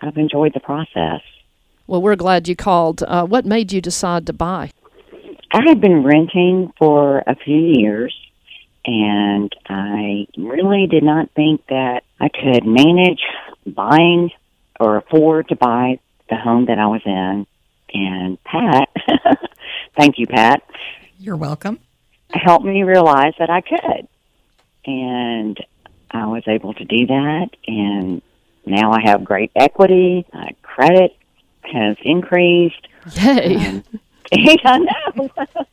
I've 0.00 0.16
enjoyed 0.16 0.52
the 0.52 0.60
process. 0.60 1.20
Well, 1.86 2.02
we're 2.02 2.16
glad 2.16 2.48
you 2.48 2.56
called. 2.56 3.04
Uh, 3.04 3.24
what 3.24 3.46
made 3.46 3.70
you 3.70 3.80
decide 3.80 4.26
to 4.26 4.32
buy? 4.32 4.72
I 5.52 5.62
had 5.68 5.80
been 5.80 6.02
renting 6.02 6.72
for 6.76 7.22
a 7.28 7.36
few 7.36 7.56
years 7.56 8.12
and 8.84 9.54
I 9.68 10.26
really 10.36 10.86
did 10.86 11.02
not 11.02 11.30
think 11.32 11.66
that 11.68 12.02
I 12.18 12.28
could 12.28 12.64
manage 12.66 13.20
buying 13.66 14.30
or 14.78 14.96
afford 14.96 15.48
to 15.48 15.56
buy 15.56 15.98
the 16.28 16.36
home 16.36 16.66
that 16.66 16.78
I 16.78 16.86
was 16.86 17.02
in. 17.04 17.46
And 17.92 18.42
Pat, 18.44 18.88
thank 19.96 20.18
you, 20.18 20.26
Pat, 20.26 20.62
You're 21.18 21.36
welcome. 21.36 21.78
helped 22.30 22.64
me 22.64 22.82
realize 22.84 23.34
that 23.38 23.50
I 23.50 23.60
could. 23.60 24.08
And 24.86 25.58
I 26.10 26.26
was 26.26 26.44
able 26.46 26.72
to 26.74 26.84
do 26.84 27.06
that. 27.06 27.48
And 27.66 28.22
now 28.64 28.92
I 28.92 29.00
have 29.04 29.24
great 29.24 29.50
equity. 29.54 30.24
My 30.32 30.52
credit 30.62 31.16
has 31.62 31.96
increased. 32.02 32.86
Yay. 33.14 33.82
I 34.64 34.78
know. 34.78 35.30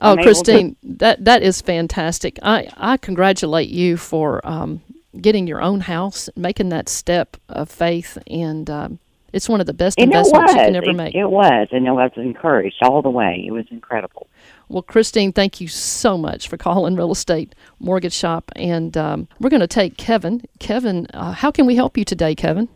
Oh, 0.00 0.12
I'm 0.12 0.16
to- 0.18 0.22
Christine, 0.22 0.76
that 0.82 1.24
that 1.24 1.42
is 1.42 1.60
fantastic. 1.60 2.38
I 2.42 2.68
I 2.76 2.96
congratulate 2.96 3.68
you 3.68 3.96
for 3.96 4.46
um, 4.46 4.80
getting 5.20 5.46
your 5.46 5.60
own 5.62 5.80
house, 5.80 6.28
making 6.36 6.68
that 6.70 6.88
step 6.88 7.36
of 7.48 7.68
faith, 7.70 8.16
and 8.26 8.68
um, 8.70 8.98
it's 9.32 9.48
one 9.48 9.60
of 9.60 9.66
the 9.66 9.74
best 9.74 9.98
And 9.98 10.06
investments 10.12 10.52
you 10.52 10.58
can 10.58 10.76
ever 10.76 10.90
It- 10.90 10.94
make. 10.96 11.14
It 11.14 11.26
was, 11.30 11.68
and 11.72 11.86
I 11.88 11.92
was 11.92 12.12
encouraged 12.16 12.76
all 12.82 13.02
the 13.02 13.10
way. 13.10 13.44
It 13.46 13.50
was 13.52 13.66
incredible. 13.70 14.26
Well, 14.68 14.82
Christine, 14.82 15.32
thank 15.32 15.60
you 15.60 15.66
so 15.66 16.16
much 16.16 16.48
for 16.48 16.56
calling 16.56 16.94
Real 16.94 17.10
Estate 17.10 17.54
Mortgage 17.80 18.12
Shop, 18.12 18.50
and 18.54 18.96
um, 18.96 19.26
we're 19.40 19.50
going 19.50 19.60
to 19.60 19.66
take 19.66 19.96
Kevin. 19.96 20.42
Kevin, 20.60 21.08
uh, 21.12 21.32
how 21.32 21.50
can 21.50 21.66
we 21.66 21.74
help 21.74 21.98
you 21.98 22.04
today, 22.04 22.34
Kevin? 22.36 22.68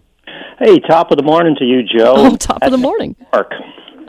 Hey, 0.59 0.79
top 0.81 1.11
of 1.13 1.17
the 1.19 1.23
morning 1.23 1.55
to 1.59 1.65
you, 1.65 1.83
Joe. 1.83 2.15
Oh, 2.17 2.37
top 2.37 2.63
of 2.63 2.71
the 2.73 2.79
morning. 2.79 3.15
Mark. 3.33 3.53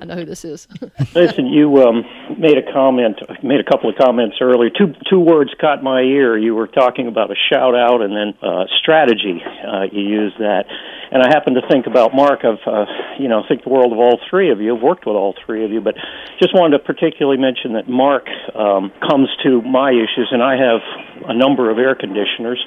I 0.06 0.08
know 0.08 0.22
who 0.22 0.26
this 0.26 0.46
is. 0.46 0.68
Listen, 1.16 1.48
you 1.48 1.82
um, 1.82 2.06
made 2.38 2.58
a 2.58 2.72
comment, 2.72 3.18
made 3.42 3.60
a 3.60 3.64
couple 3.64 3.90
of 3.90 3.96
comments 3.98 4.38
earlier. 4.40 4.70
Two 4.70 4.94
two 5.10 5.20
words 5.20 5.50
caught 5.60 5.82
my 5.82 6.02
ear. 6.02 6.38
You 6.38 6.54
were 6.54 6.68
talking 6.68 7.08
about 7.08 7.32
a 7.32 7.36
shout 7.52 7.74
out 7.74 8.02
and 8.02 8.14
then 8.14 8.38
uh, 8.42 8.66
strategy. 8.82 9.42
Uh, 9.42 9.90
you 9.92 10.02
used 10.02 10.38
that, 10.38 10.66
and 11.12 11.24
I 11.24 11.28
happened 11.30 11.58
to 11.60 11.68
think 11.68 11.88
about 11.88 12.14
Mark. 12.14 12.46
I've 12.46 12.62
uh, 12.68 12.86
you 13.18 13.28
know 13.28 13.42
think 13.48 13.64
the 13.64 13.70
world 13.70 13.94
of 13.94 13.98
all 13.98 14.20
three 14.30 14.52
of 14.52 14.62
you. 14.62 14.76
I've 14.76 14.84
worked 14.84 15.08
with 15.08 15.16
all 15.16 15.34
three 15.44 15.66
of 15.66 15.72
you, 15.72 15.82
but 15.82 15.96
just 16.40 16.54
wanted 16.54 16.78
to 16.78 16.84
particularly 16.84 17.42
mention 17.42 17.74
that 17.74 17.90
Mark 17.90 18.28
um, 18.54 18.92
comes 19.02 19.30
to 19.44 19.64
my 19.64 19.90
issues, 19.90 20.30
and 20.30 20.44
I 20.44 20.54
have 20.54 20.82
a 21.26 21.34
number 21.34 21.72
of 21.72 21.80
air 21.80 21.96
conditioners 21.96 22.64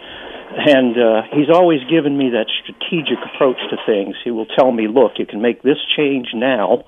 and 0.50 0.96
uh, 0.96 1.22
he's 1.30 1.50
always 1.52 1.80
given 1.90 2.16
me 2.16 2.30
that 2.30 2.46
strategic 2.64 3.18
approach 3.22 3.58
to 3.68 3.76
things. 3.84 4.16
He 4.24 4.30
will 4.30 4.46
tell 4.46 4.72
me, 4.72 4.88
"Look, 4.88 5.12
you 5.18 5.26
can 5.26 5.42
make 5.42 5.62
this 5.62 5.76
change 5.94 6.28
now, 6.34 6.84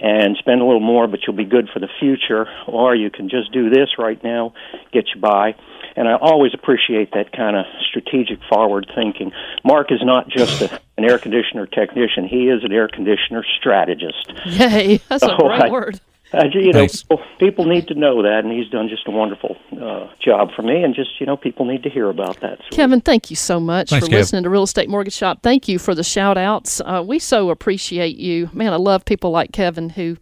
and 0.00 0.36
spend 0.38 0.60
a 0.60 0.64
little 0.64 0.80
more, 0.80 1.06
but 1.06 1.20
you'll 1.26 1.36
be 1.36 1.44
good 1.44 1.68
for 1.72 1.80
the 1.80 1.88
future, 2.00 2.46
or 2.66 2.94
you 2.94 3.10
can 3.10 3.28
just 3.28 3.52
do 3.52 3.70
this 3.70 3.90
right 3.98 4.22
now, 4.22 4.54
get 4.92 5.04
you 5.14 5.20
by." 5.20 5.54
And 5.96 6.08
I 6.08 6.14
always 6.14 6.52
appreciate 6.54 7.12
that 7.12 7.32
kind 7.32 7.56
of 7.56 7.66
strategic 7.88 8.40
forward 8.48 8.90
thinking. 8.94 9.32
Mark 9.64 9.92
is 9.92 10.00
not 10.02 10.28
just 10.28 10.62
a, 10.62 10.80
an 10.98 11.04
air 11.04 11.18
conditioner 11.18 11.66
technician; 11.66 12.26
he 12.26 12.48
is 12.48 12.64
an 12.64 12.72
air 12.72 12.88
conditioner 12.88 13.44
strategist. 13.58 14.32
Yay, 14.46 15.00
that's 15.08 15.22
a 15.22 15.36
great 15.38 15.62
I- 15.62 15.70
word. 15.70 16.00
Uh, 16.34 16.44
you 16.52 16.72
know, 16.72 16.80
Thanks. 16.80 17.02
people, 17.02 17.24
people 17.38 17.64
need 17.66 17.86
to 17.88 17.94
know 17.94 18.22
that, 18.22 18.44
and 18.44 18.52
he's 18.52 18.68
done 18.68 18.88
just 18.88 19.06
a 19.06 19.10
wonderful 19.10 19.56
uh, 19.80 20.08
job 20.20 20.50
for 20.54 20.62
me. 20.62 20.82
And 20.82 20.94
just 20.94 21.20
you 21.20 21.26
know, 21.26 21.36
people 21.36 21.64
need 21.64 21.82
to 21.84 21.90
hear 21.90 22.08
about 22.08 22.40
that. 22.40 22.58
So 22.58 22.76
Kevin, 22.76 23.00
thank 23.00 23.30
you 23.30 23.36
so 23.36 23.60
much 23.60 23.90
Thanks, 23.90 24.06
for 24.06 24.12
Kev. 24.12 24.16
listening 24.18 24.42
to 24.44 24.50
Real 24.50 24.64
Estate 24.64 24.88
Mortgage 24.88 25.14
Shop. 25.14 25.40
Thank 25.42 25.68
you 25.68 25.78
for 25.78 25.94
the 25.94 26.04
shout 26.04 26.36
outs. 26.36 26.80
Uh, 26.80 27.02
we 27.06 27.18
so 27.18 27.50
appreciate 27.50 28.16
you. 28.16 28.50
Man, 28.52 28.72
I 28.72 28.76
love 28.76 29.04
people 29.04 29.30
like 29.30 29.52
Kevin 29.52 29.90
who 29.90 30.16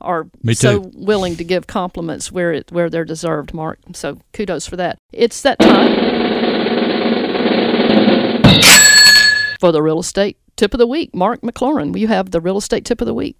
are 0.00 0.28
Me 0.42 0.54
so 0.54 0.90
willing 0.94 1.36
to 1.36 1.44
give 1.44 1.66
compliments 1.66 2.30
where 2.30 2.52
it 2.52 2.70
where 2.70 2.88
they're 2.88 3.04
deserved, 3.04 3.52
Mark. 3.52 3.80
So 3.92 4.18
kudos 4.32 4.66
for 4.66 4.76
that. 4.76 4.98
It's 5.12 5.42
that 5.42 5.58
time 5.58 6.18
for 9.60 9.72
the 9.72 9.82
real 9.82 9.98
estate 9.98 10.38
tip 10.56 10.72
of 10.72 10.78
the 10.78 10.86
week. 10.86 11.14
Mark 11.14 11.40
McLaurin, 11.40 11.96
you 11.98 12.08
have 12.08 12.30
the 12.30 12.40
real 12.40 12.56
estate 12.56 12.84
tip 12.84 13.00
of 13.00 13.06
the 13.06 13.14
week. 13.14 13.36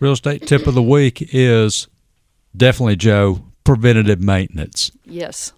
Real 0.00 0.12
estate 0.12 0.46
tip 0.46 0.66
of 0.66 0.74
the 0.74 0.82
week 0.82 1.28
is 1.34 1.86
definitely, 2.56 2.96
Joe, 2.96 3.42
preventative 3.64 4.20
maintenance. 4.20 4.90
Yes. 5.04 5.52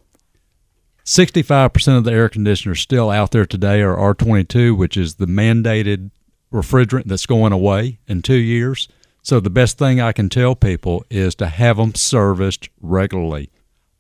65% 1.05 1.99
of 1.99 2.05
the 2.05 2.13
air 2.13 2.29
conditioners 2.29 2.81
still 2.81 3.09
out 3.09 3.31
there 3.31 3.47
today 3.47 3.81
are 3.83 3.97
R22, 3.97 4.77
which 4.77 4.97
is 4.97 5.15
the 5.15 5.27
mandated 5.27 6.11
refrigerant 6.53 7.05
that's 7.05 7.25
going 7.25 7.53
away 7.53 8.01
in 8.09 8.21
two 8.21 8.35
years. 8.35 8.89
So, 9.23 9.39
the 9.39 9.51
best 9.51 9.79
thing 9.79 10.01
I 10.01 10.11
can 10.11 10.29
tell 10.29 10.57
people 10.57 11.05
is 11.09 11.37
to 11.37 11.47
have 11.47 11.77
them 11.77 11.95
serviced 11.95 12.69
regularly. 12.81 13.51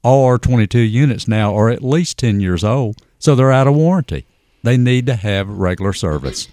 All 0.02 0.28
R22 0.36 0.90
units 0.90 1.28
now 1.28 1.56
are 1.56 1.70
at 1.70 1.84
least 1.84 2.18
10 2.18 2.40
years 2.40 2.64
old, 2.64 2.96
so 3.20 3.36
they're 3.36 3.52
out 3.52 3.68
of 3.68 3.76
warranty. 3.76 4.26
They 4.64 4.76
need 4.76 5.06
to 5.06 5.14
have 5.14 5.48
regular 5.48 5.92
service. 5.92 6.48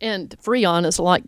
And 0.00 0.34
Freon 0.42 0.84
is 0.84 0.98
like 0.98 1.22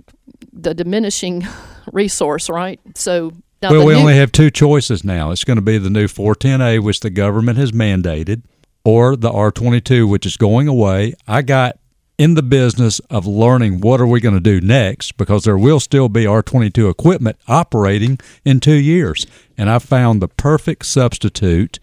the 0.52 0.74
diminishing 0.74 1.46
resource, 1.92 2.48
right? 2.48 2.80
So 2.94 3.32
Now, 3.62 3.70
well, 3.70 3.86
we 3.86 3.94
new- 3.94 4.00
only 4.00 4.16
have 4.16 4.32
two 4.32 4.50
choices 4.50 5.04
now. 5.04 5.30
It's 5.30 5.44
going 5.44 5.56
to 5.56 5.62
be 5.62 5.78
the 5.78 5.90
new 5.90 6.06
410A, 6.06 6.80
which 6.82 7.00
the 7.00 7.10
government 7.10 7.58
has 7.58 7.72
mandated, 7.72 8.42
or 8.84 9.16
the 9.16 9.30
R22, 9.30 10.08
which 10.08 10.26
is 10.26 10.36
going 10.36 10.68
away. 10.68 11.14
I 11.26 11.42
got 11.42 11.78
in 12.16 12.34
the 12.34 12.42
business 12.42 13.00
of 13.10 13.26
learning 13.26 13.80
what 13.80 14.00
are 14.00 14.06
we 14.06 14.20
going 14.20 14.34
to 14.34 14.40
do 14.40 14.60
next 14.60 15.16
because 15.16 15.44
there 15.44 15.58
will 15.58 15.80
still 15.80 16.08
be 16.08 16.24
R22 16.24 16.88
equipment 16.90 17.36
operating 17.48 18.18
in 18.44 18.60
two 18.60 18.74
years. 18.74 19.26
And 19.58 19.68
I 19.68 19.78
found 19.80 20.22
the 20.22 20.28
perfect 20.28 20.86
substitute 20.86 21.80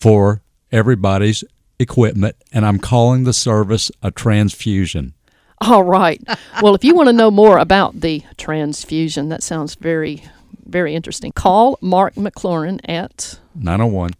for 0.00 0.42
everybody's 0.72 1.44
equipment, 1.78 2.36
and 2.52 2.64
I'm 2.64 2.78
calling 2.78 3.24
the 3.24 3.32
service 3.32 3.90
a 4.02 4.10
transfusion. 4.10 5.14
All 5.60 5.84
right. 5.84 6.22
Well, 6.62 6.74
if 6.74 6.84
you 6.84 6.94
want 6.94 7.08
to 7.08 7.12
know 7.12 7.30
more 7.30 7.58
about 7.58 8.00
the 8.00 8.22
transfusion, 8.36 9.28
that 9.30 9.42
sounds 9.42 9.74
very, 9.74 10.24
very 10.64 10.94
interesting. 10.94 11.32
Call 11.32 11.78
Mark 11.80 12.14
McLaurin 12.14 12.80
at 12.88 13.38
901 13.54 14.10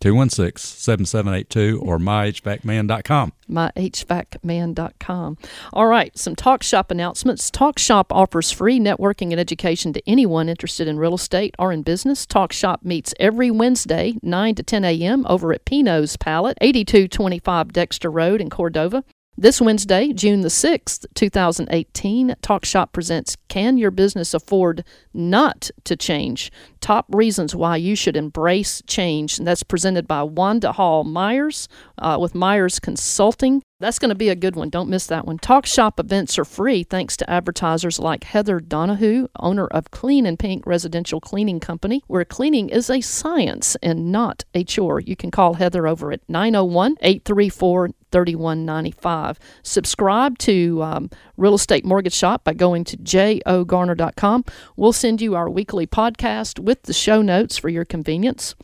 216 0.00 0.58
7782 0.58 1.80
or 1.80 1.98
myhvacman.com. 1.98 3.32
myhvacman.com. 3.48 5.38
All 5.72 5.86
right, 5.86 6.18
some 6.18 6.34
Talk 6.34 6.62
Shop 6.64 6.90
announcements. 6.90 7.50
Talk 7.50 7.78
Shop 7.78 8.12
offers 8.12 8.50
free 8.50 8.80
networking 8.80 9.30
and 9.30 9.38
education 9.38 9.92
to 9.92 10.02
anyone 10.06 10.48
interested 10.48 10.88
in 10.88 10.98
real 10.98 11.14
estate 11.14 11.54
or 11.58 11.72
in 11.72 11.82
business. 11.82 12.26
Talk 12.26 12.52
Shop 12.52 12.80
meets 12.82 13.14
every 13.20 13.50
Wednesday, 13.50 14.16
9 14.22 14.56
to 14.56 14.62
10 14.64 14.84
a.m., 14.84 15.24
over 15.28 15.52
at 15.52 15.64
Pinot's 15.64 16.16
Palette, 16.16 16.58
8225 16.60 17.72
Dexter 17.72 18.10
Road 18.10 18.40
in 18.40 18.50
Cordova. 18.50 19.04
This 19.38 19.62
Wednesday, 19.62 20.12
June 20.12 20.42
the 20.42 20.48
6th, 20.48 21.06
2018, 21.14 22.34
Talk 22.42 22.66
Shop 22.66 22.92
presents 22.92 23.38
Can 23.48 23.78
Your 23.78 23.90
Business 23.90 24.34
Afford 24.34 24.84
Not 25.14 25.70
to 25.84 25.96
Change? 25.96 26.52
Top 26.82 27.06
Reasons 27.08 27.56
Why 27.56 27.76
You 27.76 27.96
Should 27.96 28.14
Embrace 28.14 28.82
Change. 28.86 29.38
And 29.38 29.46
that's 29.46 29.62
presented 29.62 30.06
by 30.06 30.22
Wanda 30.22 30.72
Hall 30.72 31.02
Myers 31.04 31.66
uh, 31.96 32.18
with 32.20 32.34
Myers 32.34 32.78
Consulting. 32.78 33.62
That's 33.80 33.98
going 33.98 34.10
to 34.10 34.14
be 34.14 34.28
a 34.28 34.36
good 34.36 34.54
one. 34.54 34.68
Don't 34.68 34.90
miss 34.90 35.06
that 35.06 35.26
one. 35.26 35.38
Talk 35.38 35.64
Shop 35.64 35.98
events 35.98 36.38
are 36.38 36.44
free 36.44 36.82
thanks 36.84 37.16
to 37.16 37.28
advertisers 37.28 37.98
like 37.98 38.24
Heather 38.24 38.60
Donahue, 38.60 39.28
owner 39.40 39.66
of 39.66 39.90
Clean 39.90 40.26
and 40.26 40.38
Pink 40.38 40.66
Residential 40.66 41.20
Cleaning 41.20 41.58
Company, 41.58 42.02
where 42.06 42.26
cleaning 42.26 42.68
is 42.68 42.90
a 42.90 43.00
science 43.00 43.76
and 43.82 44.12
not 44.12 44.44
a 44.52 44.62
chore. 44.62 45.00
You 45.00 45.16
can 45.16 45.30
call 45.30 45.54
Heather 45.54 45.86
over 45.88 46.12
at 46.12 46.20
901 46.28 46.96
834 47.00 47.90
3195. 48.12 49.38
Subscribe 49.62 50.38
to 50.38 50.82
um, 50.82 51.10
Real 51.36 51.54
Estate 51.54 51.84
Mortgage 51.84 52.14
Shop 52.14 52.44
by 52.44 52.52
going 52.52 52.84
to 52.84 52.96
jogarner.com. 52.96 54.44
We'll 54.76 54.92
send 54.92 55.20
you 55.20 55.34
our 55.34 55.50
weekly 55.50 55.86
podcast 55.86 56.58
with 56.58 56.82
the 56.82 56.92
show 56.92 57.22
notes 57.22 57.58
for 57.58 57.68
your 57.68 57.84
convenience. 57.84 58.54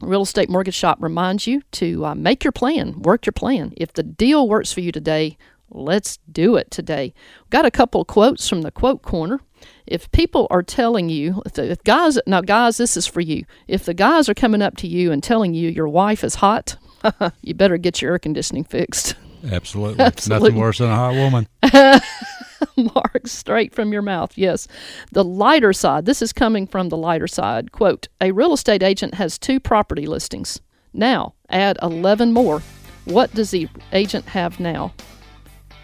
Real 0.00 0.22
Estate 0.22 0.48
Mortgage 0.48 0.74
Shop 0.74 0.98
reminds 1.00 1.46
you 1.46 1.62
to 1.72 2.06
uh, 2.06 2.14
make 2.14 2.44
your 2.44 2.52
plan, 2.52 3.02
work 3.02 3.26
your 3.26 3.32
plan. 3.32 3.72
If 3.76 3.92
the 3.92 4.04
deal 4.04 4.48
works 4.48 4.72
for 4.72 4.80
you 4.80 4.92
today, 4.92 5.36
let's 5.70 6.18
do 6.30 6.56
it 6.56 6.70
today. 6.70 7.14
Got 7.50 7.66
a 7.66 7.70
couple 7.70 8.04
quotes 8.04 8.48
from 8.48 8.62
the 8.62 8.70
quote 8.70 9.02
corner. 9.02 9.40
If 9.86 10.10
people 10.12 10.46
are 10.50 10.62
telling 10.62 11.08
you, 11.08 11.42
if, 11.46 11.58
if 11.58 11.82
guys, 11.82 12.18
now 12.26 12.42
guys, 12.42 12.76
this 12.76 12.96
is 12.96 13.06
for 13.06 13.20
you. 13.20 13.44
If 13.66 13.84
the 13.84 13.94
guys 13.94 14.28
are 14.28 14.34
coming 14.34 14.62
up 14.62 14.76
to 14.78 14.86
you 14.86 15.10
and 15.10 15.22
telling 15.22 15.54
you 15.54 15.68
your 15.68 15.88
wife 15.88 16.22
is 16.22 16.36
hot, 16.36 16.76
you 17.42 17.54
better 17.54 17.76
get 17.76 18.02
your 18.02 18.12
air 18.12 18.18
conditioning 18.18 18.64
fixed. 18.64 19.14
Absolutely. 19.50 20.04
Absolutely. 20.04 20.48
Nothing 20.48 20.60
worse 20.60 20.78
than 20.78 20.90
a 20.90 20.96
hot 20.96 21.14
woman. 21.14 21.48
Mark, 22.94 23.26
straight 23.26 23.74
from 23.74 23.92
your 23.92 24.02
mouth. 24.02 24.36
Yes. 24.36 24.66
The 25.12 25.24
lighter 25.24 25.72
side. 25.72 26.06
This 26.06 26.22
is 26.22 26.32
coming 26.32 26.66
from 26.66 26.88
the 26.88 26.96
lighter 26.96 27.28
side. 27.28 27.72
Quote 27.72 28.08
A 28.20 28.32
real 28.32 28.52
estate 28.52 28.82
agent 28.82 29.14
has 29.14 29.38
two 29.38 29.60
property 29.60 30.06
listings. 30.06 30.60
Now, 30.92 31.34
add 31.50 31.78
11 31.82 32.32
more. 32.32 32.62
What 33.04 33.32
does 33.34 33.50
the 33.50 33.68
agent 33.92 34.26
have 34.26 34.58
now? 34.58 34.92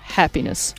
Happiness. 0.02 0.74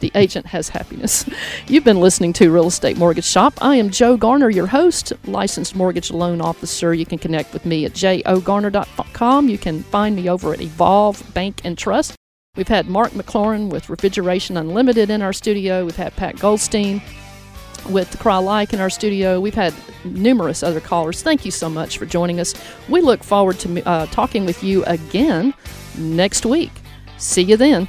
The 0.00 0.12
agent 0.14 0.46
has 0.46 0.68
happiness. 0.68 1.24
You've 1.66 1.84
been 1.84 2.00
listening 2.00 2.32
to 2.34 2.50
Real 2.50 2.66
Estate 2.66 2.96
Mortgage 2.96 3.24
Shop. 3.24 3.54
I 3.60 3.76
am 3.76 3.90
Joe 3.90 4.16
Garner, 4.16 4.50
your 4.50 4.66
host, 4.66 5.12
licensed 5.24 5.74
mortgage 5.74 6.10
loan 6.10 6.40
officer. 6.40 6.94
You 6.94 7.06
can 7.06 7.18
connect 7.18 7.52
with 7.52 7.66
me 7.66 7.84
at 7.84 7.92
jogarner.com. 7.92 9.48
You 9.48 9.58
can 9.58 9.82
find 9.82 10.16
me 10.16 10.28
over 10.28 10.52
at 10.52 10.60
Evolve 10.60 11.22
Bank 11.34 11.60
and 11.64 11.76
Trust. 11.76 12.14
We've 12.56 12.68
had 12.68 12.88
Mark 12.88 13.12
McLaurin 13.12 13.70
with 13.70 13.90
Refrigeration 13.90 14.56
Unlimited 14.56 15.10
in 15.10 15.20
our 15.20 15.32
studio. 15.32 15.84
We've 15.84 15.96
had 15.96 16.16
Pat 16.16 16.38
Goldstein 16.38 17.02
with 17.90 18.10
the 18.10 18.18
Crye-Leike 18.18 18.72
in 18.72 18.80
our 18.80 18.90
studio. 18.90 19.40
We've 19.40 19.54
had 19.54 19.74
numerous 20.04 20.62
other 20.62 20.80
callers. 20.80 21.22
Thank 21.22 21.44
you 21.44 21.50
so 21.50 21.68
much 21.68 21.98
for 21.98 22.06
joining 22.06 22.40
us. 22.40 22.54
We 22.88 23.00
look 23.00 23.22
forward 23.22 23.58
to 23.60 23.86
uh, 23.86 24.06
talking 24.06 24.46
with 24.46 24.64
you 24.64 24.84
again 24.84 25.54
next 25.98 26.46
week. 26.46 26.72
See 27.18 27.42
you 27.42 27.56
then. 27.56 27.88